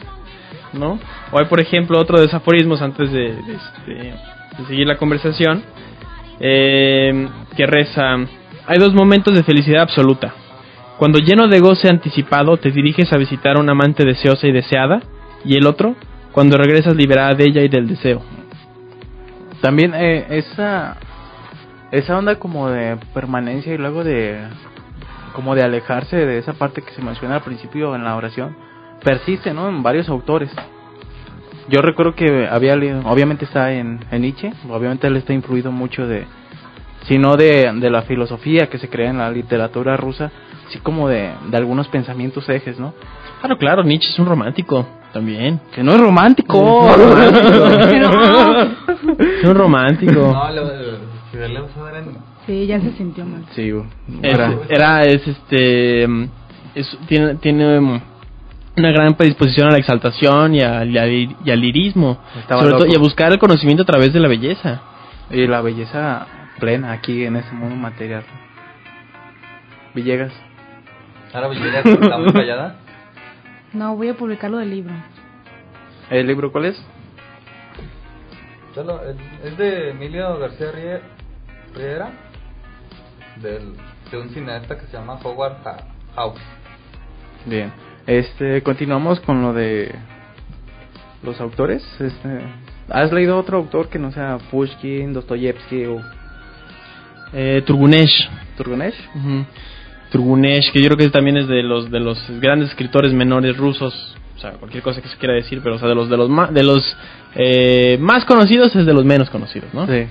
¿no? 0.74 1.00
O 1.32 1.40
hay, 1.40 1.46
por 1.46 1.60
ejemplo, 1.60 2.00
otro 2.00 2.18
de 2.18 2.26
esos 2.26 2.36
aforismos 2.36 2.82
antes 2.82 3.12
de, 3.12 3.36
de, 3.36 3.54
este, 3.54 4.14
de 4.58 4.68
seguir 4.68 4.88
la 4.88 4.98
conversación, 4.98 5.64
eh, 6.46 7.30
que 7.56 7.66
reza, 7.66 8.16
hay 8.68 8.78
dos 8.78 8.94
momentos 8.94 9.34
de 9.34 9.44
felicidad 9.44 9.84
absoluta. 9.84 10.34
Cuando 10.98 11.20
lleno 11.20 11.48
de 11.48 11.60
goce 11.60 11.88
anticipado 11.90 12.58
te 12.58 12.70
diriges 12.70 13.14
a 13.14 13.18
visitar 13.18 13.56
a 13.56 13.62
una 13.62 13.72
amante 13.72 14.06
deseosa 14.06 14.46
y 14.48 14.52
deseada, 14.52 15.02
y 15.46 15.56
el 15.56 15.66
otro, 15.66 15.96
cuando 16.34 16.58
regresas 16.58 16.96
liberada 16.96 17.34
de 17.34 17.46
ella 17.46 17.62
y 17.62 17.70
del 17.70 17.88
deseo. 17.88 18.22
También 19.62 19.94
eh, 19.96 20.26
esa 20.30 20.98
esa 21.92 22.18
onda 22.18 22.36
como 22.36 22.70
de 22.70 22.98
permanencia 23.14 23.74
y 23.74 23.78
luego 23.78 24.04
de 24.04 24.38
como 25.34 25.56
de 25.56 25.64
alejarse 25.64 26.18
de 26.18 26.40
esa 26.40 26.54
parte 26.54 26.82
que 26.82 26.92
se 26.92 27.02
menciona 27.02 27.36
al 27.36 27.44
principio 27.44 27.96
en 27.96 28.04
la 28.04 28.18
oración 28.18 28.56
persiste, 29.04 29.54
¿no? 29.54 29.70
En 29.70 29.84
varios 29.84 30.10
autores. 30.10 30.50
Yo 31.70 31.82
recuerdo 31.82 32.14
que 32.16 32.48
había 32.50 32.76
leído, 32.76 33.02
obviamente 33.06 33.46
está 33.46 33.72
en, 33.74 34.00
en 34.12 34.22
Nietzsche, 34.22 34.52
obviamente 34.70 35.08
él 35.08 35.16
está 35.16 35.34
influido 35.34 35.72
mucho 35.72 36.06
de, 36.08 36.26
sino 37.08 37.36
de, 37.38 37.72
de 37.76 37.90
la 37.90 38.02
filosofía 38.04 38.68
que 38.70 38.78
se 38.78 38.90
crea 38.90 39.10
en 39.10 39.18
la 39.20 39.30
literatura 39.32 39.96
rusa, 39.98 40.32
así 40.68 40.80
como 40.80 41.08
de, 41.08 41.32
de 41.50 41.58
algunos 41.58 41.88
pensamientos 41.88 42.48
ejes, 42.50 42.80
¿no? 42.80 42.94
Claro, 43.40 43.58
claro, 43.58 43.84
Nietzsche 43.84 44.10
es 44.10 44.20
un 44.20 44.26
romántico 44.26 44.86
también. 45.14 45.60
Que 45.74 45.84
no 45.84 45.92
es 45.94 46.00
romántico. 46.02 46.90
Es 49.20 49.44
un 49.50 49.56
romántico. 49.56 50.14
No, 50.14 50.48
si 51.32 51.38
en... 51.38 52.18
Sí, 52.46 52.66
ya 52.68 52.80
se 52.82 52.92
sintió 52.94 53.26
mal. 53.26 53.44
sí, 53.56 53.72
era- 54.22 54.54
era, 54.70 55.02
es 55.04 55.26
este, 55.28 56.08
mm, 56.08 56.26
es, 56.76 56.98
tiene, 57.08 57.36
tiene 57.36 57.80
mm, 57.80 58.02
una 58.76 58.92
gran 58.92 59.14
predisposición 59.16 59.68
a 59.68 59.72
la 59.72 59.78
exaltación 59.78 60.56
y 60.56 60.62
al, 60.62 60.90
y 60.90 60.98
al, 60.98 61.12
y 61.12 61.52
al 61.52 61.60
lirismo. 61.62 62.18
Estaba 62.40 62.62
Sobre 62.62 62.74
todo, 62.76 62.86
y 62.88 62.96
a 62.96 63.00
buscar 63.00 63.32
el 63.32 63.40
conocimiento 63.40 63.84
a 63.84 63.86
través 63.86 64.14
de 64.14 64.20
la 64.20 64.28
belleza. 64.28 64.82
Y 65.30 65.48
la 65.48 65.62
belleza 65.62 66.28
plena 66.60 66.92
aquí 66.92 67.24
en 67.26 67.36
este 67.36 67.54
mundo 67.54 67.76
material. 67.76 68.24
Villegas. 69.94 70.32
Ahora 71.34 71.48
Villegas 71.50 71.86
está 71.86 72.18
muy 72.18 72.32
callada. 72.34 72.76
No, 73.74 73.96
voy 73.96 74.10
a 74.10 74.14
publicarlo 74.16 74.58
del 74.58 74.70
libro. 74.70 74.94
¿El 76.10 76.28
libro 76.28 76.52
cuál 76.52 76.66
es? 76.66 76.84
Solo, 78.76 79.02
es- 79.08 79.46
es 79.52 79.58
de 79.58 79.92
Emilio 79.92 80.38
García 80.40 80.72
Rie- 80.72 81.02
Riera, 81.76 82.12
del, 83.38 83.76
de 84.12 84.18
un 84.18 84.30
cineasta 84.30 84.78
que 84.80 84.86
se 84.88 84.94
llama 84.98 85.20
Howard 85.24 85.58
Hawks. 86.16 86.42
Bien. 87.46 87.72
Este, 88.06 88.62
continuamos 88.64 89.20
con 89.22 89.42
lo 89.42 89.54
de 89.54 89.94
los 91.24 91.40
autores. 91.40 91.84
Este, 92.00 92.40
¿Has 92.90 93.12
leído 93.14 93.38
otro 93.38 93.58
autor 93.58 93.90
que 93.90 94.00
no 94.00 94.12
sea 94.12 94.38
Pushkin, 94.52 95.14
Dostoyevsky 95.14 95.86
o 95.86 96.02
Eh, 97.34 97.64
Turgunesh. 97.66 98.30
Turgunesh, 100.12 100.72
que 100.72 100.82
yo 100.82 100.90
creo 100.90 100.98
que 100.98 101.10
también 101.10 101.38
es 101.38 101.48
de 101.48 101.64
los 101.64 101.90
de 101.90 102.00
los 102.00 102.20
grandes 102.40 102.70
escritores 102.70 103.12
menores 103.14 103.58
rusos, 103.58 104.16
o 104.36 104.40
sea, 104.40 104.52
cualquier 104.52 104.84
cosa 104.84 105.02
que 105.02 105.08
se 105.08 105.18
quiera 105.18 105.34
decir, 105.34 105.62
pero 105.64 105.76
o 105.76 105.80
sea, 105.80 105.88
de 105.88 105.96
los 105.96 106.10
de 106.10 106.18
los 106.18 106.30
más 106.30 106.54
de 106.54 106.62
los 106.62 106.98
eh, 107.34 107.98
más 108.00 108.24
conocidos 108.26 108.76
es 108.76 108.86
de 108.86 108.94
los 108.94 109.06
menos 109.06 109.32
conocidos, 109.32 109.74
¿no? 109.74 109.88
Sí. 109.88 110.06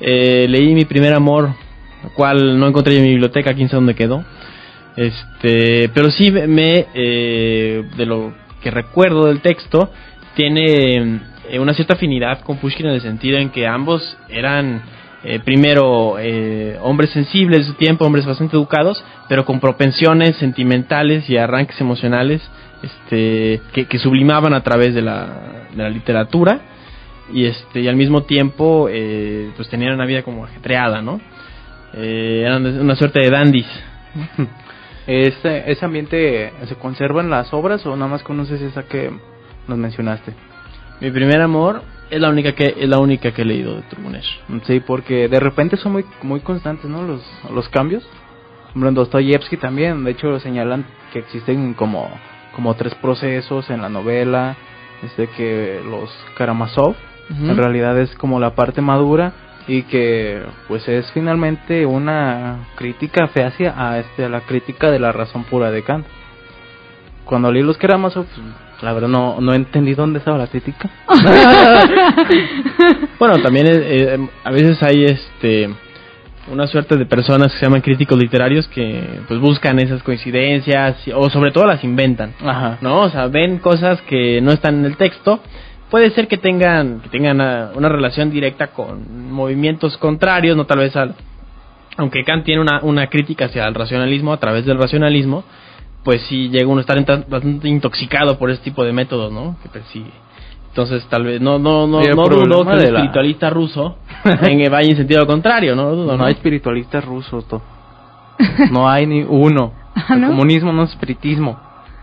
Eh, 0.00 0.46
leí 0.48 0.74
mi 0.74 0.84
primer 0.84 1.14
amor, 1.14 1.50
lo 2.02 2.10
cual 2.14 2.58
no 2.58 2.66
encontré 2.66 2.96
en 2.96 3.04
mi 3.04 3.10
biblioteca, 3.10 3.54
quién 3.54 3.68
sabe 3.68 3.82
dónde 3.82 3.94
quedó. 3.94 4.24
Este, 4.96 5.88
pero 5.92 6.10
sí 6.10 6.30
me 6.30 6.86
eh, 6.94 7.84
de 7.96 8.06
lo 8.06 8.32
que 8.62 8.70
recuerdo 8.70 9.26
del 9.26 9.40
texto 9.40 9.90
tiene 10.34 11.20
eh, 11.48 11.58
una 11.58 11.74
cierta 11.74 11.94
afinidad 11.94 12.40
con 12.40 12.58
Pushkin 12.58 12.86
en 12.86 12.94
el 12.94 13.00
sentido 13.00 13.38
en 13.38 13.50
que 13.50 13.66
ambos 13.66 14.16
eran 14.28 14.82
eh, 15.24 15.40
primero 15.44 16.18
eh, 16.18 16.78
hombres 16.82 17.10
sensibles 17.10 17.60
de 17.60 17.72
su 17.72 17.74
tiempo, 17.74 18.04
hombres 18.04 18.26
bastante 18.26 18.56
educados, 18.56 19.02
pero 19.28 19.44
con 19.44 19.58
propensiones 19.58 20.36
sentimentales 20.36 21.28
y 21.30 21.38
arranques 21.38 21.80
emocionales 21.80 22.42
este, 22.82 23.62
que, 23.72 23.86
que 23.86 23.98
sublimaban 23.98 24.54
a 24.54 24.62
través 24.62 24.94
de 24.94 25.02
la, 25.02 25.66
de 25.74 25.82
la 25.82 25.88
literatura 25.88 26.60
y 27.32 27.46
este 27.46 27.80
y 27.80 27.88
al 27.88 27.96
mismo 27.96 28.24
tiempo 28.24 28.88
eh, 28.90 29.50
pues 29.56 29.68
tenían 29.68 29.94
una 29.94 30.04
vida 30.04 30.22
como 30.22 30.44
ajetreada, 30.44 31.00
¿no? 31.00 31.20
Eh, 31.94 32.42
eran 32.44 32.66
una 32.66 32.96
suerte 32.96 33.20
de 33.20 33.30
dandies. 33.30 33.66
Este, 35.06 35.70
¿Ese 35.70 35.84
ambiente 35.84 36.52
se 36.66 36.76
conserva 36.76 37.20
en 37.20 37.30
las 37.30 37.52
obras 37.52 37.84
o 37.86 37.94
nada 37.96 38.10
más 38.10 38.22
conoces 38.22 38.60
esa 38.62 38.84
que 38.84 39.12
nos 39.68 39.78
mencionaste? 39.78 40.32
Mi 41.00 41.10
primer 41.10 41.40
amor 41.42 41.82
es 42.10 42.20
la 42.20 42.30
única 42.30 42.52
que 42.52 42.74
es 42.78 42.88
la 42.88 42.98
única 42.98 43.32
que 43.32 43.42
he 43.42 43.44
leído 43.44 43.76
de 43.76 43.82
Turgunesh. 43.82 44.40
Sí, 44.64 44.80
porque 44.80 45.28
de 45.28 45.40
repente 45.40 45.76
son 45.76 45.92
muy 45.92 46.04
muy 46.22 46.40
constantes, 46.40 46.88
¿no? 46.88 47.02
Los 47.02 47.22
los 47.52 47.68
cambios. 47.68 48.06
En 48.74 48.94
Dostoyevsky 48.94 49.56
también, 49.56 50.02
de 50.04 50.12
hecho 50.12 50.40
señalan 50.40 50.84
que 51.12 51.20
existen 51.20 51.74
como 51.74 52.10
como 52.54 52.74
tres 52.74 52.94
procesos 52.96 53.68
en 53.70 53.82
la 53.82 53.88
novela, 53.88 54.56
este 55.02 55.28
que 55.28 55.80
los 55.84 56.10
Karamazov. 56.36 56.94
En 57.30 57.56
realidad 57.56 57.98
es 57.98 58.14
como 58.16 58.38
la 58.38 58.54
parte 58.54 58.82
madura 58.82 59.32
y 59.66 59.82
que 59.82 60.42
pues 60.68 60.86
es 60.88 61.10
finalmente 61.12 61.86
una 61.86 62.68
crítica 62.76 63.28
fehacia 63.28 63.74
a 63.76 63.98
este 63.98 64.24
a 64.24 64.28
la 64.28 64.40
crítica 64.40 64.90
de 64.90 64.98
la 64.98 65.12
razón 65.12 65.44
pura 65.44 65.70
de 65.70 65.82
Kant. 65.82 66.06
Cuando 67.24 67.50
leí 67.50 67.62
los 67.62 67.78
Karamazov, 67.78 68.26
pues, 68.26 68.82
la 68.82 68.92
verdad 68.92 69.08
no 69.08 69.40
no 69.40 69.54
entendí 69.54 69.94
dónde 69.94 70.18
estaba 70.18 70.38
la 70.38 70.46
crítica. 70.46 70.90
Bueno, 73.18 73.38
también 73.38 73.66
eh, 73.68 73.82
eh, 73.82 74.28
a 74.42 74.50
veces 74.50 74.82
hay 74.82 75.04
este 75.04 75.70
una 76.50 76.66
suerte 76.66 76.96
de 76.96 77.06
personas 77.06 77.52
que 77.52 77.58
se 77.58 77.64
llaman 77.64 77.80
críticos 77.80 78.18
literarios 78.18 78.68
que 78.68 79.20
pues 79.26 79.40
buscan 79.40 79.78
esas 79.78 80.02
coincidencias 80.02 80.96
o 81.14 81.30
sobre 81.30 81.52
todo 81.52 81.64
las 81.64 81.82
inventan, 81.84 82.34
Ajá. 82.44 82.78
¿no? 82.80 83.02
O 83.02 83.10
sea, 83.10 83.28
ven 83.28 83.58
cosas 83.58 84.00
que 84.02 84.40
no 84.42 84.52
están 84.52 84.80
en 84.80 84.84
el 84.84 84.96
texto. 84.96 85.40
Puede 85.90 86.10
ser 86.10 86.26
que 86.28 86.38
tengan 86.38 87.00
que 87.00 87.08
tengan 87.08 87.40
ah, 87.40 87.70
una 87.74 87.88
relación 87.88 88.30
directa 88.30 88.68
con 88.68 89.30
movimientos 89.30 89.96
contrarios, 89.98 90.56
no 90.56 90.64
tal 90.66 90.78
vez 90.78 90.96
al 90.96 91.14
aunque 91.96 92.24
Kant 92.24 92.44
tiene 92.44 92.60
una, 92.60 92.80
una 92.82 93.06
crítica 93.06 93.44
hacia 93.44 93.66
el 93.68 93.74
racionalismo 93.74 94.32
a 94.32 94.38
través 94.38 94.66
del 94.66 94.78
racionalismo, 94.78 95.44
pues 96.02 96.22
sí 96.22 96.48
llega 96.48 96.66
uno 96.66 96.78
a 96.78 96.80
estar 96.80 97.26
bastante 97.28 97.68
intoxicado 97.68 98.36
por 98.36 98.50
ese 98.50 98.62
tipo 98.62 98.84
de 98.84 98.92
métodos, 98.92 99.32
¿no? 99.32 99.56
Que 99.62 99.68
persigue. 99.68 100.10
Entonces 100.70 101.06
tal 101.08 101.22
vez 101.22 101.40
no 101.40 101.60
no 101.60 101.86
no 101.86 102.00
no 102.00 102.24
dudo 102.24 102.64
que 102.64 102.70
la- 102.76 102.98
espiritualista 102.98 103.48
ruso 103.50 103.98
en, 104.24 104.70
vaya 104.72 104.90
en 104.90 104.96
sentido 104.96 105.24
contrario, 105.26 105.76
¿no? 105.76 105.94
Dudo, 105.94 106.16
No 106.16 106.24
hay 106.24 106.32
espiritualistas 106.32 107.04
rusos, 107.04 107.46
to. 107.46 107.62
No 108.72 108.88
hay 108.88 109.06
ni 109.06 109.22
uno. 109.22 109.72
Ah, 109.96 110.14
El 110.14 110.22
¿no? 110.22 110.28
comunismo 110.30 110.72
no 110.72 110.82
es 110.82 110.90
espiritismo. 110.90 111.56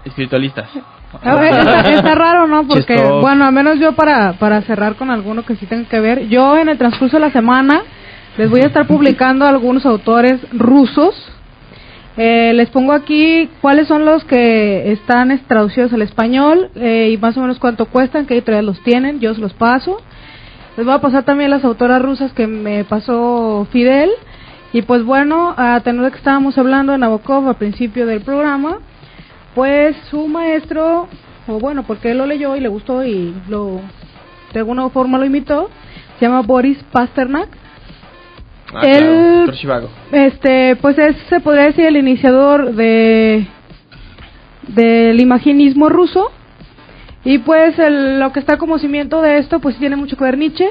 espiritualistas. 0.05 0.69
Está, 1.59 1.82
está 1.91 2.16
raro, 2.16 2.47
¿no? 2.47 2.68
Porque, 2.68 2.95
bueno, 3.22 3.45
al 3.45 3.51
menos 3.53 3.80
yo 3.80 3.93
para, 3.93 4.34
para 4.34 4.62
cerrar 4.62 4.95
con 4.95 5.12
alguno 5.12 5.43
que 5.43 5.55
sí 5.55 5.66
tenga 5.66 5.88
que 5.89 5.99
ver, 5.99 6.28
yo 6.30 6.57
en 6.57 6.70
el 6.70 6.78
transcurso 6.78 7.18
de 7.18 7.22
la 7.22 7.32
semana 7.32 7.82
les 8.38 8.49
voy 8.49 8.62
a 8.62 8.68
estar 8.68 8.88
publicando 8.88 9.45
algunos 9.45 9.86
autores 9.86 10.39
rusos. 10.53 11.14
Eh, 12.18 12.51
les 12.53 12.70
pongo 12.70 12.91
aquí 12.93 13.49
cuáles 13.62 13.88
son 13.88 14.03
los 14.05 14.24
que 14.26 14.91
están 14.91 15.32
es- 15.32 15.41
traducidos 15.47 15.93
al 15.93 16.01
español 16.01 16.70
eh, 16.76 17.09
y 17.14 17.18
más 17.18 17.38
o 17.38 17.41
menos 17.41 17.57
cuánto 17.59 17.86
cuestan, 17.86 18.26
qué 18.26 18.34
editorial 18.36 18.66
los 18.66 18.82
tienen, 18.84 19.20
yo 19.20 19.34
se 19.34 19.39
los 19.41 19.53
paso. 19.53 19.97
Les 20.78 20.86
voy 20.86 20.95
a 20.95 20.99
pasar 20.99 21.24
también 21.24 21.49
las 21.51 21.64
autoras 21.66 22.01
rusas 22.01 22.32
que 22.34 22.47
me 22.47 22.84
pasó 22.86 23.68
Fidel. 23.72 24.09
Y 24.74 24.84
pues 24.84 25.03
bueno, 25.03 25.53
a 25.57 25.80
tener 25.82 26.01
de 26.05 26.12
que 26.12 26.18
estábamos 26.18 26.57
hablando 26.57 26.93
de 26.93 26.97
Nabokov 26.97 27.47
al 27.49 27.55
principio 27.55 28.05
del 28.05 28.22
programa, 28.22 28.78
pues 29.55 29.95
su 30.09 30.27
maestro, 30.27 31.07
o 31.47 31.59
bueno, 31.59 31.83
porque 31.83 32.11
él 32.11 32.17
lo 32.17 32.25
leyó 32.25 32.55
y 32.55 32.59
le 32.61 32.67
gustó 32.69 33.03
y 33.05 33.33
lo 33.49 33.81
de 34.53 34.59
alguna 34.59 34.89
forma 34.89 35.17
lo 35.17 35.25
imitó, 35.25 35.69
se 36.19 36.25
llama 36.25 36.41
Boris 36.41 36.77
Pasternak. 36.91 37.47
Ah, 38.73 38.81
claro, 38.81 39.51
Chivago. 39.53 39.89
Este, 40.11 40.75
pues 40.77 40.97
es, 40.97 41.15
se 41.29 41.39
podría 41.41 41.63
decir 41.65 41.85
el 41.85 41.97
iniciador 41.97 42.73
de 42.73 43.45
del 44.67 45.19
imaginismo 45.19 45.89
ruso 45.89 46.31
y 47.25 47.39
pues 47.39 47.77
el- 47.79 48.19
lo 48.19 48.31
que 48.31 48.39
está 48.39 48.57
como 48.57 48.77
cimiento 48.79 49.21
de 49.21 49.39
esto 49.39 49.59
pues 49.59 49.75
tiene 49.77 49.95
mucho 49.95 50.15
que 50.17 50.23
ver 50.23 50.37
Nietzsche, 50.37 50.69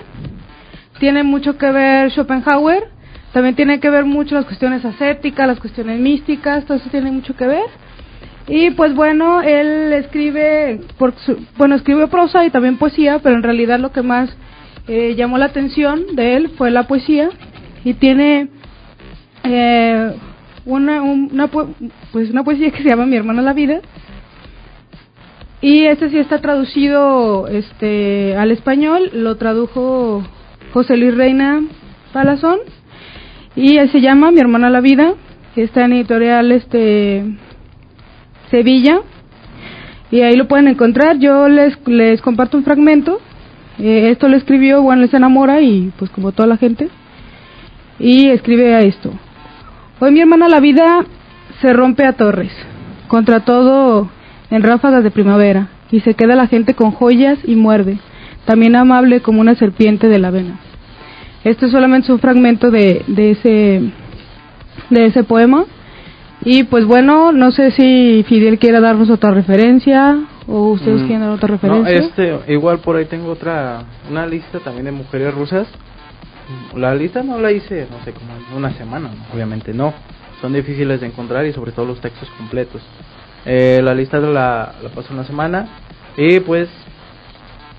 tiene 0.98 1.22
mucho 1.22 1.58
que 1.58 1.70
ver 1.70 2.10
Schopenhauer, 2.10 2.84
también 3.32 3.54
tiene 3.54 3.80
que 3.80 3.90
ver 3.90 4.04
mucho 4.04 4.34
las 4.34 4.44
cuestiones 4.46 4.84
ascéticas, 4.84 5.46
las 5.46 5.60
cuestiones 5.60 5.98
místicas, 6.00 6.64
todo 6.64 6.78
eso 6.78 6.88
tiene 6.90 7.10
mucho 7.10 7.36
que 7.36 7.46
ver. 7.46 7.64
Y 8.52 8.70
pues 8.72 8.94
bueno, 8.96 9.42
él 9.42 9.92
escribe, 9.92 10.80
por 10.98 11.14
su- 11.24 11.38
bueno, 11.56 11.76
escribe 11.76 12.08
prosa 12.08 12.44
y 12.44 12.50
también 12.50 12.78
poesía, 12.78 13.20
pero 13.22 13.36
en 13.36 13.44
realidad 13.44 13.78
lo 13.78 13.92
que 13.92 14.02
más 14.02 14.28
eh, 14.88 15.14
llamó 15.16 15.38
la 15.38 15.44
atención 15.46 16.16
de 16.16 16.34
él 16.36 16.50
fue 16.58 16.72
la 16.72 16.88
poesía. 16.88 17.28
Y 17.84 17.94
tiene 17.94 18.48
eh, 19.44 20.12
una, 20.66 21.00
un- 21.00 21.30
una, 21.32 21.46
pues 21.46 22.30
una 22.30 22.42
poesía 22.42 22.72
que 22.72 22.82
se 22.82 22.88
llama 22.88 23.06
Mi 23.06 23.14
hermana 23.16 23.40
la 23.40 23.52
vida. 23.52 23.80
Y 25.62 25.84
este 25.84 26.10
sí 26.10 26.18
está 26.18 26.38
traducido 26.40 27.46
este 27.46 28.34
al 28.36 28.50
español, 28.50 29.10
lo 29.12 29.36
tradujo 29.36 30.24
José 30.72 30.96
Luis 30.96 31.14
Reina 31.14 31.60
Palazón. 32.12 32.58
Y 33.54 33.76
él 33.76 33.90
se 33.92 34.00
llama 34.00 34.32
Mi 34.32 34.40
hermana 34.40 34.70
la 34.70 34.80
vida, 34.80 35.14
está 35.54 35.84
en 35.84 35.92
editorial 35.92 36.50
este 36.50 37.24
Sevilla 38.50 39.00
y 40.10 40.22
ahí 40.22 40.36
lo 40.36 40.48
pueden 40.48 40.68
encontrar. 40.68 41.18
Yo 41.18 41.48
les 41.48 41.76
les 41.86 42.20
comparto 42.20 42.56
un 42.56 42.64
fragmento. 42.64 43.20
Eh, 43.78 44.10
esto 44.10 44.28
lo 44.28 44.36
escribió 44.36 44.82
Juan 44.82 45.00
Les 45.00 45.14
enamora 45.14 45.60
y 45.60 45.92
pues 45.98 46.10
como 46.10 46.32
toda 46.32 46.48
la 46.48 46.56
gente 46.56 46.88
y 48.00 48.28
escribe 48.30 48.74
a 48.74 48.80
esto. 48.80 49.12
Hoy 50.00 50.10
mi 50.10 50.20
hermana 50.20 50.48
la 50.48 50.60
vida 50.60 51.04
se 51.60 51.72
rompe 51.72 52.06
a 52.06 52.14
torres, 52.14 52.50
contra 53.06 53.40
todo 53.40 54.08
en 54.50 54.62
ráfagas 54.62 55.04
de 55.04 55.10
primavera, 55.10 55.68
y 55.90 56.00
se 56.00 56.14
queda 56.14 56.34
la 56.34 56.48
gente 56.48 56.74
con 56.74 56.90
joyas 56.90 57.38
y 57.44 57.54
muerde, 57.54 57.98
también 58.46 58.74
amable 58.74 59.20
como 59.20 59.40
una 59.42 59.54
serpiente 59.54 60.08
de 60.08 60.18
la 60.18 60.28
avena. 60.28 60.58
Esto 61.44 61.66
es 61.66 61.72
solamente 61.72 62.10
un 62.10 62.18
fragmento 62.18 62.70
de, 62.70 63.04
de 63.06 63.30
ese 63.32 63.82
de 64.88 65.06
ese 65.06 65.22
poema. 65.22 65.66
Y 66.42 66.64
pues 66.64 66.86
bueno, 66.86 67.32
no 67.32 67.50
sé 67.52 67.70
si 67.72 68.24
Fidel 68.28 68.58
quiere 68.58 68.80
darnos 68.80 69.10
otra 69.10 69.30
referencia 69.30 70.18
o 70.46 70.70
ustedes 70.70 71.02
Mm, 71.02 71.06
quieren 71.06 71.20
dar 71.20 71.30
otra 71.30 71.48
No, 71.48 71.54
referencia. 71.54 71.98
este, 71.98 72.52
igual 72.52 72.78
por 72.78 72.96
ahí 72.96 73.04
tengo 73.04 73.30
otra, 73.30 73.82
una 74.10 74.26
lista 74.26 74.58
también 74.60 74.86
de 74.86 74.92
mujeres 74.92 75.34
rusas. 75.34 75.66
La 76.74 76.94
lista 76.94 77.22
no 77.22 77.38
la 77.38 77.52
hice, 77.52 77.86
no 77.90 78.02
sé, 78.04 78.12
como 78.12 78.32
en 78.34 78.56
una 78.56 78.72
semana, 78.72 79.08
¿no? 79.10 79.34
obviamente 79.34 79.72
no. 79.74 79.92
Son 80.40 80.52
difíciles 80.52 81.00
de 81.00 81.06
encontrar 81.06 81.44
y 81.46 81.52
sobre 81.52 81.72
todo 81.72 81.84
los 81.86 82.00
textos 82.00 82.28
completos. 82.38 82.80
Eh, 83.44 83.80
la 83.82 83.94
lista 83.94 84.18
la, 84.18 84.72
la 84.82 84.88
paso 84.94 85.12
una 85.12 85.24
semana 85.24 85.66
y 86.16 86.40
pues 86.40 86.68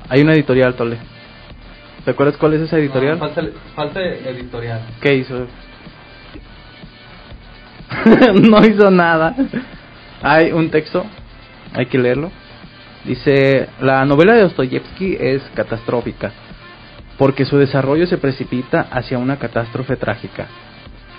hay 0.07 0.21
una 0.21 0.33
editorial, 0.33 0.75
Tole. 0.75 0.97
¿Te 2.05 2.11
acuerdas 2.11 2.37
cuál 2.37 2.53
es 2.53 2.61
esa 2.61 2.77
editorial? 2.77 3.19
No, 3.19 3.27
falta, 3.29 3.41
falta 3.75 4.01
editorial. 4.01 4.81
¿Qué 5.01 5.15
hizo? 5.15 5.47
no 8.33 8.65
hizo 8.65 8.91
nada. 8.91 9.35
Hay 10.21 10.51
un 10.51 10.69
texto, 10.69 11.05
hay 11.73 11.85
que 11.87 11.97
leerlo. 11.97 12.31
Dice, 13.05 13.67
la 13.81 14.05
novela 14.05 14.33
de 14.33 14.43
Dostoyevsky 14.43 15.17
es 15.19 15.41
catastrófica, 15.55 16.31
porque 17.17 17.45
su 17.45 17.57
desarrollo 17.57 18.05
se 18.05 18.17
precipita 18.17 18.87
hacia 18.91 19.17
una 19.17 19.37
catástrofe 19.37 19.95
trágica. 19.95 20.47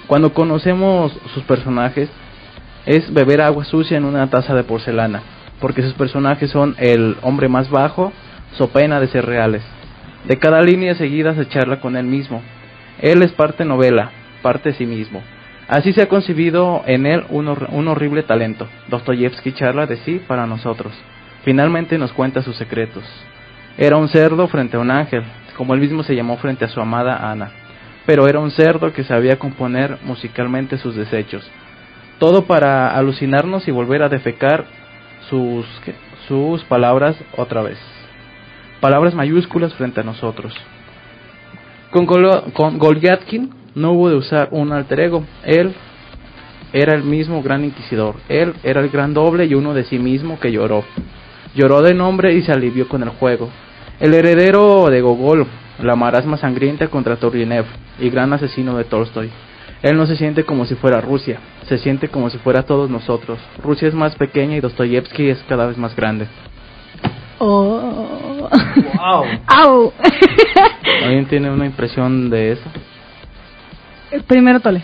Cuando 0.06 0.32
conocemos 0.32 1.12
sus 1.34 1.42
personajes, 1.44 2.08
es 2.86 3.12
beber 3.12 3.40
agua 3.40 3.64
sucia 3.64 3.96
en 3.96 4.04
una 4.04 4.28
taza 4.30 4.54
de 4.54 4.64
porcelana, 4.64 5.22
porque 5.60 5.82
sus 5.82 5.94
personajes 5.94 6.50
son 6.50 6.76
el 6.78 7.16
hombre 7.22 7.48
más 7.48 7.70
bajo, 7.70 8.12
so 8.56 8.68
pena 8.68 9.00
de 9.00 9.08
ser 9.08 9.26
reales. 9.26 9.62
De 10.26 10.38
cada 10.38 10.62
línea 10.62 10.94
seguida 10.94 11.34
se 11.34 11.48
charla 11.48 11.80
con 11.80 11.96
él 11.96 12.06
mismo. 12.06 12.42
Él 13.00 13.22
es 13.22 13.32
parte 13.32 13.64
novela, 13.64 14.10
parte 14.42 14.72
sí 14.74 14.86
mismo. 14.86 15.20
Así 15.68 15.92
se 15.92 16.02
ha 16.02 16.08
concebido 16.08 16.82
en 16.86 17.06
él 17.06 17.24
un, 17.30 17.48
un 17.48 17.88
horrible 17.88 18.22
talento. 18.22 18.68
Dostoyevsky 18.88 19.52
charla 19.52 19.86
de 19.86 19.96
sí 19.98 20.20
para 20.26 20.46
nosotros. 20.46 20.92
Finalmente 21.44 21.98
nos 21.98 22.12
cuenta 22.12 22.42
sus 22.42 22.56
secretos. 22.56 23.04
Era 23.78 23.96
un 23.96 24.08
cerdo 24.08 24.48
frente 24.48 24.76
a 24.76 24.80
un 24.80 24.90
ángel, 24.90 25.24
como 25.56 25.74
él 25.74 25.80
mismo 25.80 26.02
se 26.02 26.14
llamó 26.14 26.36
frente 26.36 26.64
a 26.64 26.68
su 26.68 26.80
amada 26.80 27.30
Ana. 27.30 27.50
Pero 28.04 28.26
era 28.26 28.40
un 28.40 28.50
cerdo 28.50 28.92
que 28.92 29.04
sabía 29.04 29.38
componer 29.38 29.98
musicalmente 30.02 30.76
sus 30.76 30.94
desechos. 30.94 31.48
Todo 32.18 32.44
para 32.44 32.96
alucinarnos 32.96 33.66
y 33.66 33.70
volver 33.70 34.02
a 34.02 34.08
defecar 34.08 34.64
sus, 35.30 35.64
sus 36.28 36.62
palabras 36.64 37.16
otra 37.36 37.62
vez. 37.62 37.78
Palabras 38.80 39.14
mayúsculas 39.14 39.72
frente 39.74 40.00
a 40.00 40.04
nosotros. 40.04 40.52
Con, 41.90 42.06
Golo- 42.06 42.52
con 42.52 42.78
Golyatkin 42.78 43.50
no 43.74 43.92
hubo 43.92 44.10
de 44.10 44.16
usar 44.16 44.48
un 44.50 44.72
alter 44.72 45.00
ego. 45.00 45.24
Él 45.44 45.74
era 46.72 46.94
el 46.94 47.04
mismo 47.04 47.42
gran 47.42 47.64
inquisidor. 47.64 48.16
Él 48.28 48.54
era 48.62 48.80
el 48.80 48.88
gran 48.88 49.14
doble 49.14 49.46
y 49.46 49.54
uno 49.54 49.74
de 49.74 49.84
sí 49.84 49.98
mismo 49.98 50.38
que 50.40 50.52
lloró. 50.52 50.84
Lloró 51.54 51.82
de 51.82 51.94
nombre 51.94 52.34
y 52.34 52.42
se 52.42 52.52
alivió 52.52 52.88
con 52.88 53.02
el 53.02 53.10
juego. 53.10 53.50
El 54.00 54.14
heredero 54.14 54.86
de 54.86 55.00
Gogol, 55.00 55.46
la 55.82 55.96
marasma 55.96 56.36
sangrienta 56.36 56.88
contra 56.88 57.16
Turgenev 57.16 57.66
y 58.00 58.10
gran 58.10 58.32
asesino 58.32 58.76
de 58.76 58.84
Tolstoy. 58.84 59.30
Él 59.82 59.96
no 59.96 60.06
se 60.06 60.16
siente 60.16 60.44
como 60.44 60.64
si 60.64 60.76
fuera 60.76 61.00
Rusia, 61.00 61.40
se 61.68 61.76
siente 61.78 62.08
como 62.08 62.30
si 62.30 62.38
fuera 62.38 62.62
todos 62.62 62.88
nosotros. 62.88 63.38
Rusia 63.62 63.88
es 63.88 63.94
más 63.94 64.14
pequeña 64.14 64.56
y 64.56 64.60
Dostoyevsky 64.60 65.28
es 65.28 65.44
cada 65.48 65.66
vez 65.66 65.76
más 65.76 65.94
grande. 65.96 66.28
Oh. 67.38 68.48
Wow. 68.96 69.24
Au. 69.46 69.92
¿Alguien 71.04 71.26
tiene 71.26 71.50
una 71.50 71.66
impresión 71.66 72.30
de 72.30 72.52
eso? 72.52 72.70
Primero 74.26 74.60
Tole. 74.60 74.82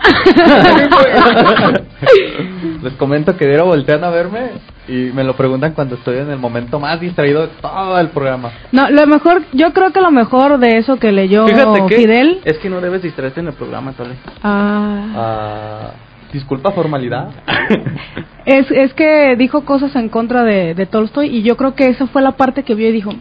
Les 2.82 2.92
comento 2.94 3.36
que 3.36 3.46
dieron 3.46 3.68
voltean 3.68 4.02
a 4.04 4.10
verme 4.10 4.50
y 4.88 5.10
me 5.12 5.24
lo 5.24 5.34
preguntan 5.36 5.72
cuando 5.72 5.96
estoy 5.96 6.18
en 6.18 6.30
el 6.30 6.38
momento 6.38 6.80
más 6.80 7.00
distraído 7.00 7.42
de 7.42 7.48
todo 7.60 7.98
el 8.00 8.08
programa. 8.08 8.50
No, 8.72 8.90
lo 8.90 9.06
mejor, 9.06 9.42
yo 9.52 9.72
creo 9.72 9.92
que 9.92 10.00
lo 10.00 10.10
mejor 10.10 10.58
de 10.58 10.78
eso 10.78 10.98
que 10.98 11.12
leyó 11.12 11.46
Fíjate 11.46 11.86
que 11.86 11.96
Fidel. 11.96 12.40
es 12.44 12.58
que 12.58 12.70
no 12.70 12.80
debes 12.80 13.02
distraerte 13.02 13.40
en 13.40 13.48
el 13.48 13.52
programa, 13.52 13.92
Tole. 13.92 14.14
Ah, 14.42 15.06
Ah, 15.16 15.90
disculpa 16.32 16.72
formalidad. 16.72 17.28
es, 18.46 18.70
es 18.70 18.94
que 18.94 19.36
dijo 19.36 19.64
cosas 19.64 19.94
en 19.96 20.08
contra 20.08 20.42
de, 20.44 20.74
de 20.74 20.86
Tolstoy 20.86 21.28
y 21.28 21.42
yo 21.42 21.56
creo 21.56 21.74
que 21.74 21.88
esa 21.88 22.06
fue 22.06 22.22
la 22.22 22.32
parte 22.32 22.62
que 22.62 22.74
vio 22.74 22.88
y 22.88 22.92
dijo, 22.92 23.12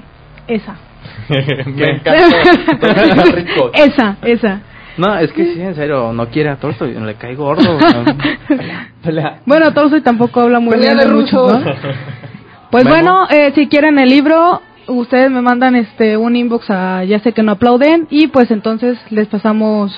esa. 0.48 0.76
me 1.30 1.92
encantó. 1.92 3.32
Rico. 3.36 3.72
esa, 3.74 4.18
esa. 4.24 4.62
No, 5.00 5.18
es 5.18 5.32
que 5.32 5.54
sí, 5.54 5.62
en 5.62 5.76
serio, 5.76 6.12
no 6.14 6.28
quiere 6.28 6.50
a 6.50 6.58
Tolstoy, 6.58 6.94
le 6.94 7.16
cae 7.16 7.36
gordo. 7.36 7.64
Pelea. 9.04 9.40
Bueno, 9.46 9.74
Tolstoy 9.74 10.02
tampoco 10.02 10.42
habla 10.42 10.60
muy 10.60 10.74
Pelea 10.76 10.94
bien 10.94 11.08
de 11.08 11.14
muchos, 11.16 11.54
rusos. 11.54 11.66
¿no? 11.66 11.72
Pues 12.72 12.84
Memo. 12.84 12.96
bueno, 12.96 13.28
eh, 13.32 13.52
si 13.56 13.68
quieren 13.68 13.98
el 13.98 14.10
libro, 14.10 14.62
ustedes 14.88 15.32
me 15.32 15.42
mandan 15.42 15.76
este 15.76 16.18
un 16.18 16.36
inbox 16.36 16.70
a 16.70 17.04
ya 17.04 17.18
sé 17.20 17.32
que 17.34 17.42
no 17.42 17.54
aplauden 17.54 18.06
y 18.12 18.28
pues 18.28 18.52
entonces 18.52 19.00
les 19.10 19.28
pasamos 19.28 19.92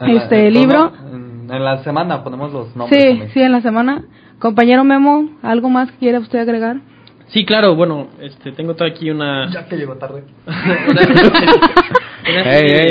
En 0.00 0.14
la- 0.16 0.22
este 0.22 0.48
en- 0.48 0.54
libro. 0.54 0.92
En, 1.12 1.48
en 1.48 1.64
la 1.64 1.78
semana 1.84 2.24
ponemos 2.24 2.52
los 2.52 2.74
nombres. 2.74 3.00
Sí, 3.00 3.08
también. 3.10 3.30
sí, 3.32 3.40
en 3.42 3.52
la 3.52 3.60
semana. 3.60 4.02
Compañero 4.40 4.82
Memo, 4.82 5.28
¿algo 5.42 5.70
más 5.70 5.88
que 5.92 5.98
quiera 5.98 6.18
usted 6.18 6.40
agregar? 6.40 6.78
Sí, 7.28 7.44
claro, 7.44 7.76
bueno, 7.76 8.08
este, 8.20 8.50
tengo 8.50 8.74
todo 8.74 8.88
aquí 8.88 9.08
una... 9.10 9.48
Ya 9.52 9.64
que 9.68 9.76
llegó 9.76 9.94
tarde. 9.94 10.24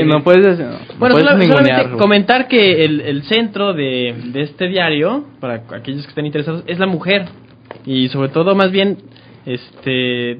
No 0.05 0.23
puedes, 0.23 0.59
no 0.59 0.65
Bueno, 0.99 1.15
puedes 1.15 1.47
solamente 1.47 1.73
comentar 1.97 2.47
que 2.47 2.83
el, 2.83 3.01
el 3.01 3.23
centro 3.23 3.73
de, 3.73 4.13
de 4.33 4.41
este 4.41 4.67
diario, 4.67 5.25
para 5.39 5.63
aquellos 5.73 6.03
que 6.03 6.09
estén 6.09 6.25
interesados, 6.25 6.63
es 6.67 6.79
la 6.79 6.87
mujer. 6.87 7.25
Y 7.85 8.09
sobre 8.09 8.29
todo, 8.29 8.55
más 8.55 8.71
bien, 8.71 8.97
este 9.45 10.31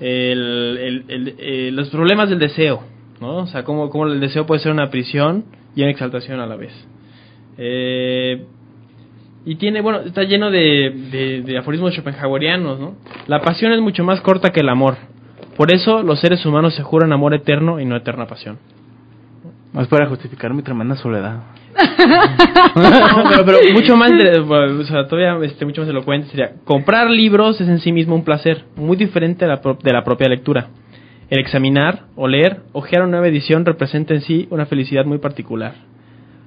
el, 0.00 0.78
el- 0.80 1.04
el- 1.08 1.34
eh, 1.38 1.70
los 1.72 1.88
problemas 1.90 2.28
del 2.30 2.38
deseo, 2.38 2.82
¿no? 3.20 3.38
O 3.38 3.46
sea, 3.46 3.64
cómo, 3.64 3.90
cómo 3.90 4.06
el 4.06 4.20
deseo 4.20 4.46
puede 4.46 4.60
ser 4.60 4.72
una 4.72 4.90
prisión 4.90 5.44
y 5.74 5.82
una 5.82 5.90
exaltación 5.90 6.40
a 6.40 6.46
la 6.46 6.56
vez. 6.56 6.72
Eh, 7.58 8.44
y 9.46 9.54
tiene, 9.56 9.80
bueno, 9.80 10.00
está 10.00 10.22
lleno 10.24 10.50
de, 10.50 10.92
de, 11.10 11.42
de 11.42 11.58
aforismos 11.58 11.94
schopenhauerianos, 11.94 12.78
¿no? 12.78 12.94
La 13.26 13.40
pasión 13.40 13.72
es 13.72 13.80
mucho 13.80 14.04
más 14.04 14.20
corta 14.20 14.50
que 14.50 14.60
el 14.60 14.68
amor. 14.68 14.96
Por 15.60 15.74
eso 15.74 16.02
los 16.02 16.18
seres 16.20 16.46
humanos 16.46 16.74
se 16.74 16.82
juran 16.82 17.12
amor 17.12 17.34
eterno 17.34 17.80
y 17.80 17.84
no 17.84 17.94
eterna 17.94 18.26
pasión. 18.26 18.56
Es 19.78 19.88
para 19.88 20.06
justificar 20.08 20.54
mi 20.54 20.62
tremenda 20.62 20.96
soledad. 20.96 21.36
No, 22.76 23.24
pero, 23.28 23.44
pero 23.44 23.58
mucho 23.74 23.94
más, 23.94 24.10
de- 24.10 24.40
o 24.40 24.84
sea, 24.84 25.06
todavía 25.06 25.36
este, 25.46 25.66
mucho 25.66 25.82
más 25.82 25.90
elocuente 25.90 26.28
sería, 26.28 26.52
comprar 26.64 27.10
libros 27.10 27.60
es 27.60 27.68
en 27.68 27.78
sí 27.80 27.92
mismo 27.92 28.14
un 28.14 28.24
placer, 28.24 28.64
muy 28.74 28.96
diferente 28.96 29.44
de 29.44 29.50
la, 29.50 29.60
pro- 29.60 29.76
de 29.82 29.92
la 29.92 30.02
propia 30.02 30.28
lectura. 30.30 30.68
El 31.28 31.40
examinar, 31.40 32.04
o 32.16 32.26
leer, 32.26 32.60
ojear 32.72 33.02
una 33.02 33.10
nueva 33.10 33.28
edición 33.28 33.66
representa 33.66 34.14
en 34.14 34.22
sí 34.22 34.46
una 34.50 34.64
felicidad 34.64 35.04
muy 35.04 35.18
particular. 35.18 35.74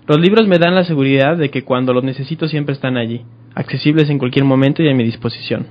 Los 0.07 0.19
libros 0.19 0.47
me 0.47 0.57
dan 0.57 0.73
la 0.73 0.85
seguridad 0.85 1.37
de 1.37 1.49
que 1.51 1.63
cuando 1.63 1.93
los 1.93 2.03
necesito 2.03 2.47
siempre 2.47 2.73
están 2.73 2.97
allí, 2.97 3.21
accesibles 3.53 4.09
en 4.09 4.17
cualquier 4.17 4.45
momento 4.45 4.81
y 4.81 4.89
a 4.89 4.95
mi 4.95 5.03
disposición. 5.03 5.67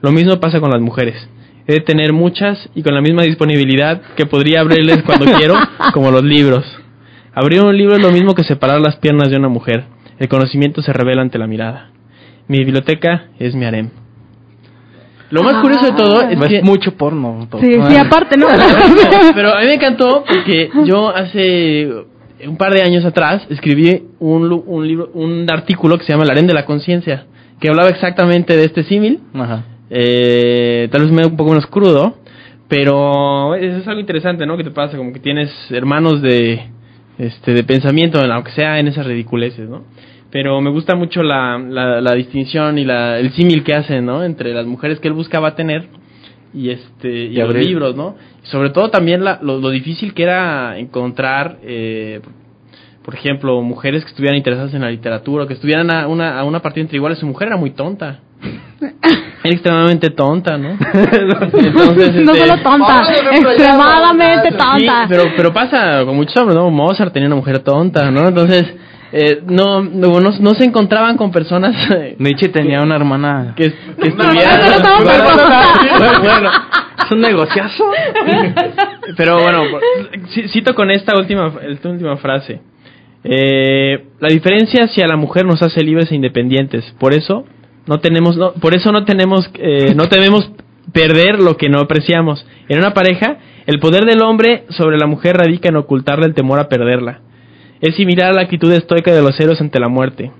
Lo 0.00 0.10
mismo 0.10 0.40
pasa 0.40 0.58
con 0.58 0.70
las 0.70 0.80
mujeres. 0.80 1.28
He 1.68 1.74
de 1.74 1.80
tener 1.80 2.14
muchas 2.14 2.70
y 2.74 2.82
con 2.82 2.94
la 2.94 3.02
misma 3.02 3.24
disponibilidad 3.24 4.00
que 4.16 4.24
podría 4.24 4.60
abrirles 4.60 5.02
cuando 5.02 5.26
quiero, 5.38 5.54
como 5.92 6.10
los 6.10 6.24
libros. 6.24 6.64
Abrir 7.34 7.62
un 7.62 7.76
libro 7.76 7.94
es 7.96 8.02
lo 8.02 8.10
mismo 8.10 8.34
que 8.34 8.42
separar 8.42 8.80
las 8.80 8.96
piernas 8.96 9.28
de 9.28 9.36
una 9.36 9.48
mujer. 9.48 9.84
El 10.18 10.28
conocimiento 10.28 10.80
se 10.80 10.94
revela 10.94 11.20
ante 11.20 11.38
la 11.38 11.46
mirada. 11.46 11.90
Mi 12.48 12.58
biblioteca 12.58 13.26
es 13.38 13.54
mi 13.54 13.66
harem. 13.66 13.90
Lo 15.30 15.42
más 15.42 15.56
curioso 15.60 15.84
de 15.84 15.92
todo 15.92 16.22
es 16.22 16.40
Es 16.40 16.48
que... 16.48 16.62
mucho 16.62 16.96
porno. 16.96 17.46
todo. 17.50 17.60
Sí, 17.60 17.74
sí, 17.86 17.96
aparte, 17.96 18.38
¿no? 18.38 18.46
Pero 19.34 19.54
a 19.54 19.60
mí 19.60 19.66
me 19.66 19.74
encantó 19.74 20.24
porque 20.26 20.70
yo 20.86 21.14
hace 21.14 21.86
un 22.46 22.56
par 22.56 22.72
de 22.72 22.82
años 22.82 23.04
atrás 23.04 23.42
escribí 23.50 24.04
un, 24.20 24.50
un 24.66 24.88
libro, 24.88 25.10
un 25.12 25.46
artículo 25.52 25.98
que 25.98 26.04
se 26.04 26.12
llama 26.12 26.24
El 26.24 26.30
harem 26.30 26.46
de 26.46 26.54
la 26.54 26.64
conciencia, 26.64 27.26
que 27.60 27.68
hablaba 27.68 27.90
exactamente 27.90 28.56
de 28.56 28.64
este 28.64 28.84
símil. 28.84 29.20
Ajá. 29.34 29.64
Eh, 29.90 30.88
tal 30.90 31.02
vez 31.02 31.10
me 31.10 31.24
un 31.26 31.36
poco 31.36 31.50
menos 31.50 31.66
crudo, 31.66 32.16
pero 32.68 33.54
eso 33.54 33.78
es 33.78 33.88
algo 33.88 34.00
interesante, 34.00 34.46
¿no? 34.46 34.56
Que 34.56 34.64
te 34.64 34.70
pasa 34.70 34.96
como 34.96 35.12
que 35.12 35.20
tienes 35.20 35.50
hermanos 35.70 36.20
de 36.20 36.60
este 37.18 37.52
de 37.52 37.64
pensamiento, 37.64 38.20
aunque 38.20 38.52
sea 38.52 38.78
en 38.78 38.88
esas 38.88 39.06
ridiculeces, 39.06 39.68
¿no? 39.68 39.84
Pero 40.30 40.60
me 40.60 40.70
gusta 40.70 40.94
mucho 40.94 41.22
la, 41.22 41.58
la, 41.58 42.00
la 42.02 42.14
distinción 42.14 42.78
y 42.78 42.84
la, 42.84 43.18
el 43.18 43.32
símil 43.32 43.64
que 43.64 43.74
hacen, 43.74 44.04
¿no? 44.04 44.22
Entre 44.22 44.52
las 44.52 44.66
mujeres 44.66 45.00
que 45.00 45.08
él 45.08 45.14
buscaba 45.14 45.54
tener 45.54 45.88
y 46.52 46.70
este 46.70 47.08
y, 47.08 47.34
Y 47.34 47.36
los 47.36 47.54
libros, 47.54 47.96
¿no? 47.96 48.16
Sobre 48.42 48.70
todo 48.70 48.90
también 48.90 49.24
la, 49.24 49.38
lo, 49.42 49.58
lo 49.58 49.70
difícil 49.70 50.12
que 50.12 50.24
era 50.24 50.78
encontrar, 50.78 51.58
eh, 51.62 52.20
por 53.02 53.14
ejemplo, 53.14 53.62
mujeres 53.62 54.04
que 54.04 54.10
estuvieran 54.10 54.36
interesadas 54.36 54.74
en 54.74 54.82
la 54.82 54.90
literatura, 54.90 55.44
o 55.44 55.46
que 55.46 55.54
estuvieran 55.54 55.90
a 55.90 56.06
una, 56.06 56.38
a 56.38 56.44
una 56.44 56.60
partida 56.60 56.82
entre 56.82 56.96
iguales. 56.96 57.18
Su 57.18 57.26
mujer 57.26 57.48
era 57.48 57.56
muy 57.56 57.70
tonta. 57.70 58.20
Era 58.80 59.54
extremadamente 59.54 60.10
tonta, 60.10 60.56
¿no? 60.56 60.70
Entonces, 60.70 62.14
no 62.24 62.32
este, 62.32 62.46
solo 62.46 62.62
tonta, 62.62 63.00
extremadamente 63.32 64.50
tonta. 64.52 64.78
Sí, 64.78 65.06
pero, 65.08 65.24
pero 65.36 65.52
pasa 65.52 66.04
con 66.04 66.16
muchos 66.16 66.36
hombres, 66.36 66.56
¿no? 66.56 66.70
Mozart 66.70 67.12
tenía 67.12 67.26
una 67.26 67.36
mujer 67.36 67.58
tonta, 67.60 68.10
¿no? 68.10 68.28
Entonces, 68.28 68.72
eh, 69.10 69.40
no, 69.46 69.82
no, 69.82 70.20
no, 70.20 70.30
no 70.38 70.54
se 70.54 70.64
encontraban 70.64 71.16
con 71.16 71.30
personas 71.32 71.74
eh, 71.90 72.14
Nietzsche 72.18 72.48
tenía 72.48 72.82
una 72.82 72.96
hermana 72.96 73.54
que, 73.56 73.70
que 73.72 74.10
no, 74.10 74.22
estuvieran... 74.22 74.60
no, 74.60 74.78
no, 74.78 75.00
no, 75.00 75.34
no, 75.34 76.12
no. 76.12 76.20
bueno, 76.20 76.50
es 77.04 77.10
un 77.12 77.20
negociazo. 77.20 77.84
Pero 79.16 79.38
bueno, 79.42 79.62
ci- 80.34 80.48
cito 80.52 80.74
con 80.74 80.90
esta 80.90 81.16
última, 81.16 81.52
esta 81.68 81.88
última 81.88 82.16
frase. 82.18 82.60
Eh, 83.24 84.04
la 84.20 84.28
diferencia 84.28 84.84
hacia 84.84 85.06
la 85.08 85.16
mujer 85.16 85.46
nos 85.46 85.62
hace 85.62 85.82
libres 85.82 86.12
e 86.12 86.14
independientes. 86.14 86.84
Por 87.00 87.14
eso 87.14 87.44
no 87.88 88.00
tenemos, 88.00 88.36
no, 88.36 88.52
por 88.52 88.76
eso 88.76 88.92
no 88.92 89.04
tenemos, 89.04 89.50
eh, 89.54 89.94
no 89.96 90.04
debemos 90.04 90.50
perder 90.92 91.40
lo 91.40 91.56
que 91.56 91.68
no 91.68 91.80
apreciamos. 91.80 92.46
En 92.68 92.78
una 92.78 92.92
pareja, 92.92 93.38
el 93.66 93.80
poder 93.80 94.04
del 94.04 94.22
hombre 94.22 94.64
sobre 94.70 94.98
la 94.98 95.06
mujer 95.06 95.36
radica 95.36 95.70
en 95.70 95.76
ocultarle 95.76 96.26
el 96.26 96.34
temor 96.34 96.60
a 96.60 96.68
perderla. 96.68 97.20
Es 97.80 97.96
similar 97.96 98.30
a 98.30 98.34
la 98.34 98.42
actitud 98.42 98.70
estoica 98.72 99.12
de 99.12 99.22
los 99.22 99.38
héroes 99.40 99.60
ante 99.60 99.80
la 99.80 99.88
muerte. 99.88 100.30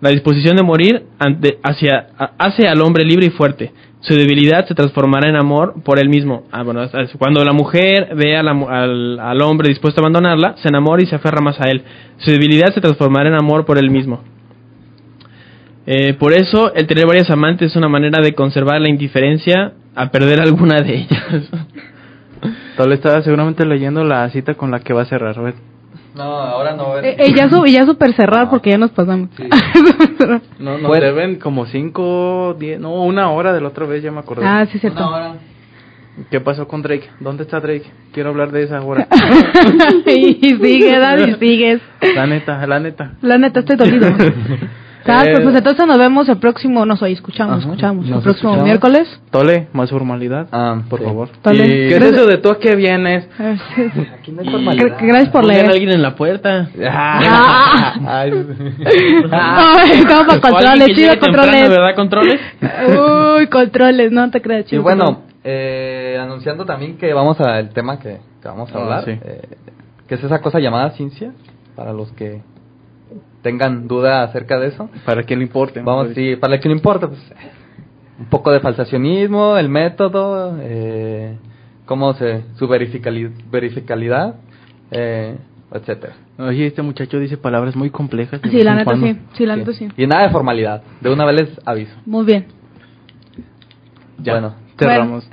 La 0.00 0.10
disposición 0.10 0.56
de 0.56 0.62
morir 0.62 1.02
ante, 1.18 1.58
hacia, 1.62 2.08
hace 2.38 2.68
al 2.68 2.80
hombre 2.82 3.04
libre 3.04 3.26
y 3.26 3.30
fuerte. 3.30 3.72
Su 4.00 4.14
debilidad 4.14 4.66
se 4.66 4.74
transformará 4.74 5.28
en 5.28 5.36
amor 5.36 5.82
por 5.84 5.98
él 5.98 6.08
mismo. 6.08 6.44
Ah, 6.50 6.62
bueno, 6.62 6.82
cuando 7.18 7.44
la 7.44 7.52
mujer 7.52 8.14
ve 8.16 8.36
a 8.36 8.42
la 8.42 8.50
al, 8.50 9.18
al 9.18 9.42
hombre 9.42 9.68
dispuesto 9.68 10.00
a 10.00 10.02
abandonarla, 10.02 10.56
se 10.62 10.68
enamora 10.68 11.02
y 11.02 11.06
se 11.06 11.14
aferra 11.16 11.40
más 11.40 11.60
a 11.60 11.68
él. 11.70 11.82
Su 12.18 12.30
debilidad 12.30 12.74
se 12.74 12.80
transformará 12.80 13.28
en 13.28 13.36
amor 13.36 13.64
por 13.64 13.78
él 13.78 13.90
mismo. 13.90 14.22
Eh, 15.86 16.14
por 16.14 16.32
eso, 16.32 16.72
el 16.74 16.86
tener 16.86 17.06
varias 17.06 17.28
amantes 17.30 17.70
es 17.72 17.76
una 17.76 17.88
manera 17.88 18.22
de 18.22 18.34
conservar 18.34 18.80
la 18.80 18.88
indiferencia 18.88 19.72
a 19.94 20.10
perder 20.10 20.40
alguna 20.40 20.80
de 20.80 20.94
ellas. 20.94 21.48
Tole 22.76 22.94
estaba 22.94 23.22
seguramente 23.22 23.64
leyendo 23.66 24.04
la 24.04 24.28
cita 24.30 24.54
con 24.54 24.70
la 24.70 24.80
que 24.80 24.92
va 24.92 25.02
a 25.02 25.06
cerrar. 25.06 25.40
¿ves? 25.42 25.54
No, 26.14 26.22
ahora 26.22 26.74
no. 26.76 26.98
Eh, 26.98 27.16
eh, 27.18 27.32
ya, 27.36 27.48
su, 27.50 27.64
ya 27.66 27.84
super 27.84 28.12
cerrar 28.14 28.48
porque 28.50 28.70
ya 28.70 28.78
nos 28.78 28.90
pasamos. 28.90 29.30
Sí. 29.36 29.44
No, 30.60 30.78
nos 30.78 30.86
Bueno. 30.86 31.04
deben 31.04 31.36
como 31.40 31.66
cinco, 31.66 32.54
diez, 32.56 32.78
no, 32.78 33.02
una 33.02 33.30
hora 33.32 33.52
de 33.52 33.60
la 33.60 33.68
otra 33.68 33.84
vez, 33.86 34.04
ya 34.04 34.12
me 34.12 34.20
acordé. 34.20 34.46
ah, 34.46 34.64
sí, 34.70 34.78
cierto. 34.78 35.00
Una 35.04 35.16
hora. 35.16 35.34
¿Qué 36.30 36.40
pasó 36.40 36.68
con 36.68 36.82
Drake? 36.82 37.08
¿Dónde 37.18 37.42
está 37.42 37.58
Drake? 37.58 37.90
Quiero 38.12 38.30
hablar 38.30 38.52
de 38.52 38.62
esa 38.62 38.80
hora. 38.82 39.08
y 40.06 40.34
sigue, 40.40 40.96
David, 40.98 41.36
sigues. 41.40 41.80
la 42.14 42.26
neta, 42.28 42.64
la 42.68 42.78
neta. 42.78 43.14
La 43.22 43.38
neta, 43.38 43.60
estoy 43.60 43.74
dolido. 43.76 44.08
Ah, 45.06 45.22
Eh, 45.24 45.30
pues, 45.32 45.42
pues 45.44 45.56
entonces 45.56 45.86
nos 45.86 45.98
vemos 45.98 46.28
el 46.28 46.38
próximo, 46.38 46.84
no 46.86 46.96
soy, 46.96 47.12
escuchamos, 47.12 47.58
Ajá, 47.58 47.64
escuchamos. 47.70 48.04
El 48.06 48.10
nos 48.12 48.22
próximo 48.22 48.50
escuchamos. 48.50 48.64
miércoles. 48.64 49.20
Tole, 49.30 49.68
más 49.72 49.90
formalidad. 49.90 50.46
Ah, 50.52 50.82
por 50.88 50.98
sí. 51.00 51.04
favor. 51.04 51.28
Tole. 51.42 51.58
¿Qué 51.66 51.88
es 51.88 51.94
Gracias- 52.00 52.12
eso 52.18 52.26
de 52.26 52.36
tú 52.38 52.50
a 52.50 52.58
qué 52.58 52.76
vienes? 52.76 53.28
Aquí 54.18 54.32
no 54.32 54.40
hay 54.42 54.48
Y- 54.48 54.50
formalidad. 54.50 54.86
Gra- 54.86 55.06
Gracias 55.06 55.28
por 55.30 55.44
leer. 55.44 55.66
alguien 55.70 55.90
en 55.90 56.02
la 56.02 56.14
puerta. 56.14 56.68
Ah. 56.88 57.94
Ay, 58.06 58.32
Ay, 59.30 60.04
¿Cómo 60.04 60.26
para 60.26 60.38
O 60.38 60.40
controles? 60.40 60.88
Chido, 60.96 61.18
controles. 61.18 61.68
¿verdad? 61.68 61.94
Controles. 61.94 62.40
Uy, 63.38 63.46
controles, 63.48 64.12
no 64.12 64.30
te 64.30 64.40
creas, 64.40 64.64
Y 64.66 64.70
chido. 64.70 64.82
bueno, 64.82 65.22
eh, 65.44 66.18
anunciando 66.20 66.64
también 66.64 66.96
que 66.98 67.12
vamos 67.12 67.40
al 67.40 67.70
tema 67.70 67.98
que, 67.98 68.18
que 68.40 68.48
vamos 68.48 68.70
a 68.72 68.78
Ah, 68.78 68.82
hablar, 68.82 69.04
sí. 69.04 69.10
eh, 69.12 69.42
que 70.06 70.14
es 70.16 70.24
esa 70.24 70.40
cosa 70.40 70.58
llamada 70.60 70.90
ciencia, 70.90 71.32
para 71.76 71.92
los 71.92 72.12
que 72.12 72.42
tengan 73.42 73.88
duda 73.88 74.22
acerca 74.22 74.58
de 74.58 74.68
eso. 74.68 74.88
Para 75.04 75.22
quien 75.24 75.40
le 75.40 75.44
importe. 75.46 75.80
¿no? 75.80 75.86
Vamos, 75.86 76.14
sí, 76.14 76.36
para 76.36 76.54
el 76.54 76.60
que 76.60 76.68
no 76.68 76.74
importa, 76.74 77.08
pues 77.08 77.20
un 78.18 78.26
poco 78.26 78.52
de 78.52 78.60
falsacionismo, 78.60 79.56
el 79.56 79.68
método, 79.68 80.56
eh, 80.60 81.36
cómo 81.86 82.14
se, 82.14 82.44
su 82.56 82.68
verificali- 82.68 83.32
verificabilidad, 83.50 84.36
eh, 84.90 85.36
etcétera. 85.72 86.14
Oye, 86.38 86.66
este 86.66 86.82
muchacho 86.82 87.18
dice 87.18 87.36
palabras 87.36 87.74
muy 87.76 87.90
complejas. 87.90 88.40
Sí, 88.50 88.62
la 88.62 88.74
neta 88.74 88.84
cuando. 88.84 89.06
sí. 89.06 89.18
Sí, 89.34 89.46
la 89.46 89.56
neta 89.56 89.72
sí. 89.72 89.88
Y 89.96 90.06
nada 90.06 90.22
de 90.26 90.30
formalidad. 90.30 90.82
De 91.00 91.10
una 91.10 91.24
vez 91.24 91.40
les 91.40 91.60
aviso. 91.66 91.94
Muy 92.06 92.24
bien. 92.24 92.46
Ya, 94.18 94.32
Bueno. 94.34 94.54
cerramos. 94.78 95.24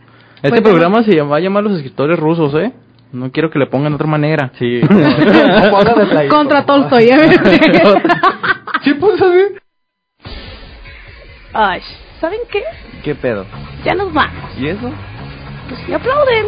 este 0.41 0.49
Pues, 0.49 0.61
programa 0.61 1.03
se 1.03 1.15
llama, 1.15 1.31
va 1.31 1.37
a 1.37 1.41
llamar 1.41 1.63
los 1.63 1.73
escritores 1.77 2.17
rusos, 2.19 2.53
¿eh? 2.55 2.71
No 3.11 3.31
quiero 3.31 3.49
que 3.49 3.57
le 3.59 3.65
pongan 3.67 3.91
de 3.91 3.95
otra 3.95 4.07
manera. 4.07 4.51
Sí. 4.59 4.81
Play, 6.09 6.27
Contra. 6.27 6.65
Tolstoy. 6.65 7.09
¿eh? 7.09 7.17
¿Sí 8.83 8.93
puso 8.93 9.25
así? 9.25 9.55
Ay, 11.53 11.81
¿saben 12.21 12.39
qué? 12.51 12.63
¿Qué 13.03 13.15
pedo? 13.15 13.45
Ya 13.83 13.95
nos 13.95 14.13
vamos. 14.13 14.57
¿Y 14.57 14.67
eso? 14.67 14.91
Pues 15.67 15.81
sí 15.85 15.93
aplauden. 15.93 16.47